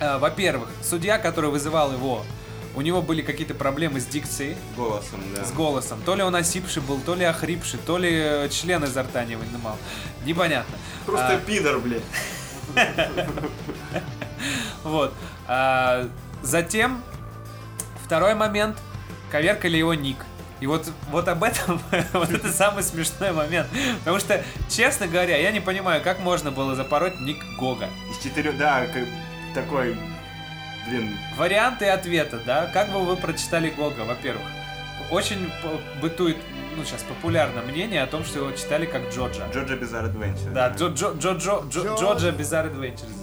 э, 0.00 0.18
во-первых, 0.18 0.68
судья, 0.82 1.18
который 1.18 1.50
вызывал 1.50 1.92
его, 1.92 2.24
у 2.74 2.80
него 2.80 3.02
были 3.02 3.20
какие-то 3.22 3.54
проблемы 3.54 4.00
с 4.00 4.06
дикцией, 4.06 4.56
Голосом, 4.76 5.20
да. 5.36 5.44
с 5.44 5.52
голосом. 5.52 6.00
То 6.04 6.14
ли 6.14 6.22
он 6.22 6.34
осипший 6.34 6.80
был, 6.82 6.98
то 7.00 7.14
ли 7.14 7.24
охрипший, 7.24 7.78
то 7.84 7.98
ли 7.98 8.48
член 8.50 8.82
изо 8.84 9.02
рта 9.02 9.24
не 9.24 9.36
вынимал. 9.36 9.76
Непонятно. 10.24 10.74
Просто 11.04 11.34
А, 11.34 11.38
пидор, 11.38 11.78
блядь. 11.78 12.02
Вот. 14.82 15.14
А, 15.46 16.08
затем, 16.42 17.02
второй 18.04 18.34
момент, 18.34 18.76
коверкали 19.30 19.76
его 19.76 19.94
ник. 19.94 20.16
И 20.62 20.66
вот, 20.66 20.88
вот 21.10 21.26
об 21.26 21.42
этом, 21.42 21.80
вот 22.12 22.30
это 22.30 22.52
самый 22.52 22.84
смешной 22.84 23.32
момент. 23.32 23.66
Потому 23.98 24.20
что, 24.20 24.44
честно 24.68 25.08
говоря, 25.08 25.36
я 25.36 25.50
не 25.50 25.58
понимаю, 25.58 26.00
как 26.04 26.20
можно 26.20 26.52
было 26.52 26.76
запороть 26.76 27.18
ник 27.18 27.42
Гога. 27.58 27.88
Из 28.12 28.22
четырех, 28.22 28.56
да, 28.58 28.86
как 28.86 29.02
такой, 29.56 29.96
блин, 30.86 31.18
Варианты 31.36 31.88
ответа, 31.88 32.40
да? 32.46 32.70
Как 32.72 32.92
бы 32.92 33.04
вы 33.04 33.16
прочитали 33.16 33.70
Гога, 33.70 34.02
во-первых? 34.02 34.44
Очень 35.10 35.50
бытует, 36.00 36.36
ну, 36.76 36.84
сейчас 36.84 37.02
популярно 37.02 37.62
мнение 37.62 38.00
о 38.00 38.06
том, 38.06 38.24
что 38.24 38.38
его 38.38 38.52
читали 38.52 38.86
как 38.86 39.12
Джоджа. 39.12 39.48
Джоджо 39.52 39.74
Bizarre 39.74 40.14
Adventure. 40.14 40.52
Да, 40.52 40.68
Джо, 40.68 40.90
Джо, 40.90 41.12
Джо, 41.18 41.32
Джо, 41.32 41.64
Джо, 41.68 41.96
Джоджа 41.96 42.28
Bizarre 42.28 42.72
Adventures. 42.72 43.21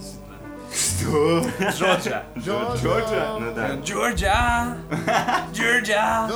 Что? 1.00 1.42
Джоджа. 1.70 2.24
Джорджа? 2.36 3.36
Ну 3.40 3.54
да. 3.54 3.74
Джорджа! 3.82 4.76
Джорджа! 5.52 6.28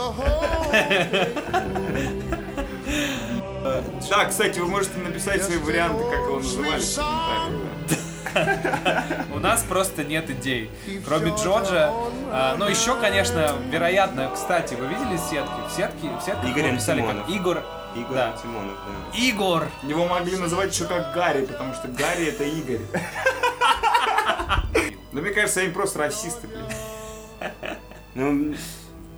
Да, 4.10 4.24
кстати, 4.26 4.58
вы 4.58 4.66
можете 4.66 4.98
написать 4.98 5.42
свои 5.42 5.58
варианты, 5.58 6.04
как 6.04 6.20
его 6.20 6.36
называли. 6.38 6.82
У 9.32 9.38
нас 9.38 9.62
просто 9.62 10.02
нет 10.04 10.28
идей. 10.30 10.70
Кроме 11.06 11.30
Джорджа. 11.32 11.90
а, 12.32 12.56
ну, 12.58 12.66
еще, 12.68 12.96
конечно, 12.96 13.52
вероятно, 13.70 14.30
кстати, 14.34 14.74
вы 14.74 14.86
видели 14.86 15.16
сетки? 15.16 15.60
В 15.68 15.72
сетке, 15.72 16.08
в 16.08 16.46
Игорь 16.48 16.66
его 16.66 16.76
писали 16.76 17.00
Антимонов. 17.00 17.26
как 17.26 17.36
Игорь. 17.36 17.58
Игорь 17.96 18.14
Да. 18.14 18.32
Тимонов, 18.42 18.74
да. 19.12 19.18
Игорь! 19.18 19.68
Его 19.84 20.06
могли 20.08 20.36
называть 20.36 20.74
еще 20.74 20.84
как 20.86 21.12
Гарри, 21.14 21.46
потому 21.46 21.74
что 21.74 21.86
Гарри 21.88 22.26
это 22.26 22.42
Игорь. 22.44 22.80
Но 25.14 25.20
мне 25.20 25.30
кажется, 25.30 25.60
они 25.60 25.70
просто 25.70 26.00
расисты, 26.00 26.48
блин. 26.48 26.64
Ну, 28.16 28.54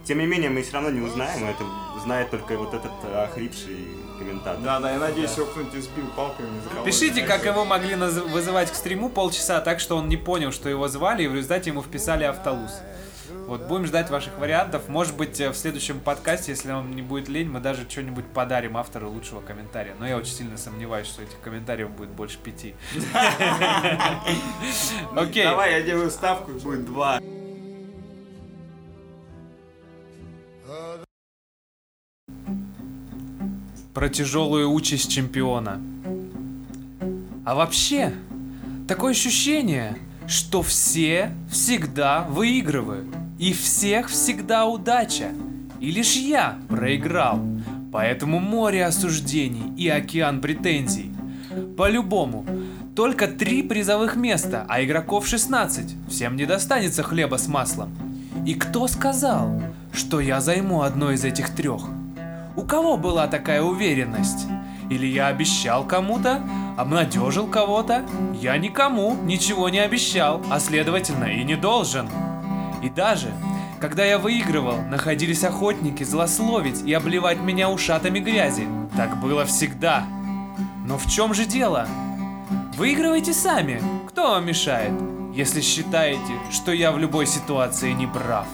тем 0.04 0.18
не 0.18 0.26
менее, 0.26 0.50
мы 0.50 0.62
все 0.62 0.74
равно 0.74 0.90
не 0.90 1.00
узнаем, 1.00 1.48
это 1.48 1.64
знает 2.04 2.30
только 2.30 2.56
вот 2.58 2.74
этот 2.74 2.92
э, 3.04 3.24
охрипший 3.24 3.88
комментатор. 4.18 4.60
Да, 4.62 4.78
да, 4.78 4.92
я 4.92 4.98
надеюсь, 4.98 5.34
его 5.36 5.46
кто-нибудь 5.46 5.74
избил 5.74 6.06
палками 6.14 6.50
не 6.50 6.60
заколол. 6.60 6.84
Пишите, 6.84 7.22
как 7.22 7.46
его 7.46 7.64
могли 7.64 7.94
вызывать 7.94 8.70
к 8.70 8.74
стриму 8.74 9.08
полчаса 9.08 9.60
так, 9.60 9.80
что 9.80 9.96
он 9.96 10.08
не 10.08 10.18
понял, 10.18 10.52
что 10.52 10.68
его 10.68 10.86
звали, 10.86 11.24
и 11.24 11.28
в 11.28 11.34
результате 11.34 11.70
ему 11.70 11.82
вписали 11.82 12.24
автолуз. 12.24 12.72
Вот, 13.46 13.68
будем 13.68 13.86
ждать 13.86 14.10
ваших 14.10 14.36
вариантов. 14.38 14.88
Может 14.88 15.16
быть, 15.16 15.40
э, 15.40 15.50
в 15.50 15.56
следующем 15.56 16.00
подкасте, 16.00 16.50
если 16.50 16.72
вам 16.72 16.96
не 16.96 17.02
будет 17.02 17.28
лень, 17.28 17.48
мы 17.48 17.60
даже 17.60 17.88
что-нибудь 17.88 18.24
подарим 18.26 18.76
автору 18.76 19.08
лучшего 19.08 19.40
комментария. 19.40 19.94
Но 20.00 20.06
я 20.06 20.16
очень 20.16 20.34
сильно 20.34 20.56
сомневаюсь, 20.56 21.06
что 21.06 21.22
этих 21.22 21.40
комментариев 21.40 21.90
будет 21.90 22.10
больше 22.10 22.38
пяти. 22.38 22.74
Окей. 25.16 25.44
Давай, 25.44 25.74
я 25.74 25.82
делаю 25.82 26.10
ставку, 26.10 26.50
будет 26.52 26.86
два. 26.86 27.20
про 33.96 34.10
тяжелую 34.10 34.70
участь 34.72 35.10
чемпиона. 35.10 35.80
А 37.46 37.54
вообще, 37.54 38.12
такое 38.86 39.12
ощущение, 39.12 39.96
что 40.28 40.60
все 40.60 41.30
всегда 41.50 42.26
выигрывают. 42.28 43.06
И 43.38 43.52
всех 43.52 44.08
всегда 44.08 44.64
удача. 44.66 45.28
И 45.78 45.90
лишь 45.90 46.16
я 46.16 46.58
проиграл. 46.68 47.38
Поэтому 47.92 48.40
море 48.40 48.84
осуждений 48.84 49.74
и 49.76 49.88
океан 49.88 50.40
претензий. 50.40 51.12
По-любому, 51.76 52.46
только 52.94 53.26
три 53.28 53.62
призовых 53.62 54.16
места, 54.16 54.64
а 54.68 54.82
игроков 54.82 55.26
16. 55.26 55.94
Всем 56.08 56.36
не 56.36 56.46
достанется 56.46 57.02
хлеба 57.02 57.36
с 57.36 57.46
маслом. 57.46 57.90
И 58.46 58.54
кто 58.54 58.88
сказал, 58.88 59.60
что 59.92 60.20
я 60.20 60.40
займу 60.40 60.82
одно 60.82 61.10
из 61.12 61.24
этих 61.24 61.54
трех? 61.54 61.82
У 62.56 62.62
кого 62.62 62.96
была 62.96 63.26
такая 63.26 63.60
уверенность? 63.62 64.46
Или 64.88 65.06
я 65.06 65.26
обещал 65.26 65.86
кому-то, 65.86 66.42
обнадежил 66.78 67.48
кого-то? 67.48 68.02
Я 68.40 68.56
никому 68.56 69.14
ничего 69.24 69.68
не 69.68 69.80
обещал, 69.80 70.42
а 70.50 70.58
следовательно 70.58 71.24
и 71.24 71.44
не 71.44 71.56
должен. 71.56 72.08
И 72.82 72.88
даже, 72.88 73.32
когда 73.80 74.04
я 74.04 74.18
выигрывал, 74.18 74.80
находились 74.82 75.44
охотники 75.44 76.02
злословить 76.02 76.82
и 76.82 76.92
обливать 76.92 77.40
меня 77.40 77.70
ушатами 77.70 78.18
грязи. 78.18 78.66
Так 78.96 79.20
было 79.20 79.44
всегда. 79.44 80.04
Но 80.86 80.98
в 80.98 81.06
чем 81.06 81.34
же 81.34 81.46
дело? 81.46 81.86
Выигрывайте 82.76 83.32
сами. 83.32 83.82
Кто 84.08 84.30
вам 84.30 84.46
мешает? 84.46 84.92
Если 85.34 85.60
считаете, 85.60 86.32
что 86.50 86.72
я 86.72 86.92
в 86.92 86.98
любой 86.98 87.26
ситуации 87.26 87.92
не 87.92 88.06
прав. 88.06 88.46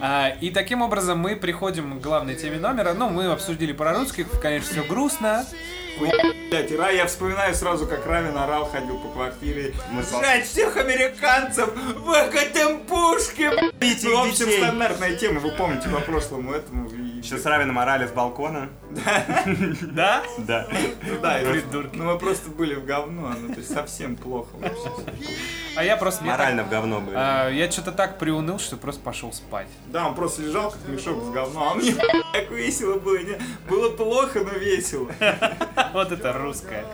А, 0.00 0.30
и 0.40 0.50
таким 0.50 0.82
образом 0.82 1.18
мы 1.18 1.36
приходим 1.36 1.98
к 1.98 2.02
главной 2.02 2.34
теме 2.34 2.58
номера. 2.58 2.94
Ну, 2.94 3.10
мы 3.10 3.26
обсудили 3.26 3.72
про 3.72 3.92
русских, 3.94 4.26
конечно, 4.40 4.70
все 4.72 4.84
грустно. 4.84 5.44
Блять, 5.98 6.72
Ра, 6.72 6.90
я 6.90 7.06
вспоминаю 7.06 7.54
сразу, 7.54 7.86
как 7.86 8.06
Равин 8.06 8.36
орал, 8.36 8.64
ходил 8.64 8.98
по 8.98 9.08
квартире. 9.08 9.74
Мы 9.90 10.02
Сжать 10.02 10.46
всех 10.46 10.76
американцев! 10.76 11.68
Выкатим 11.98 12.80
пушки! 12.86 13.50
Бейте 13.78 14.08
Ну, 14.08 14.24
в 14.24 14.28
общем, 14.30 14.50
стандартная 14.50 15.16
тема, 15.16 15.40
вы 15.40 15.50
помните 15.50 15.88
по 15.90 16.00
прошлому 16.00 16.52
этому. 16.52 16.88
И- 17.20 17.24
Еще 17.24 17.38
с 17.38 17.44
Равином 17.46 17.78
орали 17.78 18.06
с 18.06 18.10
балкона. 18.10 18.68
Да? 19.82 20.22
Да. 20.38 20.66
Да, 21.22 21.40
и- 21.40 21.44
Придурки. 21.50 21.96
Ну 21.96 22.04
мы 22.04 22.18
просто 22.18 22.50
были 22.50 22.74
в 22.74 22.84
говно, 22.84 23.32
ну 23.40 23.52
то 23.54 23.60
есть 23.60 23.72
совсем 23.72 24.16
плохо 24.16 24.48
вообще. 24.54 24.90
А 25.76 25.84
я 25.84 25.96
просто... 25.96 26.24
Морально 26.24 26.64
в 26.64 26.68
говно 26.68 27.00
были. 27.00 27.14
так- 27.14 27.46
а, 27.46 27.48
я 27.50 27.70
что-то 27.70 27.92
так 27.92 28.18
приуныл, 28.18 28.58
что 28.58 28.76
просто 28.76 29.00
пошел 29.02 29.32
спать. 29.32 29.68
Да, 29.86 30.06
он 30.08 30.14
просто 30.14 30.42
лежал 30.42 30.70
как 30.70 30.80
мешок 30.88 31.22
с 31.24 31.28
говном, 31.30 31.62
а 31.62 31.74
мне 31.74 31.94
так 31.94 32.50
весело 32.50 32.98
было. 32.98 33.18
не- 33.18 33.38
Было 33.68 33.90
плохо, 33.90 34.40
но 34.40 34.50
весело. 34.58 35.08
Вот 35.92 36.12
это 36.12 36.32
русское. 36.32 36.84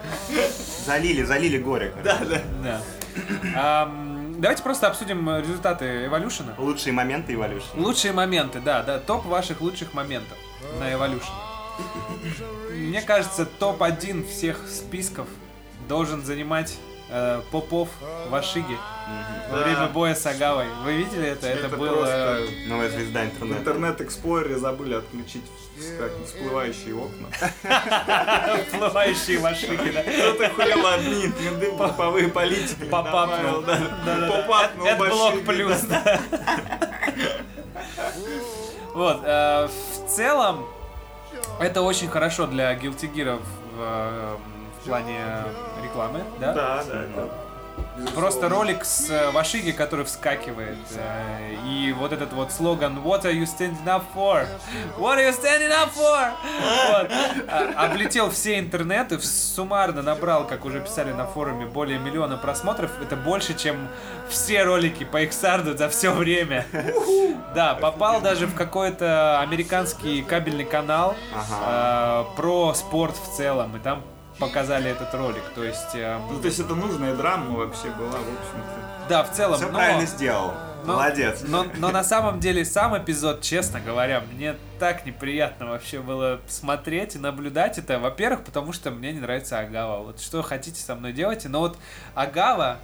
Залили, 0.86 1.22
залили 1.22 1.58
горе. 1.58 1.92
Да, 2.04 2.18
да. 2.28 2.40
Да. 2.62 2.80
Давайте 4.38 4.62
просто 4.62 4.86
обсудим 4.88 5.28
э, 5.30 5.40
результаты 5.40 6.06
Evolution 6.06 6.45
а. 6.45 6.54
Лучшие 6.58 6.92
моменты 6.92 7.32
Evolution. 7.32 7.64
Лучшие 7.74 8.12
моменты, 8.12 8.60
да, 8.60 8.82
да, 8.82 8.98
топ 8.98 9.24
ваших 9.24 9.62
лучших 9.62 9.94
моментов 9.94 10.36
на 10.78 10.92
Evolution. 10.92 11.32
Мне 12.70 13.00
кажется, 13.00 13.46
топ-1 13.46 14.28
всех 14.28 14.68
списков 14.68 15.26
должен 15.88 16.22
занимать 16.22 16.78
э, 17.08 17.40
Попов 17.50 17.88
в 18.28 18.34
Ашиге 18.34 18.76
во 19.50 19.58
Да. 19.58 19.64
время 19.64 19.86
боя 19.86 20.14
с 20.14 20.26
Агавой. 20.26 20.66
Вы 20.84 20.94
видели 20.96 21.28
это? 21.28 21.46
Это, 21.46 21.66
Это 21.68 21.76
было... 21.76 21.88
просто- 21.96 22.42
Новая 22.66 22.88
звезда 22.90 23.20
В 23.20 23.24
интернета. 23.26 23.58
Internet 23.60 24.05
Explorer 24.05 24.51
е 24.51 24.56
забыли 24.58 24.94
отключить 24.94 25.44
как, 25.98 26.10
всплывающие 26.26 26.94
окна. 26.94 27.28
Всплывающие 28.68 29.38
в 29.38 29.46
Ашиге, 29.46 29.92
да? 29.92 30.02
Кто-то 30.02 30.48
хуел 30.54 30.86
админ, 30.86 31.76
поповые 31.78 32.28
политики. 32.28 32.84
Попапнул. 32.84 33.62
да. 33.62 33.78
Попапнул 34.28 34.86
Это 34.86 35.04
в 35.04 35.08
блок 35.08 35.44
плюс, 35.44 35.80
да. 35.82 36.20
Вот, 38.94 39.20
э, 39.24 39.68
в 39.68 40.08
целом, 40.08 40.66
это 41.60 41.82
очень 41.82 42.08
хорошо 42.08 42.46
для 42.46 42.74
Guilty 42.74 43.12
Gear 43.14 43.40
в, 44.86 44.88
э, 44.88 44.90
плане 44.90 45.18
рекламы, 45.82 46.24
да? 46.40 46.52
Да, 46.52 46.84
да, 46.88 47.02
да. 47.16 47.28
Просто 48.14 48.48
ролик 48.50 48.84
с 48.84 49.08
э, 49.10 49.30
Вашиги, 49.30 49.70
который 49.70 50.04
вскакивает. 50.04 50.76
э, 50.96 51.54
и 51.66 51.92
вот 51.92 52.12
этот 52.12 52.32
вот 52.34 52.52
слоган 52.52 52.98
What 52.98 53.24
are 53.24 53.32
you 53.32 53.44
standing 53.44 53.86
up 53.86 54.02
for? 54.14 54.46
What 54.98 55.16
are 55.18 55.26
you 55.26 55.32
standing 55.32 55.70
up 55.70 55.90
for? 55.94 56.30
Вот. 56.90 57.10
А, 57.48 57.86
облетел 57.86 58.30
все 58.30 58.58
интернеты, 58.58 59.18
суммарно 59.18 60.02
набрал, 60.02 60.46
как 60.46 60.64
уже 60.66 60.80
писали 60.80 61.12
на 61.12 61.26
форуме, 61.26 61.64
более 61.66 61.98
миллиона 61.98 62.36
просмотров. 62.36 62.90
Это 63.00 63.16
больше, 63.16 63.54
чем 63.54 63.88
все 64.28 64.62
ролики 64.64 65.04
по 65.04 65.24
Иксарду 65.24 65.76
за 65.76 65.88
все 65.88 66.10
время. 66.12 66.66
Да, 67.54 67.74
попал 67.74 68.20
даже 68.20 68.46
в 68.46 68.54
какой-то 68.54 69.40
американский 69.40 70.22
кабельный 70.22 70.64
канал 70.64 71.14
э, 71.34 72.24
про 72.36 72.74
спорт 72.74 73.16
в 73.16 73.36
целом. 73.36 73.74
И 73.76 73.78
там 73.80 74.02
показали 74.38 74.90
этот 74.90 75.12
ролик. 75.14 75.42
То 75.54 75.64
есть, 75.64 75.94
э, 75.94 76.18
Ну, 76.30 76.40
то 76.40 76.46
есть 76.46 76.58
это 76.60 76.74
нужная 76.74 77.14
драма 77.14 77.56
вообще 77.56 77.88
была, 77.90 78.10
в 78.10 78.14
общем-то. 78.14 79.06
да, 79.08 79.22
в 79.24 79.32
целом. 79.32 79.56
Все 79.56 79.66
но- 79.68 79.78
правильно 79.78 80.06
сделал. 80.06 80.52
но- 80.84 80.92
Молодец. 80.94 81.42
Но, 81.46 81.66
но 81.78 81.90
на 81.90 82.04
самом 82.04 82.38
деле 82.38 82.64
сам 82.64 82.96
эпизод, 82.96 83.40
честно 83.42 83.80
говоря, 83.80 84.22
мне 84.32 84.54
так 84.78 85.04
неприятно 85.04 85.66
вообще 85.66 85.98
было 86.00 86.40
смотреть 86.46 87.16
и 87.16 87.18
наблюдать 87.18 87.78
это. 87.78 87.98
Во-первых, 87.98 88.44
потому 88.44 88.72
что 88.72 88.90
мне 88.92 89.12
не 89.12 89.18
нравится 89.20 89.58
Агава. 89.58 90.02
Вот 90.04 90.20
что 90.20 90.42
хотите 90.42 90.80
со 90.80 90.94
мной 90.94 91.12
делайте. 91.12 91.48
Но 91.48 91.60
вот 91.60 91.76
Агава, 92.14 92.78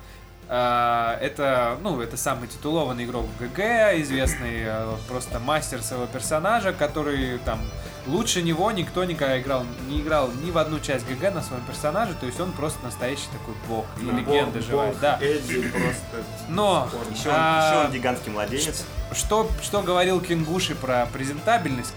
это, 0.56 1.78
ну, 1.82 2.00
это 2.00 2.16
самый 2.16 2.46
титулованный 2.48 3.04
игрок 3.04 3.26
ГГ, 3.40 3.58
известный 4.02 4.62
э, 4.64 4.94
просто 5.08 5.38
мастер 5.38 5.82
своего 5.82 6.06
персонажа, 6.06 6.72
который 6.74 7.38
там 7.38 7.58
лучше 8.06 8.42
него 8.42 8.70
никто 8.72 9.04
никогда 9.04 9.40
играл, 9.40 9.64
не 9.88 10.00
играл 10.00 10.28
ни 10.44 10.50
в 10.50 10.58
одну 10.58 10.78
часть 10.80 11.06
ГГ 11.08 11.32
на 11.34 11.42
своем 11.42 11.62
персонаже, 11.62 12.14
то 12.20 12.26
есть 12.26 12.38
он 12.40 12.52
просто 12.52 12.84
настоящий 12.84 13.28
такой 13.32 13.54
бог 13.68 13.86
и 14.00 14.04
легенда 14.04 14.58
Бог- 14.58 14.62
живая, 14.66 14.90
бог 14.90 15.00
да. 15.00 15.18
Эдди 15.22 15.62
просто. 15.70 16.24
Но 16.48 16.88
Еще 17.14 17.28
он, 17.30 17.34
а, 17.38 17.70
еще 17.74 17.86
он 17.86 17.92
гигантский 17.92 18.32
младенец. 18.32 18.84
что, 19.12 19.48
что 19.62 19.80
говорил 19.82 20.20
Кингуши 20.20 20.74
про 20.74 21.06
презентабельность? 21.12 21.94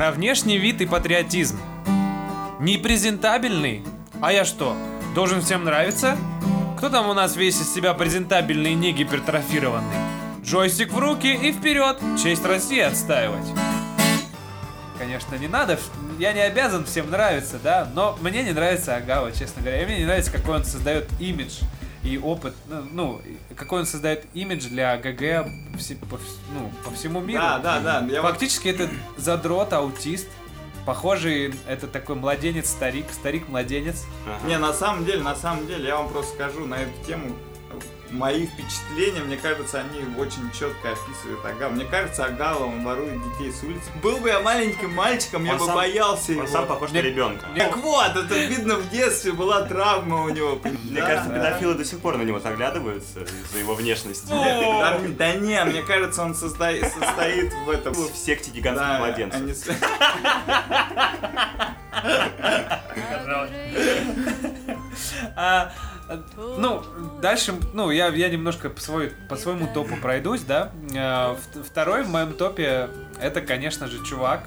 Про 0.00 0.12
внешний 0.12 0.56
вид 0.56 0.80
и 0.80 0.86
патриотизм. 0.86 1.60
Непрезентабельный? 2.58 3.84
А 4.22 4.32
я 4.32 4.46
что, 4.46 4.74
должен 5.14 5.42
всем 5.42 5.64
нравиться? 5.64 6.16
Кто 6.78 6.88
там 6.88 7.10
у 7.10 7.12
нас 7.12 7.36
весь 7.36 7.60
из 7.60 7.74
себя 7.74 7.92
презентабельный 7.92 8.72
и 8.72 8.76
не 8.76 8.92
гипертрофированный? 8.92 9.94
Джойстик 10.42 10.90
в 10.94 10.98
руки 10.98 11.30
и 11.30 11.52
вперед! 11.52 11.98
Честь 12.18 12.46
России 12.46 12.80
отстаивать! 12.80 13.44
Конечно, 14.98 15.34
не 15.34 15.48
надо, 15.48 15.78
я 16.18 16.32
не 16.32 16.40
обязан 16.40 16.86
всем 16.86 17.10
нравиться, 17.10 17.58
да, 17.62 17.86
но 17.94 18.16
мне 18.22 18.42
не 18.42 18.52
нравится 18.52 18.96
Агава, 18.96 19.32
честно 19.32 19.60
говоря. 19.60 19.82
И 19.82 19.84
мне 19.84 19.98
не 19.98 20.06
нравится, 20.06 20.32
какой 20.32 20.56
он 20.56 20.64
создает 20.64 21.10
имидж 21.20 21.58
и 22.02 22.16
опыт, 22.18 22.54
ну, 22.68 22.82
ну, 22.92 23.22
какой 23.56 23.80
он 23.80 23.86
создает 23.86 24.24
имидж 24.34 24.68
для 24.68 24.96
ГГ 24.96 25.50
все- 25.78 25.96
по, 25.96 26.18
ну, 26.54 26.70
по 26.84 26.90
всему 26.92 27.20
миру. 27.20 27.42
Да, 27.42 27.58
да, 27.58 27.80
да. 27.80 28.06
Я 28.10 28.22
вот 28.22 28.30
Фактически 28.32 28.68
это 28.68 28.88
задрот, 29.18 29.72
аутист, 29.72 30.26
похожий, 30.86 31.54
это 31.68 31.86
такой 31.86 32.16
младенец-старик, 32.16 33.06
старик-младенец. 33.12 34.04
Ага. 34.26 34.48
Не, 34.48 34.58
на 34.58 34.72
самом 34.72 35.04
деле, 35.04 35.22
на 35.22 35.36
самом 35.36 35.66
деле, 35.66 35.88
я 35.88 35.96
вам 35.96 36.08
просто 36.08 36.34
скажу 36.34 36.66
на 36.66 36.76
эту 36.76 37.04
тему. 37.06 37.36
Мои 38.10 38.46
впечатления, 38.46 39.20
мне 39.20 39.36
кажется, 39.36 39.80
они 39.80 40.02
очень 40.18 40.50
четко 40.52 40.90
описывают 40.92 41.44
Агава. 41.44 41.70
Мне 41.72 41.84
кажется, 41.84 42.24
Агава, 42.24 42.64
он 42.64 42.82
ворует 42.84 43.20
детей 43.32 43.52
с 43.52 43.62
улицы. 43.62 43.88
Был 44.02 44.18
бы 44.18 44.28
я 44.28 44.40
маленьким 44.40 44.92
мальчиком, 44.94 45.44
я 45.44 45.52
Он 45.52 45.58
бы 45.58 45.66
сам- 45.66 45.74
боялся 45.76 46.32
его. 46.32 46.42
Он 46.42 46.48
сам 46.48 46.66
похож 46.66 46.90
Мне- 46.90 47.02
на 47.02 47.06
ребенка. 47.06 47.46
Так 47.56 47.76
вот, 47.76 48.16
это 48.16 48.34
видно 48.38 48.76
в 48.76 48.90
детстве, 48.90 49.32
была 49.32 49.62
травма 49.62 50.22
у 50.24 50.28
него. 50.28 50.60
Мне 50.84 51.00
кажется, 51.00 51.30
педофилы 51.30 51.74
до 51.74 51.84
сих 51.84 52.00
пор 52.00 52.16
на 52.16 52.22
него 52.22 52.40
заглядываются 52.40 53.20
из-за 53.20 53.58
его 53.58 53.74
внешности. 53.74 54.28
Да, 54.30 55.34
не, 55.34 55.64
мне 55.64 55.82
кажется, 55.82 56.22
он 56.22 56.34
состоит 56.34 56.84
в 57.64 57.70
этом. 57.70 57.92
В 57.94 58.16
секте 58.16 58.50
гигантских 58.50 58.98
младенцев. 58.98 59.40
они 59.40 59.54
с- 59.54 59.66
А, 65.36 65.72
ну, 66.36 66.82
дальше, 67.20 67.54
ну, 67.72 67.90
я, 67.90 68.08
я 68.08 68.28
немножко 68.28 68.70
по, 68.70 68.80
свой, 68.80 69.12
по 69.28 69.36
своему 69.36 69.68
топу 69.72 69.96
пройдусь, 69.96 70.42
да. 70.42 70.72
В- 71.54 71.62
второй 71.64 72.02
в 72.02 72.08
моем 72.10 72.32
топе 72.32 72.88
это, 73.20 73.40
конечно 73.40 73.86
же, 73.86 74.04
чувак, 74.04 74.44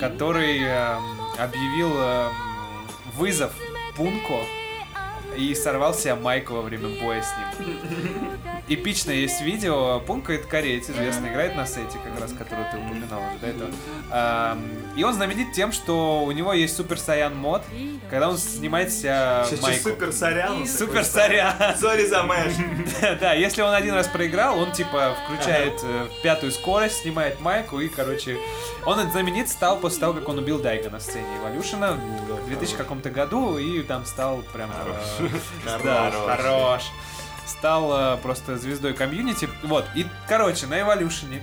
который 0.00 0.58
эм, 0.62 1.02
объявил 1.38 1.90
эм, 1.96 2.32
вызов 3.14 3.52
Пунко 3.96 4.40
и 5.36 5.54
сорвал 5.54 5.92
себе 5.94 6.14
майку 6.14 6.54
во 6.54 6.62
время 6.62 6.88
боя 7.00 7.22
с 7.22 7.34
ним. 7.36 7.68
Эпично 8.68 9.10
есть 9.10 9.40
видео. 9.42 10.00
Пунко 10.00 10.32
это 10.32 10.48
кореец, 10.48 10.88
известный, 10.88 11.30
играет 11.30 11.56
на 11.56 11.66
Seth 11.66 11.87
е, 11.87 11.98
как 12.02 12.20
раз, 12.20 12.32
который 12.32 12.64
ты 12.70 12.78
упоминал 12.78 13.20
уже 13.28 13.38
до 13.40 13.46
этого. 13.48 13.70
И 14.96 15.04
он 15.04 15.12
знаменит 15.12 15.52
тем, 15.52 15.72
что 15.72 16.24
у 16.24 16.32
него 16.32 16.54
есть 16.54 16.74
Super 16.74 16.98
Saiyan 16.98 17.36
mode, 17.36 17.62
когда 18.08 18.30
он 18.30 18.38
снимает 18.38 18.90
себя 18.90 19.44
Сейчас 19.46 19.60
майку. 19.60 19.82
супер 19.90 20.12
сорян. 20.12 20.66
Super 20.66 21.04
Saiyan. 21.04 21.76
Sorry 21.78 22.06
за 22.06 22.22
mash. 22.22 22.52
Да, 23.20 23.34
если 23.34 23.60
он 23.62 23.74
один 23.74 23.94
раз 23.94 24.08
проиграл, 24.08 24.58
он 24.58 24.72
типа 24.72 25.14
включает 25.24 25.74
э, 25.82 26.06
пятую 26.22 26.50
скорость, 26.50 27.02
снимает 27.02 27.40
майку 27.40 27.78
и, 27.80 27.88
короче, 27.88 28.38
он 28.86 28.98
знаменит 29.10 29.48
стал 29.50 29.76
после 29.78 30.00
того, 30.00 30.14
как 30.14 30.28
он 30.30 30.38
убил 30.38 30.58
Дайга 30.58 30.88
на 30.88 30.98
сцене 30.98 31.26
Эволюшена 31.42 31.92
в 31.92 32.46
2000 32.48 32.76
каком-то 32.76 33.10
году 33.10 33.58
и 33.58 33.82
там 33.82 34.06
стал 34.06 34.42
прям... 34.54 34.70
э, 35.20 35.28
Да, 35.84 36.10
Хорош. 36.10 36.38
хорош. 36.40 36.82
Стал 37.44 38.14
э, 38.14 38.16
просто 38.22 38.56
звездой 38.56 38.94
комьюнити. 38.94 39.48
Вот, 39.62 39.84
и, 39.94 40.06
короче, 40.26 40.66
на 40.66 40.80
Эволюшене 40.80 41.42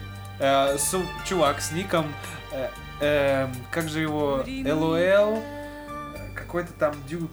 чувак 1.26 1.62
с 1.62 1.72
ником... 1.72 2.12
э, 2.54 2.70
эм, 3.02 3.52
как 3.72 3.90
же 3.90 4.00
его? 4.02 4.44
Э, 4.66 6.36
Какой-то 6.36 6.74
там 6.74 6.94
дюд. 7.08 7.32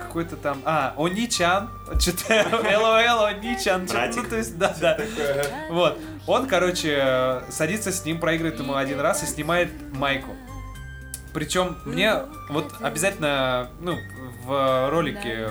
Какой-то 0.00 0.36
там... 0.36 0.62
А, 0.64 0.94
Оничан. 0.96 1.70
Что-то 1.98 2.34
LOL, 2.52 3.26
Оничан. 3.26 3.86
Ну, 4.16 4.28
то 4.28 4.36
есть, 4.36 4.58
да, 4.58 4.74
да. 4.80 4.98
Вот. 5.70 5.98
Он, 6.26 6.46
короче, 6.46 7.42
садится 7.50 7.90
с 7.92 8.04
ним, 8.04 8.20
проигрывает 8.20 8.58
ему 8.60 8.74
один 8.74 9.00
раз 9.00 9.22
и 9.22 9.26
снимает 9.26 9.70
майку. 9.94 10.32
Причем 11.34 11.76
мне 11.84 12.22
вот 12.48 12.72
обязательно, 12.80 13.70
ну, 13.80 13.96
в 14.44 14.90
ролике, 14.90 15.48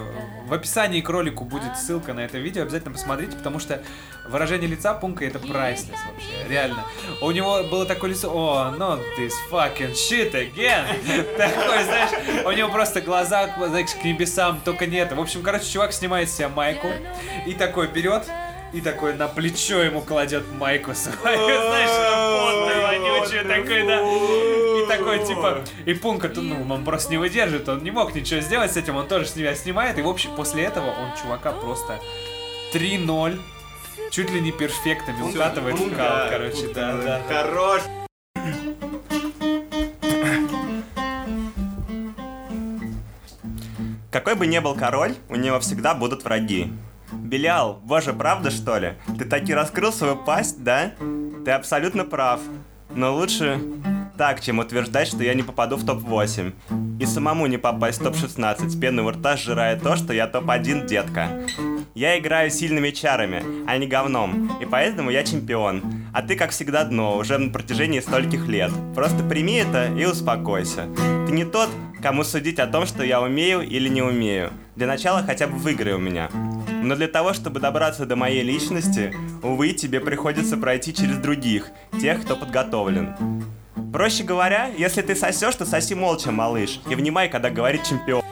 в 0.47 0.53
описании 0.53 1.01
к 1.01 1.09
ролику 1.09 1.45
будет 1.45 1.77
ссылка 1.77 2.13
на 2.13 2.21
это 2.21 2.39
видео, 2.39 2.63
обязательно 2.63 2.93
посмотрите, 2.93 3.37
потому 3.37 3.59
что 3.59 3.81
выражение 4.27 4.67
лица 4.67 4.93
Пунка 4.93 5.25
это 5.25 5.39
прайслес 5.39 5.97
вообще, 6.11 6.49
реально. 6.49 6.83
У 7.21 7.29
него 7.31 7.63
было 7.63 7.85
такое 7.85 8.11
лицо, 8.11 8.31
о, 8.31 8.75
not 8.75 9.01
this 9.19 9.33
fucking 9.51 9.93
shit 9.93 10.33
again. 10.33 10.85
Такой, 11.37 11.83
знаешь, 11.83 12.45
у 12.45 12.51
него 12.51 12.69
просто 12.69 13.01
глаза, 13.01 13.49
знаешь, 13.67 13.91
к 13.91 14.03
небесам, 14.03 14.59
только 14.65 14.87
нет. 14.87 15.11
В 15.13 15.19
общем, 15.19 15.43
короче, 15.43 15.65
чувак 15.71 15.93
снимает 15.93 16.29
с 16.29 16.33
себя 16.35 16.49
майку 16.49 16.87
и 17.45 17.53
такой 17.53 17.87
берет 17.87 18.27
и 18.73 18.81
такой 18.81 19.13
на 19.15 19.27
плечо 19.27 19.81
ему 19.81 20.01
кладет 20.01 20.43
майку 20.51 20.93
свою, 20.93 21.15
знаешь, 21.15 21.89
потную, 21.89 22.81
вонючую, 22.81 23.45
такой, 23.45 23.87
да. 23.87 24.01
И 24.01 24.87
такой, 24.87 25.25
типа, 25.25 25.63
и 25.85 25.93
Пунка, 25.93 26.29
ну, 26.35 26.65
он 26.69 26.83
просто 26.83 27.11
не 27.11 27.17
выдержит, 27.17 27.67
он 27.69 27.83
не 27.83 27.91
мог 27.91 28.13
ничего 28.13 28.41
сделать 28.41 28.73
с 28.73 28.77
этим, 28.77 28.95
он 28.95 29.07
тоже 29.07 29.25
с 29.25 29.33
себя 29.33 29.55
снимает, 29.55 29.97
и, 29.97 30.01
в 30.01 30.07
общем, 30.07 30.35
после 30.35 30.63
этого 30.63 30.87
он 30.87 31.11
чувака 31.21 31.51
просто 31.51 31.99
3-0, 32.73 33.39
чуть 34.11 34.31
ли 34.31 34.41
не 34.41 34.51
перфектами 34.51 35.21
укатывает 35.21 35.79
в 35.79 35.95
кал, 35.95 36.29
короче, 36.29 36.67
да, 36.73 36.93
да. 36.93 37.21
Хорош. 37.27 37.81
Какой 44.11 44.35
бы 44.35 44.47
ни 44.47 44.57
был 44.59 44.75
король, 44.75 45.15
у 45.29 45.35
него 45.35 45.59
всегда 45.59 45.93
будут 45.93 46.23
враги. 46.23 46.73
Белял, 47.11 47.79
боже, 47.83 48.13
правда 48.13 48.51
что 48.51 48.77
ли? 48.77 48.93
Ты 49.17 49.25
таки 49.25 49.53
раскрыл 49.53 49.91
свою 49.91 50.15
пасть, 50.15 50.63
да? 50.63 50.93
Ты 51.45 51.51
абсолютно 51.51 52.03
прав. 52.03 52.39
Но 52.95 53.15
лучше 53.15 53.59
так, 54.17 54.41
чем 54.41 54.59
утверждать, 54.59 55.07
что 55.07 55.23
я 55.23 55.33
не 55.33 55.43
попаду 55.43 55.75
в 55.75 55.85
топ-8. 55.85 56.53
И 56.99 57.05
самому 57.05 57.45
не 57.45 57.57
попасть 57.57 57.99
в 57.99 58.03
топ-16, 58.03 58.69
с 58.69 58.79
пеной 58.79 59.05
у 59.05 59.11
рта 59.11 59.37
сжирая 59.37 59.79
то, 59.79 59.95
что 59.95 60.13
я 60.13 60.27
топ-1, 60.27 60.87
детка. 60.87 61.29
Я 61.93 62.17
играю 62.17 62.49
сильными 62.49 62.89
чарами, 62.89 63.43
а 63.67 63.77
не 63.77 63.87
говном, 63.87 64.51
и 64.59 64.65
поэтому 64.65 65.11
я 65.11 65.23
чемпион. 65.23 65.83
А 66.13 66.21
ты, 66.21 66.35
как 66.35 66.51
всегда, 66.51 66.83
дно, 66.83 67.17
уже 67.17 67.37
на 67.37 67.51
протяжении 67.51 67.99
стольких 67.99 68.47
лет. 68.47 68.71
Просто 68.95 69.23
прими 69.23 69.55
это 69.55 69.93
и 69.93 70.05
успокойся. 70.05 70.87
Ты 71.27 71.33
не 71.33 71.45
тот, 71.45 71.69
кому 72.01 72.23
судить 72.23 72.59
о 72.59 72.67
том, 72.67 72.85
что 72.85 73.03
я 73.03 73.21
умею 73.21 73.61
или 73.61 73.89
не 73.89 74.01
умею. 74.01 74.51
Для 74.75 74.87
начала 74.87 75.23
хотя 75.23 75.47
бы 75.47 75.57
выиграй 75.57 75.93
у 75.93 75.99
меня. 75.99 76.29
Но 76.83 76.95
для 76.95 77.07
того, 77.07 77.33
чтобы 77.33 77.59
добраться 77.59 78.05
до 78.05 78.15
моей 78.15 78.43
личности, 78.43 79.13
увы, 79.43 79.73
тебе 79.73 79.99
приходится 79.99 80.57
пройти 80.57 80.93
через 80.93 81.17
других, 81.17 81.69
тех, 81.99 82.21
кто 82.21 82.35
подготовлен. 82.35 83.15
Проще 83.91 84.23
говоря, 84.23 84.69
если 84.77 85.01
ты 85.01 85.15
сосешь, 85.15 85.55
то 85.55 85.65
соси 85.65 85.95
молча, 85.95 86.31
малыш, 86.31 86.79
и 86.89 86.95
внимай, 86.95 87.29
когда 87.29 87.49
говорит 87.49 87.83
чемпион. 87.83 88.23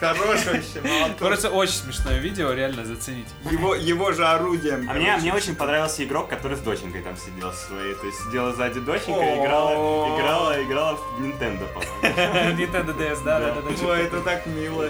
Хорош 0.00 0.46
вообще, 0.46 0.80
молоток. 0.82 1.18
Короче, 1.18 1.48
очень 1.48 1.74
смешное 1.74 2.18
видео, 2.18 2.52
реально 2.52 2.86
зацените. 2.86 3.28
Его, 3.50 3.74
его 3.74 4.12
же 4.12 4.26
орудием. 4.26 4.88
А 4.88 4.94
мне, 4.94 5.14
мне 5.18 5.34
очень 5.34 5.54
понравился 5.54 6.02
игрок, 6.02 6.28
который 6.30 6.56
с 6.56 6.60
доченькой 6.60 7.02
там 7.02 7.16
сидел 7.18 7.52
со 7.52 7.66
своей. 7.66 7.94
То 7.94 8.06
есть 8.06 8.18
сидела 8.24 8.54
сзади 8.54 8.80
доченька 8.80 9.20
и 9.20 9.38
играла, 9.40 10.16
играла, 10.16 10.62
играла 10.62 10.96
в 10.96 11.22
Nintendo, 11.22 11.66
по-моему. 11.74 12.58
Nintendo 12.62 12.96
DS, 12.96 13.22
да, 13.24 13.40
да, 13.40 13.54
да, 13.54 13.60
да. 13.60 13.86
Ой, 13.86 14.02
это 14.04 14.20
так 14.22 14.46
мило. 14.46 14.88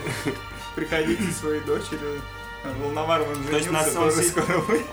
Приходите 0.74 1.30
своей 1.32 1.60
дочери. 1.60 2.20
Волновар 2.82 3.22
он 3.22 3.42
То 3.44 3.56
есть 3.56 3.70
нас 3.70 3.96
он 3.96 4.12
си-. 4.12 4.34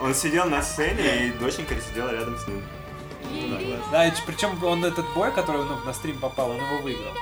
Он 0.01 0.13
сидел 0.13 0.45
на 0.45 0.61
сцене, 0.61 1.27
и 1.27 1.31
доченька 1.31 1.75
сидела 1.81 2.11
рядом 2.11 2.37
с 2.37 2.47
ним. 2.47 2.63
Да, 3.91 4.07
и 4.07 4.11
причем 4.25 4.61
он 4.63 4.83
этот 4.83 5.05
бой, 5.13 5.31
который 5.31 5.63
ну, 5.63 5.75
на 5.85 5.93
стрим 5.93 6.17
попал, 6.19 6.51
он 6.51 6.57
его 6.57 6.81
выиграл. 6.81 7.13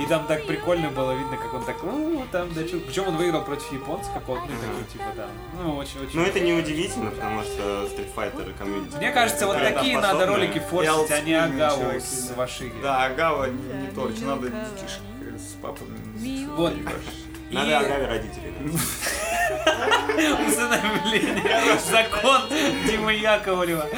И 0.00 0.06
там 0.06 0.26
так 0.26 0.46
прикольно 0.46 0.90
было 0.90 1.12
видно, 1.12 1.36
как 1.36 1.52
он 1.52 1.64
так, 1.64 1.82
«У, 1.84 2.22
там, 2.30 2.52
да, 2.54 2.64
чё». 2.64 2.80
Причем 2.80 3.08
он 3.08 3.16
выиграл 3.16 3.44
против 3.44 3.70
японца 3.72 4.10
какого-то, 4.12 4.46
ну, 4.46 4.58
такой, 4.60 4.84
типа, 4.90 5.04
там, 5.16 5.30
ну, 5.58 5.76
очень-очень. 5.76 6.18
Ну, 6.18 6.24
это 6.24 6.40
не 6.40 6.52
удивительно, 6.52 7.10
потому 7.10 7.42
что 7.42 7.84
Street 7.84 8.08
Fighter 8.14 8.56
комьюнити. 8.56 8.96
Мне 8.96 9.10
кажется, 9.12 9.46
вот 9.46 9.58
такие 9.58 9.98
надо 9.98 10.26
ролики 10.26 10.58
форсить, 10.58 11.10
а 11.10 11.20
не 11.20 11.34
Агаву 11.34 11.90
с 11.98 12.28
да. 12.28 12.34
Вашиги. 12.34 12.74
Да, 12.82 13.04
Агава 13.04 13.46
не, 13.46 13.82
не 13.82 13.88
точно, 13.88 14.36
надо 14.36 14.48
детишек 14.48 15.02
э, 15.20 15.38
с 15.38 15.54
папой. 15.60 15.86
Вот. 16.56 16.72
Надо 17.50 17.78
Агаве 17.80 18.06
родителей. 18.06 18.54
Усыновление. 20.48 21.78
Закон 21.90 22.42
Димы 22.86 23.14
Яковлева. 23.14 23.88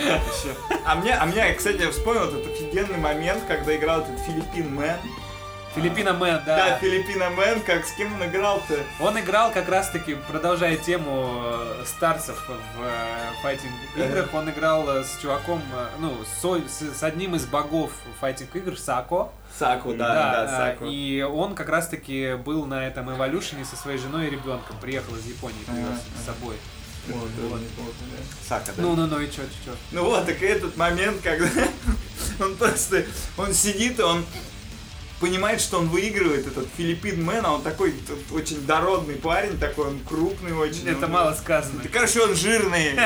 А 0.87 0.95
мне, 0.97 1.13
а 1.15 1.27
мне, 1.27 1.53
кстати, 1.53 1.83
я 1.83 1.91
вспомнил 1.91 2.25
этот 2.25 2.47
офигенный 2.47 2.99
момент, 2.99 3.43
когда 3.47 3.77
играл 3.77 4.01
этот 4.01 4.19
Filipino 4.21 4.75
Man. 4.75 4.97
Filipino 5.75 6.13
Man, 6.13 6.43
Да, 6.45 6.57
да. 6.57 6.79
Filipino 6.79 7.31
Man, 7.31 7.61
как 7.63 7.87
с 7.87 7.93
кем 7.93 8.15
он 8.15 8.25
играл-то? 8.27 8.79
Он 9.01 9.19
играл 9.19 9.51
как 9.53 9.69
раз-таки, 9.69 10.15
продолжая 10.29 10.77
тему 10.77 11.43
э, 11.45 11.85
старцев 11.87 12.47
в 12.47 12.83
э, 12.83 13.43
fighting 13.43 13.73
играх, 13.97 14.35
он 14.35 14.51
играл 14.51 14.89
э, 14.89 15.05
с 15.05 15.19
чуваком, 15.21 15.63
ну, 15.99 16.15
с, 16.25 16.99
с 16.99 17.03
одним 17.03 17.37
из 17.37 17.47
богов 17.47 17.91
файтинг 18.21 18.55
игр, 18.55 18.79
Сако. 18.79 19.31
Саку, 19.59 19.95
да, 19.95 20.09
да, 20.09 20.45
э, 20.45 20.49
Саку. 20.73 20.85
И 20.87 21.23
он 21.23 21.55
как 21.55 21.69
раз-таки 21.69 22.35
был 22.35 22.67
на 22.67 22.87
этом 22.87 23.11
эволюшене 23.11 23.65
со 23.65 23.77
своей 23.77 23.99
женой 23.99 24.27
и 24.27 24.31
ребенком. 24.31 24.77
Приехал 24.81 25.17
из 25.17 25.27
Японии, 25.27 25.63
привез 25.65 26.01
с 26.21 26.27
собой. 26.27 26.57
Вот, 27.09 27.29
Вот. 27.51 27.61
да. 27.61 28.49
Сака, 28.49 28.73
да? 28.77 28.83
Ну, 28.83 28.95
ну, 28.95 29.07
ну, 29.07 29.21
и 29.21 29.27
чё, 29.27 29.43
чё? 29.65 29.73
Ну 29.91 30.05
вот, 30.05 30.25
так 30.27 30.41
и 30.41 30.47
этот 30.47 30.77
момент, 30.77 31.21
когда 31.23 31.49
он 32.41 32.57
просто, 32.57 33.05
он 33.37 33.53
сидит, 33.53 33.99
он 33.99 34.25
понимает, 35.23 35.61
что 35.61 35.79
он 35.79 35.89
выигрывает 35.89 36.49
этот 36.49 36.67
Филиппин 36.77 37.25
Мэн, 37.25 37.47
а 37.47 37.53
он 37.55 37.63
такой 37.63 37.95
очень 38.33 38.67
дородный 38.67 39.15
парень, 39.15 39.57
такой 39.57 39.87
он 39.87 40.01
крупный 40.01 40.53
очень. 40.53 40.89
Это 40.89 41.07
он- 41.07 41.13
мало 41.13 41.33
сказано. 41.35 41.81
Да, 41.81 41.89
короче, 41.91 42.21
он 42.21 42.35
жирный. 42.35 42.91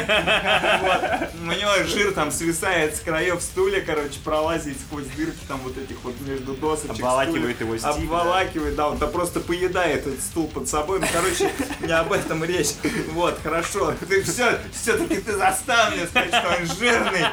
Вот. 0.87 1.31
У 1.43 1.59
него 1.59 1.85
жир 1.87 2.13
там 2.13 2.31
свисает 2.31 2.97
с 2.97 3.01
краев 3.01 3.43
стулья, 3.43 3.81
короче, 3.83 4.19
пролазит 4.25 4.77
сквозь 4.81 5.05
дырки 5.17 5.45
там 5.47 5.59
вот 5.61 5.77
этих 5.77 5.97
вот 6.03 6.19
между 6.21 6.55
досочек. 6.55 6.91
Обволакивает 6.93 7.61
его 7.61 7.77
стик, 7.77 7.91
да. 7.91 7.95
Обволакивает, 7.97 8.75
да, 8.77 8.89
он 8.89 8.99
то 8.99 9.07
просто 9.07 9.41
поедает 9.41 10.07
этот 10.07 10.21
стул 10.21 10.49
под 10.49 10.69
собой. 10.69 11.01
Ну, 11.01 11.07
короче, 11.13 11.53
не 11.81 11.93
об 11.93 12.13
этом 12.13 12.43
речь. 12.45 12.71
Вот, 13.13 13.39
хорошо. 13.43 13.95
Ты 14.09 14.23
все, 14.23 14.59
все-таки 14.73 15.17
ты 15.17 15.37
заставил 15.37 15.97
меня 15.97 16.07
сказать, 16.07 16.29
что 16.31 16.57
он 16.59 16.67
жирный. 16.79 17.25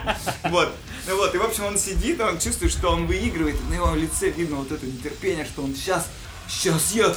Вот. 0.49 0.73
Ну 1.05 1.17
вот, 1.17 1.35
и 1.35 1.37
в 1.37 1.43
общем 1.43 1.65
он 1.65 1.77
сидит, 1.77 2.21
он 2.21 2.39
чувствует, 2.39 2.71
что 2.71 2.89
он 2.89 3.07
выигрывает, 3.07 3.57
на 3.69 3.73
его 3.73 3.93
лице 3.93 4.29
видно 4.29 4.57
вот 4.57 4.71
это 4.71 4.85
нетерпение, 4.85 5.45
что 5.45 5.61
он 5.61 5.75
сейчас, 5.75 6.07
сейчас 6.47 6.93
я 6.93 7.13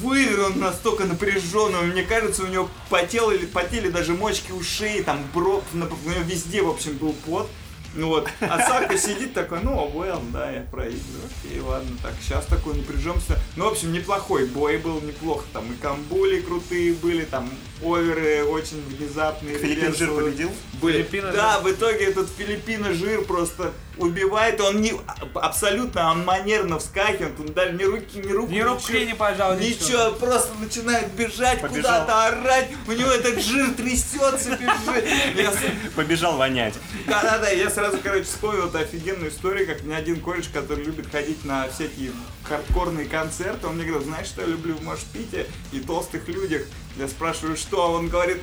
выиграю, 0.00 0.46
он 0.46 0.60
настолько 0.60 1.04
напряженный, 1.04 1.80
мне 1.90 2.02
кажется, 2.02 2.42
у 2.42 2.48
него 2.48 2.68
потело, 2.90 3.30
или 3.30 3.46
потели 3.46 3.88
даже 3.88 4.12
мочки 4.12 4.52
ушей, 4.52 5.02
там 5.02 5.24
бро, 5.34 5.64
у 5.72 5.76
него 5.76 6.20
везде, 6.26 6.62
в 6.62 6.68
общем, 6.68 6.98
был 6.98 7.14
пот. 7.24 7.48
Ну 7.94 8.08
вот, 8.08 8.28
а 8.40 8.58
Сака 8.60 8.96
сидит 8.96 9.34
такой, 9.34 9.60
ну, 9.62 9.90
well, 9.92 10.22
да, 10.32 10.50
я 10.50 10.60
проиграю, 10.62 11.00
окей, 11.42 11.60
ладно, 11.60 11.90
так, 12.02 12.14
сейчас 12.20 12.46
такой 12.46 12.74
напряжемся. 12.76 13.38
Ну, 13.56 13.64
в 13.64 13.72
общем, 13.72 13.92
неплохой 13.92 14.46
бой 14.46 14.78
был, 14.78 15.00
неплохо, 15.00 15.44
там 15.52 15.72
и 15.72 15.76
камбули 15.76 16.40
крутые 16.40 16.94
были, 16.94 17.24
там 17.24 17.50
оверы 17.82 18.44
очень 18.44 18.80
внезапные. 18.82 19.58
Филиппин 19.58 19.94
жир 19.94 20.14
победил? 20.14 20.50
были. 20.80 20.98
Филиппино 20.98 21.32
да, 21.32 21.60
в 21.60 21.70
итоге 21.70 22.04
этот 22.06 22.28
Филиппино 22.30 22.92
жир 22.92 23.24
просто 23.24 23.72
убивает, 23.98 24.60
он 24.60 24.80
не 24.80 24.94
абсолютно 25.34 26.10
он 26.10 26.24
манерно 26.24 26.78
вскакивает, 26.78 27.38
он 27.38 27.52
даже 27.52 27.72
ни 27.72 27.84
руки, 27.84 28.18
ни 28.18 28.32
руку, 28.32 28.50
Ни 28.50 28.60
руки 28.60 29.06
не 29.06 29.14
пожал, 29.14 29.56
Ничего, 29.56 30.12
просто 30.12 30.54
начинает 30.58 31.12
бежать, 31.12 31.60
Побежал. 31.60 31.82
куда-то 31.82 32.26
орать, 32.26 32.68
у 32.86 32.92
него 32.92 33.10
этот 33.10 33.40
жир 33.42 33.72
трясется, 33.74 34.50
бежит. 34.56 35.04
Я 35.36 35.52
Побежал 35.94 36.36
вонять. 36.36 36.74
Да-да-да, 37.06 37.50
я 37.50 37.68
сразу, 37.70 37.98
короче, 38.02 38.24
вспомнил 38.24 38.68
эту 38.68 38.78
офигенную 38.78 39.30
историю, 39.30 39.66
как 39.66 39.82
мне 39.82 39.96
один 39.96 40.20
кореш, 40.20 40.48
который 40.48 40.84
любит 40.84 41.10
ходить 41.10 41.44
на 41.44 41.68
всякие 41.68 42.12
хардкорные 42.44 43.06
концерты, 43.06 43.66
он 43.66 43.76
мне 43.76 43.84
говорил, 43.84 44.06
знаешь, 44.06 44.26
что 44.26 44.40
я 44.42 44.48
люблю 44.48 44.74
в 44.76 44.82
Машпите 44.82 45.46
и 45.72 45.80
толстых 45.80 46.26
людях? 46.28 46.62
Я 46.96 47.06
спрашиваю, 47.08 47.56
что? 47.56 47.82
А 47.84 47.88
Он 47.90 48.08
говорит, 48.08 48.42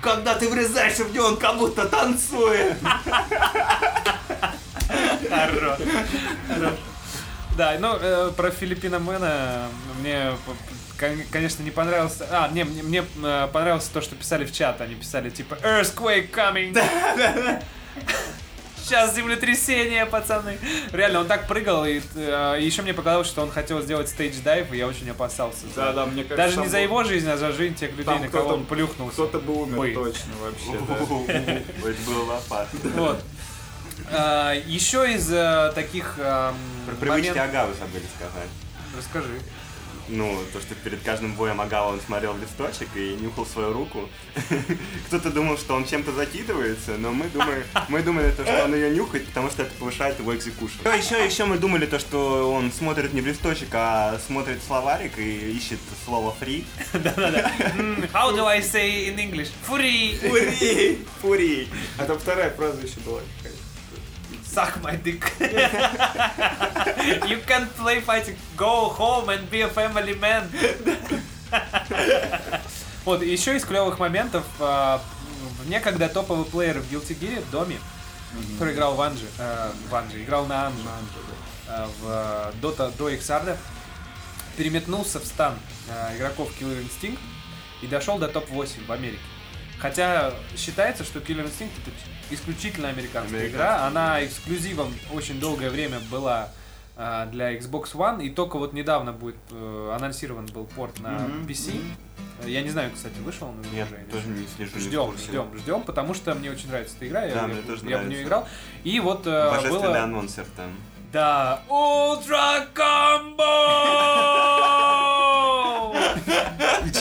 когда 0.00 0.34
ты 0.34 0.48
врезаешься 0.48 1.04
в 1.04 1.12
него, 1.14 1.26
он 1.26 1.36
как 1.36 1.58
будто 1.58 1.86
танцует. 1.86 2.76
Хорош. 5.30 5.78
Да, 7.56 7.76
ну, 7.78 7.96
э, 8.00 8.30
про 8.34 8.50
Филиппина 8.50 8.98
Мэна 8.98 9.68
мне, 10.00 10.32
конечно, 11.30 11.62
не 11.62 11.70
понравилось... 11.70 12.18
А, 12.30 12.48
не, 12.48 12.64
мне, 12.64 12.82
мне, 12.82 13.04
э, 13.22 13.48
понравилось 13.52 13.84
то, 13.92 14.00
что 14.00 14.16
писали 14.16 14.46
в 14.46 14.52
чат. 14.52 14.80
Они 14.80 14.94
писали, 14.94 15.28
типа, 15.28 15.56
Earthquake 15.62 16.30
coming! 16.30 16.74
Сейчас 18.82 19.14
землетрясение, 19.14 20.06
пацаны. 20.06 20.58
Реально, 20.92 21.20
он 21.20 21.26
так 21.28 21.46
прыгал, 21.46 21.84
и 21.86 22.00
еще 22.58 22.82
мне 22.82 22.92
показалось, 22.92 23.28
что 23.28 23.42
он 23.42 23.50
хотел 23.50 23.80
сделать 23.80 24.08
стейдж-дайв, 24.08 24.72
и 24.72 24.76
я 24.76 24.88
очень 24.88 25.08
опасался. 25.08 25.68
за- 25.68 25.76
Да-да, 25.76 26.06
мне 26.06 26.24
кажется, 26.24 26.36
Даже 26.36 26.60
не 26.60 26.68
за 26.68 26.78
его 26.78 27.04
жизнь, 27.04 27.28
а 27.30 27.36
за 27.36 27.52
жизнь 27.52 27.74
тех 27.76 27.90
людей, 27.90 28.04
Там 28.06 28.22
на 28.22 28.28
кого 28.28 28.54
он 28.54 28.64
плюхнулся. 28.64 29.12
Кто-то 29.12 29.38
бы 29.38 29.62
умер 29.62 29.94
точно 29.94 30.32
вообще. 30.42 30.80
да. 30.88 31.52
Это 31.88 32.10
было 32.10 32.36
опасно. 32.38 32.78
Вот. 32.96 33.22
А, 34.10 34.52
Еще 34.66 35.14
из 35.14 35.30
э, 35.32 35.72
таких 35.74 36.14
эм, 36.18 36.54
Про 36.86 36.94
привычки 36.96 37.30
момент- 37.30 37.36
Агавы 37.50 37.74
забыли 37.74 38.04
сказать. 38.16 38.48
Расскажи. 38.96 39.40
Ну, 40.08 40.36
то, 40.52 40.60
что 40.60 40.74
перед 40.74 41.00
каждым 41.02 41.32
боем 41.34 41.60
Агава 41.60 41.92
он 41.92 42.00
смотрел 42.00 42.32
в 42.32 42.40
листочек 42.42 42.88
и 42.96 43.14
нюхал 43.20 43.46
свою 43.46 43.72
руку. 43.72 44.08
Кто-то 45.06 45.30
думал, 45.30 45.56
что 45.56 45.74
он 45.74 45.86
чем-то 45.86 46.12
закидывается, 46.12 46.98
но 46.98 47.12
мы 47.12 47.28
думали, 47.28 47.64
мы 47.88 48.02
думали, 48.02 48.32
то, 48.32 48.42
что 48.44 48.64
он 48.64 48.74
ее 48.74 48.90
нюхает, 48.90 49.26
потому 49.28 49.48
что 49.48 49.62
это 49.62 49.72
повышает 49.76 50.18
его 50.18 50.34
экзекушн. 50.34 50.86
Еще, 50.88 51.24
еще 51.24 51.44
мы 51.44 51.56
думали, 51.56 51.86
то, 51.86 52.00
что 52.00 52.52
он 52.52 52.72
смотрит 52.72 53.14
не 53.14 53.20
в 53.20 53.26
листочек, 53.28 53.68
а 53.72 54.18
смотрит 54.26 54.58
в 54.60 54.66
словарик 54.66 55.16
и 55.18 55.52
ищет 55.56 55.78
слово 56.04 56.34
free. 56.38 56.64
М, 56.92 58.04
How 58.12 58.34
do 58.36 58.44
I 58.44 58.60
say 58.60 59.06
in 59.08 59.16
English? 59.18 59.50
Free! 59.66 60.18
Фури! 60.18 60.98
Фури! 61.22 61.68
А 61.96 62.04
там 62.04 62.18
вторая 62.18 62.50
фраза 62.50 62.80
еще 62.84 62.98
была 63.06 63.20
какая-то. 63.38 63.61
Suck 64.52 64.82
my 64.82 64.96
dick. 64.96 65.22
you 67.26 67.38
can't 67.46 67.70
play 67.76 68.00
fighting. 68.00 68.36
Go 68.56 68.88
home 68.90 69.30
and 69.30 69.48
be 69.50 69.62
a 69.62 69.68
family 69.68 70.14
man. 70.20 70.48
Вот, 73.04 73.22
еще 73.22 73.56
из 73.56 73.64
клевых 73.64 73.98
моментов. 73.98 74.44
а, 74.60 75.00
Некогда 75.66 76.08
топовый 76.08 76.44
плеер 76.44 76.78
в 76.80 76.92
Guilty 76.92 77.18
Gear, 77.18 77.44
Доми, 77.50 77.78
который 78.54 78.74
играл 78.74 78.94
в 78.94 79.00
Анже, 79.00 79.26
э, 79.38 79.70
в 79.90 79.94
Анже, 79.94 80.22
играл 80.22 80.46
на 80.46 80.66
Анже, 80.66 80.82
э, 81.68 81.86
в 82.00 82.06
э, 82.08 82.52
Dota 82.60 82.96
до 82.96 83.10
XR, 83.10 83.56
переметнулся 84.56 85.18
в 85.20 85.24
стан 85.24 85.54
э, 85.88 86.16
игроков 86.16 86.50
Killer 86.60 86.84
Instinct 86.86 87.18
и 87.80 87.86
дошел 87.86 88.18
до 88.18 88.28
топ-8 88.28 88.86
в 88.86 88.92
Америке. 88.92 89.22
Хотя 89.82 90.32
считается, 90.56 91.02
что 91.02 91.18
Killer 91.18 91.44
Instinct 91.44 91.70
это 91.84 91.90
исключительно 92.30 92.88
американская 92.88 93.40
Американская, 93.40 93.48
игра. 93.48 93.86
Она 93.86 94.24
эксклюзивом 94.24 94.94
очень 95.12 95.40
долгое 95.40 95.70
время 95.70 95.98
была 96.08 96.48
э, 96.96 97.26
для 97.32 97.52
Xbox 97.58 97.92
One, 97.94 98.22
и 98.24 98.30
только 98.30 98.58
вот 98.58 98.72
недавно 98.74 99.12
будет 99.12 99.34
э, 99.50 99.92
анонсирован 99.96 100.46
был 100.46 100.66
порт 100.66 101.00
на 101.00 101.10
Мгм. 101.10 101.46
PC. 101.48 101.82
Э, 102.44 102.48
Я 102.48 102.62
не 102.62 102.70
знаю, 102.70 102.92
кстати, 102.94 103.18
вышел 103.24 103.48
он 103.48 103.56
Я 103.74 103.84
уже 103.84 103.96
или 103.96 104.04
тоже 104.04 104.28
не 104.28 104.46
слежу. 104.46 104.78
Ждем, 104.78 105.16
ждем, 105.18 105.58
ждем, 105.58 105.82
потому 105.82 106.14
что 106.14 106.32
мне 106.36 106.50
очень 106.52 106.68
нравится 106.68 106.94
эта 106.96 107.08
игра. 107.08 107.24
я, 107.24 107.34
Да, 107.34 107.40
я- 107.42 107.46
мне 107.48 107.62
тоже 107.62 107.80
я 107.80 107.82
в 107.82 107.84
нее 107.84 107.98
нравится. 107.98 108.22
играл. 108.22 108.48
И 108.84 109.00
вот 109.00 109.26
э, 109.26 109.68
было... 109.68 110.00
анонсер 110.00 110.46
там. 110.56 110.70
Да, 111.12 111.60
Ультра 111.68 112.66
Комбо! 112.72 113.42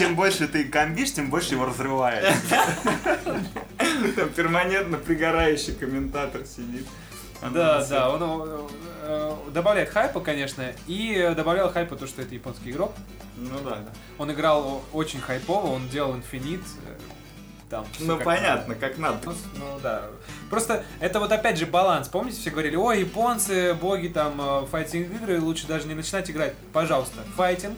Чем 0.02 0.16
больше 0.16 0.48
ты 0.48 0.64
комбишь, 0.66 1.14
тем 1.14 1.30
больше 1.30 1.54
его 1.54 1.66
разрывает. 1.66 2.26
Там 4.16 4.30
перманентно 4.36 4.98
пригорающий 4.98 5.74
комментатор 5.74 6.42
сидит. 6.46 6.88
Да, 7.54 7.84
да, 7.86 8.10
он 8.10 8.22
э, 8.24 8.68
э, 9.04 9.36
добавляет 9.52 9.90
хайпа, 9.90 10.20
конечно, 10.20 10.64
и 10.86 11.34
добавлял 11.36 11.72
хайпа 11.72 11.96
то, 11.96 12.06
что 12.06 12.22
это 12.22 12.36
японский 12.36 12.70
игрок. 12.72 12.94
Ну 13.36 13.60
да, 13.64 13.78
да. 13.78 13.92
Он 14.20 14.32
играл 14.32 14.62
о- 14.64 14.84
очень 14.96 15.20
хайпово, 15.20 15.68
он 15.68 15.88
делал 15.90 16.16
инфинит. 16.16 16.62
э, 16.86 16.98
Там, 17.70 17.86
Ну 18.00 18.18
как 18.18 18.26
понятно, 18.26 18.76
как 18.76 18.98
надо. 19.00 19.18
Ну, 19.26 19.34
ну 19.56 19.80
да. 19.82 20.04
Просто 20.52 20.84
это 21.00 21.20
вот 21.20 21.32
опять 21.32 21.58
же 21.58 21.66
баланс. 21.66 22.10
Помните, 22.10 22.40
все 22.40 22.52
говорили, 22.52 22.76
ой, 22.76 23.00
японцы, 23.00 23.74
боги 23.74 24.08
там, 24.10 24.68
файтинг 24.68 25.12
игры, 25.16 25.40
лучше 25.42 25.66
даже 25.66 25.88
не 25.88 25.96
начинать 25.96 26.30
играть. 26.30 26.54
Пожалуйста, 26.74 27.22
файтинг. 27.36 27.76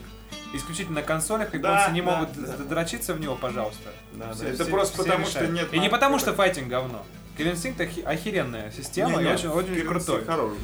Исключительно 0.54 1.00
на 1.00 1.02
консолях, 1.02 1.48
японцы 1.54 1.86
Да, 1.86 1.90
не 1.90 2.00
да, 2.00 2.10
могут 2.18 2.32
да. 2.40 2.56
дрочиться 2.64 3.12
в 3.14 3.20
него, 3.20 3.34
пожалуйста. 3.34 3.90
Да, 4.12 4.26
да. 4.26 4.34
Все- 4.34 4.46
Это 4.48 4.62
все- 4.64 4.72
просто 4.72 4.94
все 4.94 5.02
потому, 5.04 5.26
решают. 5.26 5.48
что 5.48 5.56
нет 5.56 5.74
И 5.74 5.78
не 5.78 5.88
потому, 5.88 6.18
что 6.18 6.32
файтинг 6.32 6.68
говно. 6.68 7.04
Instinct 7.36 7.78
охи- 7.78 8.04
охеренная 8.04 8.70
система 8.70 9.20
и 9.20 9.26
очень, 9.26 9.48
очень 9.48 9.84
крутой. 9.84 10.24
Хороший. 10.24 10.56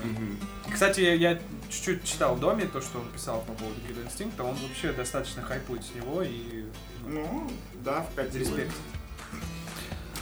Кстати, 0.72 1.00
я, 1.00 1.36
чуть-чуть 1.68 2.04
читал 2.04 2.36
в 2.36 2.40
доме 2.40 2.66
то, 2.66 2.80
что 2.80 2.98
он 3.00 3.06
писал 3.08 3.40
по 3.40 3.52
поводу 3.54 3.74
Killer 3.80 4.06
Instinct, 4.06 4.40
он 4.40 4.54
вообще 4.54 4.92
достаточно 4.92 5.42
хайпует 5.42 5.82
с 5.84 5.92
него 5.96 6.22
и 6.22 6.64
Ну, 7.06 7.50
да, 7.84 8.02
вкатил. 8.12 8.38
респект. 8.40 8.72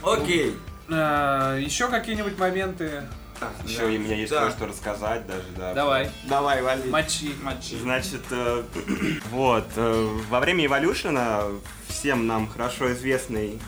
Окей. 0.02 0.56
А, 0.90 1.56
еще 1.58 1.88
какие-нибудь 1.88 2.38
моменты? 2.38 3.02
Так, 3.40 3.52
Еще 3.64 3.78
да. 3.78 3.84
у 3.86 3.88
меня 3.90 4.16
есть 4.16 4.32
Да. 4.32 4.40
кое-что 4.42 4.66
рассказать 4.66 5.26
даже, 5.26 5.44
да. 5.56 5.74
Давай, 5.74 6.10
Давай, 6.28 6.60
вали. 6.62 6.90
мочи. 6.90 7.32
Мочи. 7.42 7.78
Значит, 7.80 8.22
э, 8.30 8.64
вот, 9.30 9.66
э, 9.76 10.18
во 10.28 10.40
время 10.40 10.66
Эволюшена 10.66 11.44
всем 11.88 12.26
нам 12.26 12.48
хорошо 12.48 12.92
известный 12.92 13.60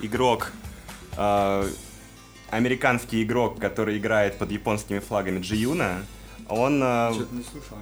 игрок, 0.00 0.52
э, 1.18 1.68
американский 2.50 3.22
игрок, 3.22 3.60
который 3.60 3.98
играет 3.98 4.38
под 4.38 4.50
японскими 4.52 5.00
флагами 5.00 5.40
Джиюна, 5.40 6.02
он, 6.48 6.82
э, 6.82 7.10
Что-то 7.14 7.34
не 7.34 7.42
слушал? 7.44 7.76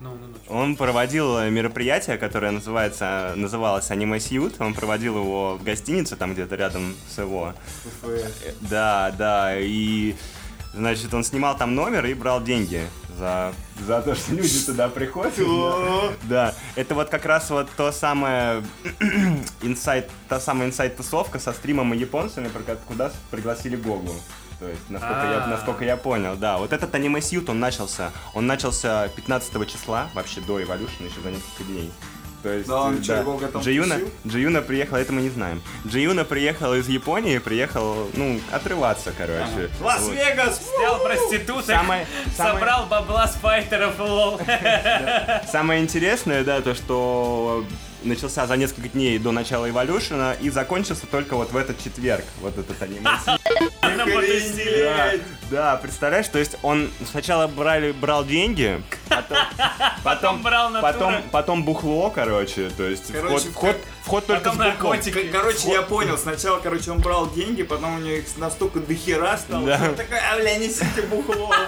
Ну, 0.00 0.10
ну, 0.20 0.26
ну. 0.26 0.34
чё. 0.44 0.52
он 0.52 0.74
проводил 0.74 1.40
мероприятие, 1.48 2.18
которое 2.18 2.50
называется, 2.50 3.34
называлось 3.36 3.88
Аниме 3.92 4.18
Сьют. 4.18 4.60
Он 4.60 4.74
проводил 4.74 5.16
его 5.16 5.54
в 5.56 5.62
гостинице, 5.62 6.16
там 6.16 6.32
где-то 6.34 6.56
рядом 6.56 6.96
с 7.08 7.18
его. 7.18 7.54
Э, 8.02 8.30
Да, 8.62 9.14
да, 9.16 9.54
и 9.56 10.16
значит, 10.72 11.12
он 11.14 11.24
снимал 11.24 11.56
там 11.56 11.74
номер 11.74 12.06
и 12.06 12.14
брал 12.14 12.42
деньги 12.42 12.86
за, 13.18 13.52
за 13.86 14.02
то, 14.02 14.14
что 14.14 14.34
люди 14.34 14.60
туда 14.60 14.88
приходят. 14.88 15.34
Да, 16.24 16.54
это 16.76 16.94
вот 16.94 17.08
как 17.08 17.24
раз 17.26 17.50
вот 17.50 17.68
то 17.76 17.92
самое 17.92 18.64
инсайт, 19.62 20.10
та 20.28 20.40
самая 20.40 20.68
инсайт-тусовка 20.68 21.38
со 21.38 21.52
стримом 21.52 21.94
и 21.94 21.98
японцами, 21.98 22.50
куда 22.86 23.12
пригласили 23.30 23.76
Гогу. 23.76 24.14
То 24.58 24.68
есть, 24.68 24.88
насколько 24.90 25.24
я, 25.24 25.44
А. 25.44 25.46
насколько 25.48 25.84
я 25.84 25.96
понял, 25.96 26.36
да. 26.36 26.56
Вот 26.56 26.72
этот 26.72 26.94
аниме 26.94 27.20
suite, 27.20 27.48
он 27.48 27.58
начался, 27.58 28.12
он 28.32 28.46
начался 28.46 29.08
15 29.08 29.68
числа, 29.68 30.08
вообще 30.14 30.40
до 30.40 30.60
Evolution, 30.60 31.04
еще 31.04 31.20
за 31.20 31.32
несколько 31.32 31.64
дней. 31.64 31.90
То 32.42 32.48
есть, 32.48 32.68
Да, 32.68 32.82
он 32.82 32.98
там 33.02 33.62
Джиюна? 33.62 34.00
Джиюна 34.26 34.62
приехал, 34.62 34.96
это 34.96 35.12
мы 35.12 35.22
не 35.22 35.30
знаем. 35.30 35.62
Джиюна 35.86 36.24
приехал 36.24 36.74
из 36.74 36.88
Японии, 36.88 37.38
приехал, 37.38 38.08
ну, 38.14 38.40
отрываться, 38.50 39.12
короче. 39.16 39.70
Вот. 39.78 39.86
Лас-Вегас! 39.86 40.60
Снял 40.76 40.98
проституток, 40.98 41.64
Самое, 41.64 42.06
самое, 42.36 42.54
собрал 42.54 42.86
бабла 42.86 43.28
с 43.28 43.34
файтеров, 43.34 43.98
лол. 44.00 44.40
самое 45.50 45.82
интересное, 45.82 46.42
да, 46.42 46.60
то, 46.60 46.74
что 46.74 47.64
начался 48.04 48.46
за 48.46 48.56
несколько 48.56 48.88
дней 48.88 49.18
до 49.18 49.32
начала 49.32 49.68
Эволюшена 49.68 50.34
и 50.40 50.50
закончился 50.50 51.06
только 51.06 51.36
вот 51.36 51.52
в 51.52 51.56
этот 51.56 51.82
четверг, 51.82 52.24
вот 52.40 52.58
этот 52.58 52.80
аниме. 52.82 53.08
Да, 53.82 55.12
да, 55.50 55.76
представляешь, 55.76 56.28
то 56.28 56.38
есть 56.38 56.56
он 56.62 56.90
сначала 57.10 57.46
брали, 57.46 57.92
брал 57.92 58.24
деньги, 58.24 58.82
потом, 59.16 59.38
Потом 60.02 60.42
брал 60.42 60.70
натуры. 60.70 60.92
потом, 60.92 61.14
потом 61.30 61.64
бухло, 61.64 62.10
короче, 62.10 62.70
то 62.70 62.84
есть 62.84 63.12
Короче, 63.12 63.50
вход, 63.50 63.52
вход, 63.52 63.76
вход 64.02 64.26
только 64.26 64.42
потом 64.42 64.56
с 64.56 64.58
наркотики. 64.58 65.28
Короче, 65.30 65.70
я 65.70 65.82
понял. 65.82 66.18
Сначала, 66.18 66.58
короче, 66.58 66.90
он 66.90 66.98
брал 66.98 67.30
деньги, 67.30 67.62
потом 67.62 67.96
у 67.96 67.98
него 67.98 68.16
их 68.16 68.24
настолько 68.36 68.80
дохера 68.80 69.36
стало. 69.36 69.66
Да. 69.66 69.78
что 69.78 69.88
Он 69.90 69.94
такой, 69.94 70.18
а, 70.18 70.36
бля, 70.38 70.58
несите 70.58 71.02
бухло. 71.10 71.54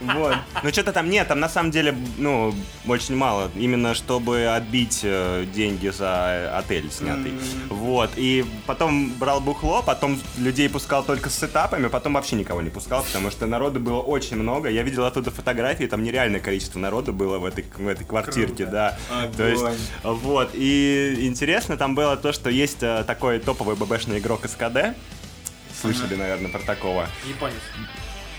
Вот. 0.00 0.36
Ну 0.62 0.68
что-то 0.70 0.92
там 0.92 1.08
нет, 1.08 1.26
там 1.28 1.40
на 1.40 1.48
самом 1.48 1.70
деле, 1.70 1.96
ну, 2.18 2.54
очень 2.86 3.16
мало. 3.16 3.50
Именно 3.56 3.94
чтобы 3.94 4.46
отбить 4.46 5.00
э, 5.02 5.46
деньги 5.52 5.88
за 5.88 6.50
э, 6.52 6.58
отель 6.58 6.90
снятый. 6.92 7.32
Вот. 7.70 8.10
И 8.16 8.44
потом 8.66 9.10
брал 9.18 9.40
бухло, 9.40 9.82
потом 9.82 10.20
людей 10.36 10.68
пускал 10.68 11.02
только 11.02 11.30
с 11.30 11.38
сетапами, 11.38 11.88
потом 11.88 12.14
вообще 12.14 12.36
никого 12.36 12.60
не 12.60 12.70
пускал, 12.70 13.02
потому 13.02 13.30
что 13.30 13.46
народу 13.46 13.80
было 13.80 14.00
очень 14.00 14.36
много. 14.36 14.68
Я 14.68 14.82
видел 14.82 15.06
оттуда 15.06 15.30
фотографии, 15.30 15.84
там 15.84 16.02
нереальное 16.02 16.40
количество 16.40 16.78
народу 16.78 17.12
было 17.12 17.38
в 17.38 17.46
этой, 17.46 17.64
в 17.76 17.88
этой 17.88 18.04
квартирке, 18.04 18.66
да. 18.66 18.98
То 19.36 19.48
есть, 19.48 19.64
вот. 20.02 20.50
И 20.52 21.16
интересно 21.20 21.45
там 21.78 21.94
было 21.94 22.16
то, 22.16 22.32
что 22.32 22.50
есть 22.50 22.82
э, 22.82 23.04
такой 23.06 23.38
топовый 23.38 23.76
ББшный 23.76 24.18
игрок 24.18 24.46
СКД. 24.46 24.96
Слышали, 25.80 26.14
наверное, 26.16 26.50
про 26.50 26.58
такого. 26.60 27.06
Японец, 27.28 27.60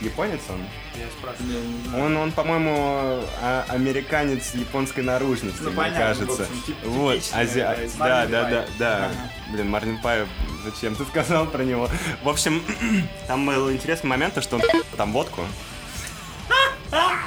Японец 0.01 0.41
он? 0.49 0.59
я 0.95 1.07
спрашиваю. 1.17 2.05
Он, 2.05 2.17
он, 2.17 2.31
по-моему, 2.31 3.23
а- 3.41 3.65
американец 3.69 4.53
японской 4.53 5.01
наружности, 5.01 5.61
Ну, 5.61 5.69
мне 5.69 5.77
понятно, 5.77 5.99
в 5.99 6.07
кажется. 6.27 6.43
общем, 6.43 6.63
тип- 6.67 6.75
вот, 6.85 7.17
ази- 7.33 7.59
да, 7.59 7.71
а- 7.71 7.83
из 7.83 7.93
да, 7.93 8.25
да, 8.25 8.43
да, 8.49 8.65
да. 8.77 8.97
Ага. 9.05 9.15
Блин, 9.53 9.69
Марлин 9.69 10.01
Пай, 10.01 10.25
зачем 10.65 10.95
ты 10.95 11.03
сказал 11.05 11.45
про 11.47 11.63
него? 11.63 11.89
В 12.23 12.29
общем, 12.29 12.61
там 13.27 13.45
был 13.45 13.71
интересный 13.71 14.07
момент, 14.09 14.33
то, 14.33 14.41
что 14.41 14.57
он 14.57 14.61
там 14.97 15.13
водку. 15.13 15.41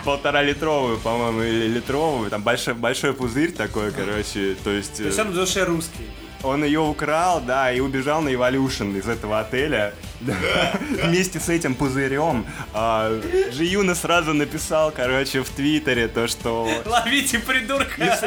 Полтора 0.04 0.42
литровую, 0.42 0.98
по-моему, 0.98 1.42
или 1.42 1.66
литровую, 1.68 2.30
там 2.30 2.42
большой, 2.42 2.74
большой 2.74 3.12
пузырь 3.12 3.52
такой, 3.52 3.92
короче, 3.92 4.56
то 4.64 4.70
есть... 4.70 4.96
То 4.96 5.04
есть 5.04 5.18
он 5.18 5.30
в 5.30 5.34
душе 5.34 5.64
русский. 5.64 6.08
он 6.42 6.64
ее 6.64 6.80
украл, 6.80 7.40
да, 7.40 7.72
и 7.72 7.80
убежал 7.80 8.22
на 8.22 8.30
Evolution 8.30 8.96
из 8.98 9.06
этого 9.08 9.40
отеля. 9.40 9.92
Вместе 11.02 11.40
с 11.40 11.48
этим 11.48 11.74
пузырем. 11.74 12.46
А, 12.72 13.10
Джиюна 13.50 13.94
сразу 13.94 14.34
написал, 14.34 14.90
короче, 14.90 15.42
в 15.42 15.48
Твиттере 15.48 16.08
то, 16.08 16.28
что 16.28 16.68
Ловите 16.84 17.38
придурка 17.38 18.18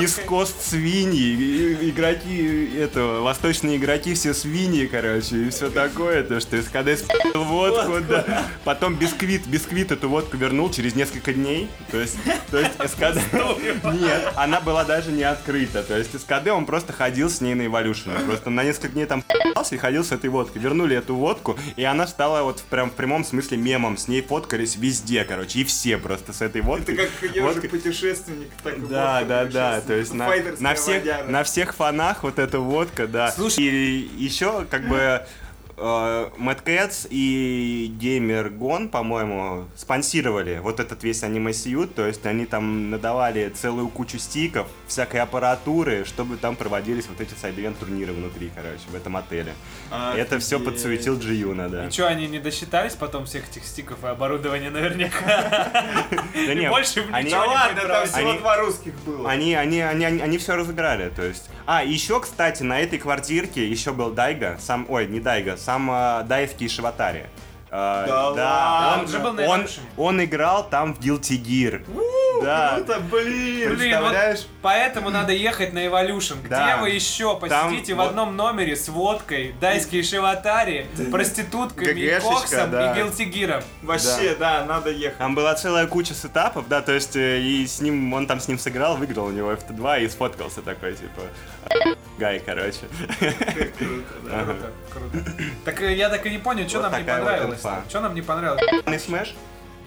из 0.00 0.14
кост 0.26 0.62
свиньи, 0.62 1.90
игроки, 1.90 2.70
это, 2.78 3.20
восточные 3.20 3.76
игроки 3.76 4.14
все 4.14 4.32
свиньи, 4.34 4.86
короче, 4.86 5.46
и 5.46 5.50
все 5.50 5.70
такое, 5.70 6.22
то, 6.22 6.40
что 6.40 6.60
СКД 6.60 6.98
спил 6.98 7.44
водку, 7.44 8.00
да. 8.08 8.44
Потом 8.64 8.94
бисквит, 8.94 9.46
бисквит 9.46 9.92
эту 9.92 10.08
водку 10.08 10.36
вернул 10.36 10.70
через 10.70 10.94
несколько 10.94 11.32
дней, 11.32 11.68
то 11.90 12.00
есть, 12.00 12.16
то 12.50 12.58
есть 12.58 12.72
СКД... 12.84 13.18
Нет, 14.00 14.32
она 14.36 14.60
была 14.60 14.84
даже 14.84 15.12
не 15.12 15.24
открыта, 15.24 15.82
то 15.82 15.96
есть 15.96 16.18
СКД 16.18 16.48
он 16.48 16.66
просто 16.66 16.92
ходил 16.92 17.28
с 17.28 17.40
ней 17.40 17.54
на 17.54 17.62
Evolution, 17.62 18.26
просто 18.26 18.50
на 18.50 18.64
несколько 18.64 18.88
дней 18.88 19.06
там 19.06 19.24
и 19.70 19.76
ходил 19.76 20.04
с 20.04 20.12
этой 20.12 20.30
водкой, 20.30 20.62
вернули 20.62 20.96
эту 20.96 21.17
водку, 21.18 21.58
и 21.76 21.84
она 21.84 22.06
стала 22.06 22.42
вот 22.42 22.60
в, 22.60 22.62
прям 22.64 22.90
в 22.90 22.94
прямом 22.94 23.24
смысле 23.24 23.58
мемом, 23.58 23.96
с 23.96 24.08
ней 24.08 24.22
фоткались 24.22 24.76
везде, 24.76 25.24
короче, 25.24 25.60
и 25.60 25.64
все 25.64 25.98
просто 25.98 26.32
с 26.32 26.40
этой 26.40 26.60
Это 26.60 26.68
водкой. 26.68 26.96
как 26.96 27.08
ежик 27.22 27.42
водкой- 27.42 27.68
путешественник, 27.68 28.48
так 28.62 28.88
да, 28.88 29.20
водка 29.20 29.24
да, 29.28 29.44
да, 29.46 29.80
то 29.80 29.94
есть 29.94 30.14
на, 30.14 30.28
на, 30.60 30.74
всех, 30.74 31.00
водяра. 31.02 31.24
на 31.26 31.42
всех 31.44 31.74
фонах 31.74 32.22
вот 32.22 32.38
эта 32.38 32.60
водка, 32.60 33.06
да. 33.06 33.30
Слушай. 33.32 33.64
И 33.64 34.10
еще 34.16 34.64
как 34.70 34.88
бы 34.88 35.22
э, 35.78 36.30
Mad 36.38 36.62
Cats 36.64 37.06
и 37.10 37.92
Gamer 38.00 38.56
Gone, 38.56 38.88
по-моему, 38.88 39.66
спонсировали 39.76 40.58
вот 40.62 40.80
этот 40.80 41.02
весь 41.04 41.22
аниме 41.22 41.52
сьют, 41.52 41.94
то 41.94 42.06
есть 42.06 42.24
они 42.26 42.46
там 42.46 42.90
надавали 42.90 43.48
целую 43.48 43.88
кучу 43.88 44.18
стиков, 44.18 44.66
всякой 44.86 45.20
аппаратуры, 45.20 46.04
чтобы 46.04 46.36
там 46.36 46.56
проводились 46.56 47.06
вот 47.08 47.20
эти 47.20 47.34
сайд-ивент 47.34 47.78
турниры 47.78 48.12
внутри, 48.12 48.50
короче, 48.54 48.82
в 48.90 48.94
этом 48.94 49.16
отеле. 49.16 49.54
Это 50.16 50.38
все 50.38 50.58
подсуетил 50.60 51.18
Джиюна, 51.18 51.68
да. 51.68 51.86
И 51.86 51.90
что, 51.90 52.06
они 52.08 52.26
не 52.28 52.38
досчитались 52.38 52.94
потом 52.94 53.26
всех 53.26 53.48
этих 53.48 53.64
стиков 53.64 54.02
и 54.04 54.06
оборудования 54.06 54.70
наверняка? 54.70 55.18
Да 56.34 56.52
И 56.52 56.56
не, 56.56 56.68
больше 56.68 57.02
в 57.02 57.12
они- 57.14 57.30
Да 57.30 57.44
ладно, 57.44 57.80
там 57.82 58.06
всего 58.06 58.32
два 58.34 58.56
русских 58.58 58.94
было. 59.04 59.28
Они, 59.28 59.54
они, 59.54 59.80
они, 59.80 60.04
они, 60.04 60.20
они 60.20 60.38
все 60.38 60.54
разыграли, 60.56 61.10
то 61.10 61.22
есть. 61.22 61.48
А, 61.66 61.82
еще, 61.84 62.20
кстати, 62.20 62.62
на 62.62 62.80
этой 62.80 62.98
квартирке 62.98 63.66
еще 63.68 63.92
был 63.92 64.10
Дайга, 64.10 64.56
сам, 64.60 64.86
ой, 64.88 65.06
не 65.06 65.20
Дайга, 65.20 65.56
сам 65.68 65.90
э, 65.90 66.22
Даевский 66.24 66.64
из 66.66 66.72
Шиватари. 66.72 67.26
Э, 67.70 68.04
Да 68.08 68.28
ладно? 68.30 68.94
он, 68.94 69.00
Он 69.00 69.08
же 69.08 69.18
был 69.18 69.32
на 69.34 69.46
он, 69.46 69.66
он 69.98 70.24
играл 70.24 70.66
там 70.66 70.94
в 70.94 70.98
Guilty 71.00 71.36
Gear. 71.42 71.84
Да. 72.42 72.78
Это, 72.78 73.00
блин. 73.00 73.10
Блин, 73.10 73.68
вот 73.68 73.78
Представляешь? 73.78 74.46
поэтому 74.62 75.10
надо 75.10 75.32
ехать 75.34 75.74
на 75.74 75.84
Evolution. 75.84 76.36
Где 76.40 76.48
Да. 76.48 76.78
вы 76.78 76.88
еще 76.90 77.38
Там 77.38 77.40
посидите 77.40 77.92
в 77.92 77.98
вот- 77.98 78.08
одном 78.10 78.34
номере 78.36 78.76
с 78.76 78.88
водкой, 78.88 79.54
дайские 79.60 80.02
шиватари, 80.02 80.86
проститутками, 81.12 81.90
и 82.00 82.06
ГГшечка, 82.08 82.30
коксом 82.30 82.70
да. 82.70 82.92
и 82.92 82.96
гилтигиром? 82.96 83.62
Вообще, 83.82 84.36
да, 84.38 84.64
надо 84.64 84.88
ехать. 84.90 85.18
Там 85.18 85.34
была 85.34 85.54
целая 85.54 85.86
куча 85.86 86.14
сетапов, 86.14 86.66
да, 86.68 86.80
то 86.80 86.92
есть 86.92 87.14
э, 87.16 87.40
и 87.40 87.66
с 87.66 87.82
ним, 87.82 88.14
он 88.14 88.26
там 88.26 88.40
с 88.40 88.48
ним 88.48 88.58
сыграл, 88.58 88.96
выиграл 88.96 89.26
у 89.26 89.32
него 89.32 89.52
FT2 89.52 90.04
и 90.04 90.08
сфоткался 90.08 90.62
такой, 90.62 90.94
типа, 90.94 91.20
гай, 92.18 92.40
короче. 92.40 92.80
Ага. 94.30 94.54
Круто, 94.54 94.72
круто. 94.92 95.32
Так 95.64 95.80
э, 95.82 95.94
я 95.94 96.08
так 96.08 96.24
и 96.26 96.30
не 96.30 96.38
понял, 96.38 96.68
что 96.68 96.80
Вот 96.80 96.90
нам 96.90 97.00
не 97.00 97.06
вот 97.06 97.18
понравилось. 97.18 97.66
Что 97.88 98.00
нам 98.00 98.14
не 98.14 98.22
понравилось? 98.22 98.62
И 98.86 98.98
Смэш? 98.98 99.34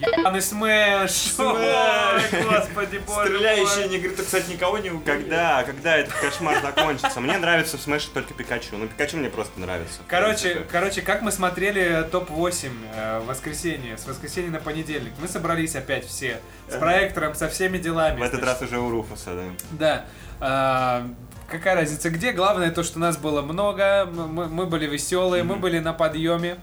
Ебаный 0.01 0.41
смэш! 0.41 1.35
Ой, 1.37 2.23
господи, 2.49 2.97
боже 3.05 3.35
Стреляющие 3.35 3.87
мой. 3.87 3.89
негры, 3.89 4.15
кстати, 4.15 4.49
никого 4.51 4.79
не. 4.79 4.89
Когда, 5.05 5.63
когда 5.63 5.97
этот 5.97 6.13
кошмар 6.13 6.59
закончится? 6.61 7.19
Мне 7.19 7.37
нравится 7.37 7.77
в 7.77 7.87
Smash 7.87 8.09
только 8.11 8.33
Пикачу. 8.33 8.77
Ну, 8.77 8.87
Пикачу 8.87 9.17
мне 9.17 9.29
просто 9.29 9.59
нравится. 9.59 9.99
Короче, 10.07 10.65
короче, 10.71 11.01
как 11.01 11.21
мы 11.21 11.31
смотрели 11.31 12.07
топ-8 12.11 12.71
э, 12.95 13.19
в 13.19 13.27
воскресенье, 13.27 13.97
с 13.97 14.07
воскресенья 14.07 14.49
на 14.49 14.59
понедельник. 14.59 15.13
Мы 15.19 15.27
собрались 15.27 15.75
опять 15.75 16.07
все 16.07 16.39
с 16.67 16.77
проектором, 16.77 17.35
со 17.35 17.47
всеми 17.47 17.77
делами. 17.77 18.19
В 18.19 18.23
этот 18.23 18.43
раз 18.43 18.61
уже 18.61 18.79
у 18.79 18.89
Руфуса, 18.89 19.35
да. 19.71 20.05
Да. 20.39 21.05
Какая 21.51 21.75
разница 21.75 22.09
где? 22.09 22.31
Главное 22.31 22.71
то, 22.71 22.81
что 22.81 22.97
нас 22.97 23.17
было 23.17 23.41
много, 23.41 24.05
мы, 24.05 24.47
мы- 24.47 24.65
были 24.65 24.85
веселые, 24.87 25.43
мы 25.43 25.57
были 25.57 25.79
на 25.79 25.91
подъеме. 25.91 26.57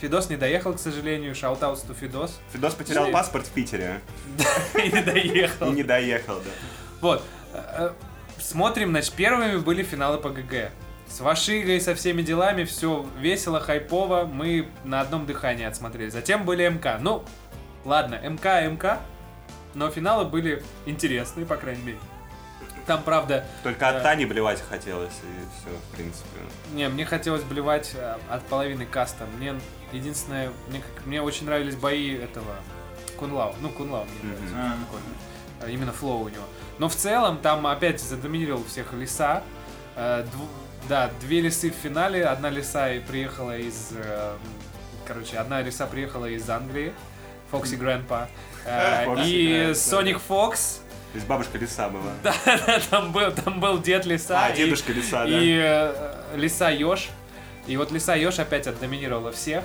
Фидос 0.00 0.28
не 0.28 0.36
доехал, 0.36 0.74
к 0.74 0.78
сожалению. 0.78 1.34
Шаутаут 1.34 1.78
to 1.78 1.94
Фидос. 1.98 2.38
Фидос 2.52 2.74
потерял 2.74 3.10
паспорт 3.10 3.46
в 3.46 3.50
Питере 3.52 4.00
И 4.74 4.92
не 4.92 5.00
доехал. 5.02 5.68
и 5.68 5.70
не 5.70 5.82
доехал, 5.82 6.36
да. 6.36 6.50
Вот. 7.00 7.22
Э, 7.54 7.62
э, 7.78 7.90
Смотрим, 8.38 8.90
значит, 8.90 9.14
первыми 9.14 9.56
были 9.56 9.82
финалы 9.82 10.18
по 10.18 10.28
ГГ. 10.28 10.70
С 11.08 11.20
Вашигой, 11.20 11.80
со 11.80 11.94
всеми 11.94 12.20
делами, 12.22 12.64
все 12.64 13.06
весело, 13.18 13.60
хайпово, 13.60 14.28
мы 14.30 14.68
на 14.84 15.00
одном 15.00 15.24
дыхании 15.24 15.64
отсмотрели. 15.64 16.10
Затем 16.10 16.44
были 16.44 16.68
МК. 16.68 16.98
Ну, 17.00 17.24
ладно, 17.84 18.16
МК, 18.16 18.60
МК, 18.66 18.98
но 19.74 19.88
финалы 19.90 20.26
были 20.26 20.62
интересные, 20.84 21.46
по 21.46 21.56
крайней 21.56 21.82
мере. 21.82 21.98
Там, 22.86 23.02
правда, 23.02 23.44
Только 23.62 23.88
от 23.88 23.94
Да. 23.96 24.00
Тани 24.02 24.26
блевать 24.26 24.62
хотелось, 24.68 25.14
и 25.22 25.44
все, 25.58 25.74
в 25.74 25.96
принципе. 25.96 26.38
не, 26.72 26.88
мне 26.88 27.04
хотелось 27.06 27.42
блевать 27.42 27.92
э, 27.94 28.16
от 28.28 28.42
половины 28.44 28.84
каста. 28.84 29.24
Мне 29.38 29.54
единственное, 29.92 30.50
мне, 30.68 30.80
как- 30.80 31.06
мне 31.06 31.22
очень 31.22 31.46
нравились 31.46 31.76
бои 31.76 32.14
этого 32.14 32.56
Кунлау. 33.18 33.54
Ну, 33.60 33.70
Кунлау 33.70 34.04
мне 34.22 34.32
нравится. 34.32 34.76
Э, 35.62 35.70
Именно 35.70 35.92
флоу 35.92 36.24
у 36.24 36.28
него. 36.28 36.44
Но 36.78 36.88
в 36.88 36.94
целом 36.94 37.38
там 37.38 37.66
опять 37.66 38.00
задоминировал 38.00 38.64
всех 38.64 38.92
лиса. 38.92 39.42
Э, 39.96 40.24
дв- 40.24 40.48
Да, 40.88 41.10
две 41.22 41.40
лисы 41.40 41.70
в 41.70 41.74
финале. 41.74 42.26
Одна 42.26 42.50
лиса 42.50 42.92
и 42.92 43.00
приехала 43.00 43.56
из... 43.56 43.90
э, 43.92 44.36
Короче, 45.06 45.38
одна 45.38 45.62
лиса 45.62 45.86
приехала 45.86 46.26
из 46.26 46.48
Англии. 46.50 46.92
Фокси 47.50 47.76
Грандпа. 47.76 48.28
Э, 48.66 49.06
И 49.24 49.72
Соник 49.74 50.18
Фокс. 50.18 50.80
То 51.14 51.18
есть 51.18 51.28
бабушка 51.28 51.58
лиса 51.58 51.88
была. 51.88 52.10
Да, 52.24 52.80
там 52.90 53.12
был, 53.12 53.30
там 53.30 53.60
был 53.60 53.80
дед 53.80 54.04
лиса. 54.04 54.46
А, 54.46 54.50
и- 54.50 54.56
дедушка 54.56 54.92
лиса, 54.92 55.24
да. 55.24 55.28
и 55.28 55.56
э, 55.62 56.34
лиса 56.34 56.70
Ёж. 56.70 57.08
И 57.68 57.76
вот 57.76 57.92
лиса 57.92 58.16
Ёж 58.16 58.40
опять 58.40 58.66
отдоминировала 58.66 59.30
всех. 59.30 59.62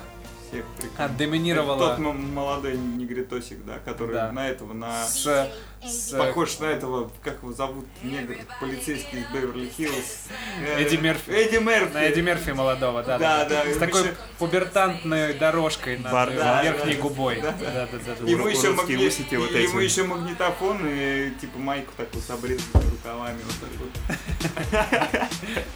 Всех 0.50 0.64
прикольно. 0.76 1.04
Отдоминировала 1.04 1.78
Тот 1.90 1.98
м- 2.00 2.34
молодой 2.34 2.76
негритосик, 2.76 3.64
да, 3.64 3.78
который 3.78 4.14
Да. 4.14 4.32
на 4.32 4.48
этого, 4.48 4.72
на... 4.72 5.06
с, 5.06 5.48
с 5.84 6.10
Похож 6.10 6.58
на 6.58 6.64
этого, 6.66 7.10
как 7.22 7.36
его 7.42 7.52
зовут, 7.52 7.86
негр, 8.02 8.34
полицейский 8.60 9.20
из 9.20 9.26
Беверли-Хиллз. 9.26 10.28
Э, 10.66 10.82
Эдди 10.82 10.96
Мерфи. 10.96 11.30
Эдди 11.30 11.56
Мерфи. 11.58 11.92
на 11.94 12.02
Эдди 12.02 12.20
Мерфи 12.20 12.50
молодого, 12.50 13.04
да. 13.04 13.16
Да, 13.18 13.44
да, 13.44 13.62
С 13.62 13.68
ему 13.68 13.78
такой 13.78 14.02
еще- 14.02 14.14
пубертантной 14.38 15.34
дорожкой 15.34 15.98
над 15.98 16.10
Бар- 16.12 16.30
э, 16.30 16.36
да, 16.36 16.62
верхней 16.64 16.94
да, 16.96 17.00
губой. 17.00 17.40
да, 17.40 17.52
Да, 17.52 17.56
да. 17.72 17.86
да, 17.92 17.98
да, 18.06 18.14
да. 18.20 18.28
Ему 18.30 18.48
еще, 18.48 18.72
магни- 18.74 19.06
усики 19.06 19.36
вот 19.36 19.50
ему 19.52 19.78
эти. 19.78 19.84
еще 19.84 20.02
магнитофон 20.02 20.80
и 20.84 21.30
типа 21.40 21.58
майку 21.58 21.92
такую 21.96 22.22
с 22.22 22.28
обрезанными 22.30 22.90
рукавами. 22.90 23.38
Вот 23.46 23.54
так 23.60 23.70
вот. 23.78 25.30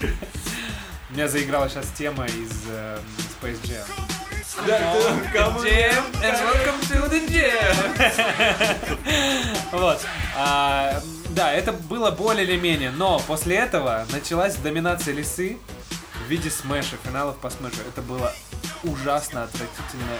У 1.10 1.12
меня 1.14 1.28
заиграла 1.28 1.68
сейчас 1.68 1.86
тема 1.96 2.26
из 2.26 2.50
э, 2.68 2.98
Space 3.40 3.62
Jam. 3.62 3.86
Да, 4.66 4.94
кому- 5.32 5.60
Jam 5.64 6.04
and 6.22 6.38
welcome 6.44 6.80
to 6.88 7.10
the 7.10 7.20
jam. 7.28 7.74
Вот. 9.72 10.00
А, 10.36 11.00
Да, 11.30 11.52
это 11.52 11.72
было 11.72 12.10
более 12.12 12.44
или 12.46 12.56
менее, 12.56 12.90
но 12.92 13.18
после 13.26 13.56
этого 13.56 14.06
началась 14.12 14.54
доминация 14.56 15.12
лисы 15.14 15.58
в 16.24 16.30
виде 16.30 16.50
смеша, 16.50 16.96
финалов 17.04 17.36
по 17.38 17.50
смешу. 17.50 17.78
Это 17.88 18.02
было 18.02 18.32
ужасно 18.84 19.42
отвратительно. 19.44 20.18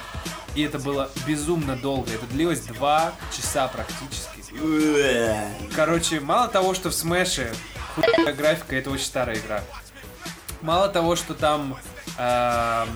И 0.57 0.63
это 0.63 0.79
было 0.79 1.11
безумно 1.27 1.77
долго. 1.77 2.11
Это 2.13 2.27
длилось 2.27 2.61
два 2.61 3.13
часа 3.37 3.69
практически. 3.69 4.43
Короче, 5.75 6.19
мало 6.21 6.49
того, 6.49 6.75
что 6.75 6.91
в 6.91 6.95
смеше 6.95 7.53
хуйная 7.95 8.33
графика, 8.33 8.75
это 8.77 8.91
очень 8.91 9.05
старая 9.07 9.37
игра. 9.37 9.61
Мало 10.63 10.89
того, 10.89 11.15
что 11.17 11.35
там 11.35 11.77
эм, 12.19 12.89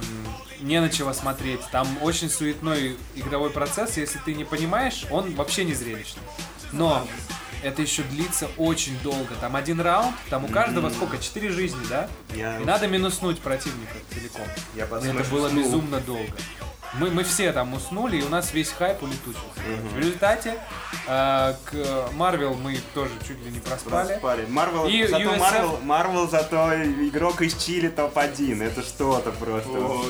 не 0.61 0.81
на 0.81 0.91
чего 0.91 1.13
смотреть, 1.13 1.61
там 1.71 1.87
очень 2.03 2.31
суетной 2.31 2.97
игровой 3.15 3.51
процесс, 3.51 3.97
если 3.97 4.19
ты 4.19 4.35
не 4.35 4.45
понимаешь, 4.45 5.05
он 5.11 5.35
вообще 5.35 5.65
не 5.65 5.75
зрелищный. 5.75 6.23
Но 6.73 7.07
это 7.63 7.83
еще 7.83 8.03
длится 8.03 8.49
очень 8.57 8.99
долго. 9.03 9.35
Там 9.41 9.57
один 9.57 9.81
раунд, 9.81 10.15
там 10.31 10.45
у 10.45 10.49
каждого 10.49 10.91
сколько? 10.91 11.19
Четыре 11.19 11.51
жизни, 11.51 11.81
да? 11.89 12.09
Я, 12.35 12.61
И 12.61 12.65
надо 12.65 12.87
минуснуть 12.87 13.41
противника 13.41 13.95
целиком. 14.13 14.47
я 14.75 14.85
это 14.85 15.25
было 15.31 15.49
безумно 15.49 16.01
долго. 16.01 16.33
Мы, 16.95 17.11
мы 17.11 17.23
все 17.23 17.53
там 17.53 17.75
уснули, 17.75 18.19
и 18.19 18.23
у 18.23 18.29
нас 18.29 18.53
весь 18.53 18.71
хайп 18.71 19.03
улетучился. 19.03 19.61
В 19.93 19.99
результате 19.99 20.59
э, 21.07 21.55
к 21.65 22.11
Марвел 22.15 22.55
мы 22.55 22.79
тоже 22.95 23.13
чуть 23.27 23.45
ли 23.45 23.51
не 23.51 23.61
проспали. 23.61 24.07
Проспали. 24.09 24.47
Марвел, 24.49 24.87
И 24.87 25.07
зато 25.07 25.23
USF 25.23 25.39
Marvel, 25.39 25.79
Marvel 25.83 26.29
зато 26.29 26.75
игрок 26.75 27.43
из 27.43 27.57
Чили 27.63 27.89
топ-1. 27.89 28.63
Это 28.63 28.83
что-то 28.83 29.33
просто. 29.33 29.71
О. 29.71 30.03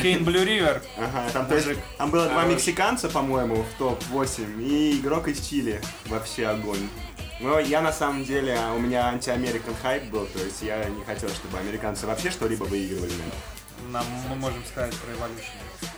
Kane 0.00 0.24
Blue 0.24 0.42
River. 0.42 0.82
Ага, 0.96 1.30
там 1.32 1.46
тоже, 1.46 1.76
там 1.98 2.10
было 2.10 2.26
два 2.28 2.44
мексиканца, 2.44 3.08
по-моему, 3.08 3.62
в 3.62 3.78
топ-8, 3.78 4.62
и 4.62 4.98
игрок 4.98 5.28
из 5.28 5.46
Чили. 5.46 5.80
Вообще 6.06 6.46
огонь. 6.46 6.88
Но 7.40 7.58
я 7.58 7.80
на 7.80 7.92
самом 7.92 8.24
деле, 8.24 8.56
у 8.76 8.78
меня 8.78 9.08
anti-American 9.08 9.74
hype 9.82 10.04
был, 10.04 10.26
то 10.26 10.38
есть 10.38 10.62
я 10.62 10.84
не 10.84 11.04
хотел, 11.04 11.28
чтобы 11.28 11.58
американцы 11.58 12.06
вообще 12.06 12.30
что-либо 12.30 12.64
выигрывали. 12.64 13.12
Нам 13.90 14.04
мы 14.28 14.36
можем 14.36 14.64
сказать 14.64 14.94
про 14.96 15.12
Evolution. 15.12 15.52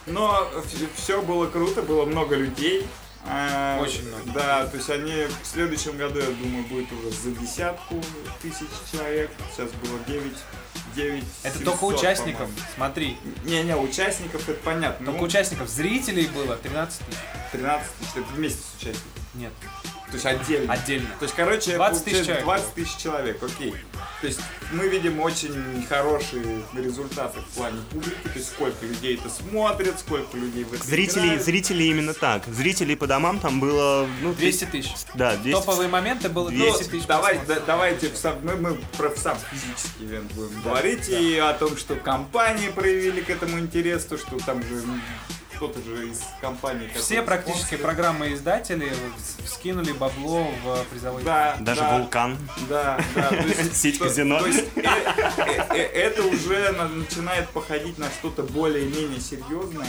Но 0.06 0.48
все 0.96 1.22
было 1.22 1.46
круто, 1.46 1.82
было 1.82 2.04
много 2.04 2.36
людей. 2.36 2.86
А, 3.26 3.80
Очень 3.80 4.06
много. 4.08 4.22
Да, 4.34 4.66
то 4.66 4.76
есть 4.76 4.90
они 4.90 5.26
в 5.42 5.46
следующем 5.46 5.96
году, 5.96 6.18
я 6.18 6.26
думаю, 6.26 6.64
будет 6.64 6.92
уже 6.92 7.10
за 7.10 7.30
десятку 7.30 7.98
тысяч 8.42 8.66
человек. 8.92 9.30
Сейчас 9.50 9.70
было 9.72 9.98
9, 10.06 10.32
9 10.94 11.24
Это 11.42 11.58
700, 11.58 11.64
только 11.64 11.84
участникам. 11.84 12.46
по-моему. 12.48 12.60
Смотри, 12.74 13.16
Не-не, 13.44 13.76
участников 13.76 14.46
это 14.46 14.60
понятно. 14.62 15.06
только 15.06 15.20
Ну, 15.20 15.24
участников. 15.26 15.68
Зрителей 15.70 16.26
было 16.26 16.56
13 16.56 16.98
тысяч. 16.98 17.18
13 17.52 17.86
тысяч, 17.98 18.10
это 18.16 18.26
вместе 18.34 18.60
с 18.60 18.74
участниками. 18.82 19.24
Нет, 19.34 19.52
То 20.14 20.28
есть 20.28 20.42
отдельно. 20.42 20.72
отдельно. 20.72 21.08
То 21.18 21.24
есть, 21.24 21.34
короче, 21.34 21.74
20 21.74 22.04
тысяч 22.04 22.24
человек 22.26 22.44
20 22.44 22.74
тысяч 22.74 22.96
человек, 22.98 23.42
окей. 23.42 23.74
То 24.20 24.26
есть 24.28 24.40
мы 24.72 24.86
видим 24.88 25.18
очень 25.20 25.84
хорошие 25.88 26.62
результаты 26.74 27.40
в 27.40 27.44
плане 27.56 27.78
публики, 27.90 28.14
то 28.22 28.30
есть 28.38 28.46
сколько 28.46 28.86
людей 28.86 29.16
это 29.18 29.28
смотрят, 29.28 29.98
сколько 29.98 30.36
людей 30.36 30.62
в 30.64 30.72
это 30.72 30.84
Зрители, 30.84 31.24
играют. 31.26 31.42
зрители 31.42 31.82
именно 31.84 32.14
так. 32.14 32.44
Зрителей 32.46 32.94
по 32.96 33.06
домам 33.08 33.40
там 33.40 33.58
было, 33.58 34.06
ну, 34.22 34.32
200 34.34 34.64
тысяч. 34.66 34.92
Да, 35.14 35.36
200. 35.36 35.50
Топовые 35.60 35.88
моменты 35.88 36.28
было 36.28 36.48
200 36.48 36.64
200 36.78 36.90
тысяч. 36.90 37.06
Давай, 37.06 37.40
да- 37.46 37.60
давайте 37.66 38.08
в 38.10 38.16
сам- 38.16 38.38
мы, 38.44 38.54
мы 38.54 38.74
про 38.96 39.10
сам 39.16 39.36
физический 39.50 40.04
ивент 40.04 40.32
будем 40.32 40.62
говорить 40.62 41.08
и 41.08 41.36
о 41.38 41.52
том, 41.54 41.76
что 41.76 41.96
компании 41.96 42.68
проявили 42.68 43.20
к 43.20 43.30
этому 43.30 43.58
интерес, 43.58 44.04
то 44.04 44.16
что 44.16 44.38
там 44.38 44.62
же 44.62 44.74
м, 44.76 45.02
кто-то 45.56 45.80
же 45.82 46.08
из 46.08 46.20
компании. 46.40 46.90
Все 46.94 47.22
практически 47.22 47.76
программы 47.76 48.32
издатели 48.34 48.92
скинули 49.46 49.92
бабло 49.92 50.46
в 50.64 50.84
призовой 50.90 51.22
Да, 51.22 51.56
Даже 51.60 51.80
да, 51.80 51.98
вулкан. 51.98 52.38
Да, 52.68 52.98
да. 53.14 53.28
то 53.28 53.34
есть- 53.36 53.76
Сеть 53.84 53.98
казино. 53.98 54.38
то 54.40 54.46
есть, 54.46 54.64
э, 54.76 54.80
э, 54.82 55.66
э, 55.70 55.82
Это 56.04 56.22
уже 56.24 56.72
на- 56.72 56.88
начинает 56.88 57.48
походить 57.50 57.98
на 57.98 58.06
что-то 58.10 58.42
более-менее 58.42 59.20
серьезное. 59.20 59.88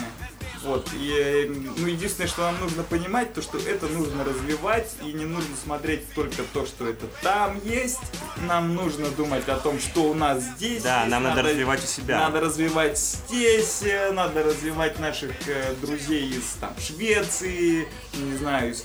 Вот. 0.63 0.89
И, 0.95 1.11
э, 1.16 1.45
ну, 1.78 1.86
единственное, 1.86 2.28
что 2.28 2.41
нам 2.41 2.59
нужно 2.59 2.82
понимать, 2.82 3.34
то, 3.36 3.41
что 3.43 3.59
это 3.59 3.86
нужно 3.88 4.24
развивать, 4.24 4.91
и 5.03 5.13
не 5.13 5.26
нужно 5.26 5.55
смотреть 5.63 6.11
только 6.16 6.41
то, 6.53 6.66
что 6.66 6.88
это 6.88 7.05
там 7.22 7.59
есть. 7.63 7.99
Нам 8.47 8.74
нужно 8.74 9.09
думать 9.09 9.47
о 9.47 9.57
том, 9.57 9.80
что 9.80 10.05
у 10.09 10.13
нас 10.16 10.41
здесь 10.41 10.82
Да, 10.82 11.01
есть. 11.01 11.11
нам 11.11 11.22
надо 11.24 11.43
развивать 11.43 11.84
у 11.84 11.88
себя. 11.88 12.18
Надо 12.20 12.39
развивать 12.41 12.97
здесь, 12.97 13.84
э, 13.84 14.11
надо 14.11 14.41
развивать 14.41 14.99
наших 14.99 15.32
э, 15.47 15.55
друзей 15.82 16.30
из 16.30 16.43
там, 16.60 16.74
Швеции, 16.80 17.88
не 18.14 18.38
знаю, 18.38 18.72
из 18.72 18.84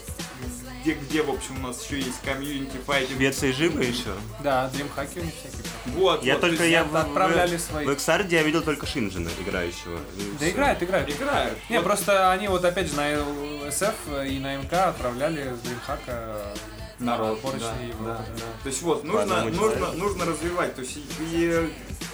где, 0.82 0.94
где, 0.94 1.22
в 1.22 1.28
общем, 1.30 1.62
у 1.62 1.68
нас 1.68 1.84
еще 1.84 1.98
есть 2.00 2.20
комьюнити 2.22 2.78
файтинг. 2.86 3.18
Швеция 3.18 3.52
живы 3.52 3.84
еще? 3.84 4.14
Да, 4.42 4.68
дримхаки 4.68 5.18
у 5.18 5.24
них 5.24 5.34
всякие. 5.34 5.62
Вот, 5.94 6.24
Я 6.24 6.34
вот, 6.34 6.40
только 6.40 6.56
то 6.56 6.62
есть 6.64 6.72
я 6.72 6.82
от- 6.82 6.94
отправляли 6.94 7.56
в, 7.56 7.60
свои. 7.60 7.84
В 7.86 7.92
Эксарде 7.92 8.36
я 8.36 8.42
видел 8.42 8.62
только 8.62 8.86
Шинджина 8.86 9.28
играющего. 9.38 9.98
Да 10.16 10.38
всё. 10.38 10.50
играют, 10.50 10.82
играют. 10.82 11.10
играют. 11.10 11.58
Не, 11.68 11.76
Вот, 11.76 11.84
просто 11.84 12.30
они 12.30 12.48
вот 12.48 12.64
опять 12.64 12.88
же 12.88 12.96
на 12.96 13.10
SF 13.12 14.26
и 14.26 14.38
на 14.38 14.56
МК 14.56 14.88
отправляли 14.88 15.52
с 15.54 15.58
дримхака 15.66 16.54
народ. 16.98 17.40
да, 17.42 17.74
да, 17.98 18.24
да. 18.36 18.42
То 18.62 18.68
есть 18.68 18.80
вот, 18.82 19.04
нужно, 19.04 19.44
нужно, 19.44 19.92
нужно 19.92 20.24
развивать. 20.24 20.74
То 20.74 20.80
есть 20.80 20.96
и, 20.96 21.04
и 21.20 21.70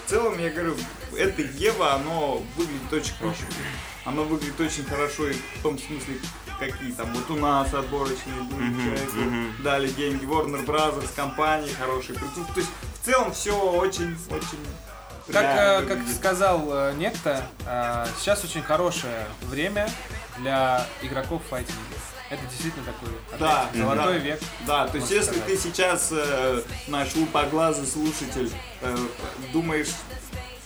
в 0.07 0.11
целом, 0.11 0.41
я 0.41 0.51
говорю, 0.51 0.77
это 1.19 1.43
Ева, 1.43 1.95
оно 1.95 2.43
выглядит 2.57 2.93
очень 2.93 3.15
хорошо. 3.19 3.43
Оно 4.05 4.23
выглядит 4.25 4.61
очень 4.61 4.85
хорошо 4.85 5.29
и 5.29 5.33
в 5.33 5.63
том 5.63 5.79
смысле, 5.79 6.19
какие 6.61 6.93
там, 6.93 7.13
вот 7.13 7.29
у 7.31 7.37
нас 7.41 7.75
отборочные 7.75 8.41
были, 8.43 8.65
Мгм, 8.69 8.85
человеку 8.85 9.17
мгм. 9.17 9.63
дали 9.65 9.89
деньги, 9.89 10.25
Warner 10.25 10.65
Brothers, 10.65 11.09
компании 11.17 11.73
хорошие. 11.73 12.17
То 12.19 12.25
есть 12.57 12.71
в 13.03 13.05
целом 13.05 13.33
все 13.33 13.53
очень, 13.59 14.17
очень 14.31 14.59
Как, 15.33 15.43
реально 15.43 15.61
э, 15.85 15.87
как 15.89 15.99
выглядит. 15.99 16.17
сказал 16.17 16.63
э, 16.71 16.95
некто, 16.97 17.45
э, 17.67 18.07
сейчас 18.21 18.45
очень 18.45 18.63
хорошее 18.63 19.27
время 19.43 19.91
для 20.39 20.87
игроков 21.03 21.43
файтинга. 21.51 21.81
Это 22.29 22.43
действительно 22.47 22.85
такой 22.85 23.09
опять, 23.29 23.39
Да, 23.39 23.71
золотой 23.75 24.19
да. 24.19 24.25
век. 24.25 24.41
Да, 24.67 24.89
то 24.89 24.97
есть 24.99 25.11
если 25.11 25.33
сказать. 25.39 25.47
ты 25.47 25.57
сейчас, 25.57 26.09
э, 26.13 26.63
наш 26.89 27.15
лупоглазый 27.17 27.87
слушатель, 27.87 28.51
э, 28.83 28.97
думаешь, 29.53 29.89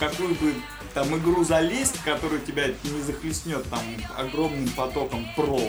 какую 0.00 0.34
бы 0.36 0.54
там 0.94 1.16
игру 1.18 1.44
залезть, 1.44 2.02
которая 2.02 2.40
тебя 2.40 2.68
не 2.68 3.02
захлестнет 3.02 3.68
там 3.70 3.80
огромным 4.16 4.68
потоком 4.70 5.26
про, 5.36 5.60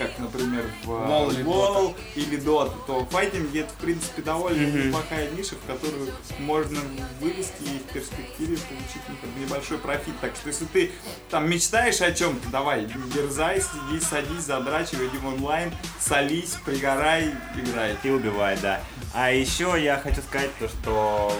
как, 0.00 0.18
например, 0.18 0.64
в 0.84 1.30
или 1.30 1.44
WoW 1.44 1.94
или 2.14 2.38
Dota, 2.38 2.72
то 2.86 3.04
файтинг 3.10 3.54
это, 3.54 3.68
в 3.68 3.76
принципе, 3.76 4.22
довольно 4.22 4.66
Мгм. 4.66 4.88
неплохая 4.88 5.30
ниша, 5.32 5.56
в 5.56 5.66
которую 5.66 6.10
можно 6.38 6.80
вылезти 7.20 7.62
и 7.62 7.78
в 7.78 7.92
перспективе 7.92 8.56
получить 8.56 9.38
небольшой 9.38 9.76
профит. 9.76 10.14
Так 10.22 10.34
что 10.36 10.48
если 10.48 10.64
ты 10.64 10.90
там 11.28 11.50
мечтаешь 11.50 12.00
о 12.00 12.12
чем-то, 12.12 12.48
давай, 12.48 12.86
дерзай, 13.14 13.60
сиди, 13.60 14.00
садись, 14.00 14.44
задрачивай, 14.44 15.08
иди 15.08 15.18
в 15.18 15.26
онлайн, 15.26 15.70
солись, 16.00 16.56
пригорай, 16.64 17.34
играй. 17.54 17.94
И 18.02 18.08
убивай, 18.08 18.56
да. 18.62 18.80
А 19.12 19.30
еще 19.30 19.76
я 19.78 19.98
хочу 19.98 20.22
сказать 20.22 20.50
то, 20.58 20.66
что 20.68 21.32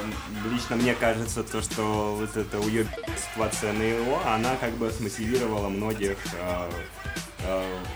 лично 0.53 0.77
мне 0.77 0.95
кажется, 0.95 1.43
то, 1.45 1.63
что 1.63 2.15
вот 2.15 2.37
эта 2.37 2.61
уеб 2.61 2.89
ситуация 3.33 3.73
на 3.73 3.83
ИО, 3.83 4.21
она 4.27 4.57
как 4.57 4.73
бы 4.73 4.91
смотивировала 4.91 5.69
многих 5.71 6.19
э, 6.35 6.69
э, 6.69 6.71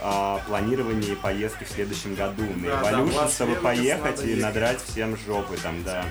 о 0.03 0.41
планировании 0.47 1.15
поездки 1.15 1.65
в 1.65 1.69
следующем 1.69 2.15
году 2.15 2.43
на 2.57 2.69
Да, 2.71 2.83
да, 2.83 2.91
Evolution, 2.91 3.29
в 3.29 3.33
чтобы 3.33 3.55
поехать 3.57 4.23
и 4.25 4.29
ехать. 4.29 4.43
надрать 4.43 4.79
всем 4.83 5.17
жопы 5.27 5.57
там, 5.59 5.83
да. 5.85 6.05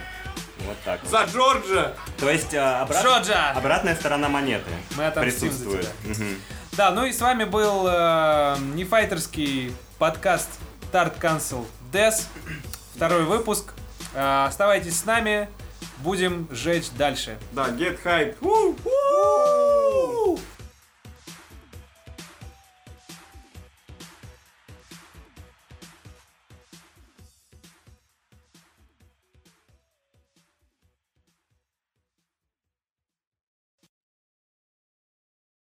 Вот 0.68 0.78
так 0.86 1.02
вот. 1.02 1.10
За 1.12 1.24
Джорджа! 1.26 1.94
То 2.18 2.30
есть 2.30 2.54
э, 2.54 2.60
обрат- 2.60 3.04
Джорджа! 3.04 3.52
обратная 3.52 3.96
сторона 3.96 4.30
монеты 4.30 4.70
Мы 4.96 5.12
присутствует. 5.12 5.82
тебя. 6.04 6.14
Мгм. 6.14 6.36
Да, 6.74 6.92
ну 6.92 7.06
и 7.06 7.12
с 7.12 7.20
вами 7.22 7.44
был 7.44 7.86
э, 7.88 8.56
нефайтерский 8.76 9.74
подкаст 10.00 10.50
Tart 10.92 11.20
Council 11.20 11.66
Des. 11.92 12.24
Второй 12.96 13.24
выпуск. 13.24 13.74
Э, 14.14 14.46
оставайтесь 14.48 15.00
с 15.00 15.06
нами. 15.06 15.50
Будем 15.98 16.48
жечь 16.52 16.90
дальше. 16.92 17.38
Да, 17.52 17.68
get 17.70 17.98
hype. 18.04 18.36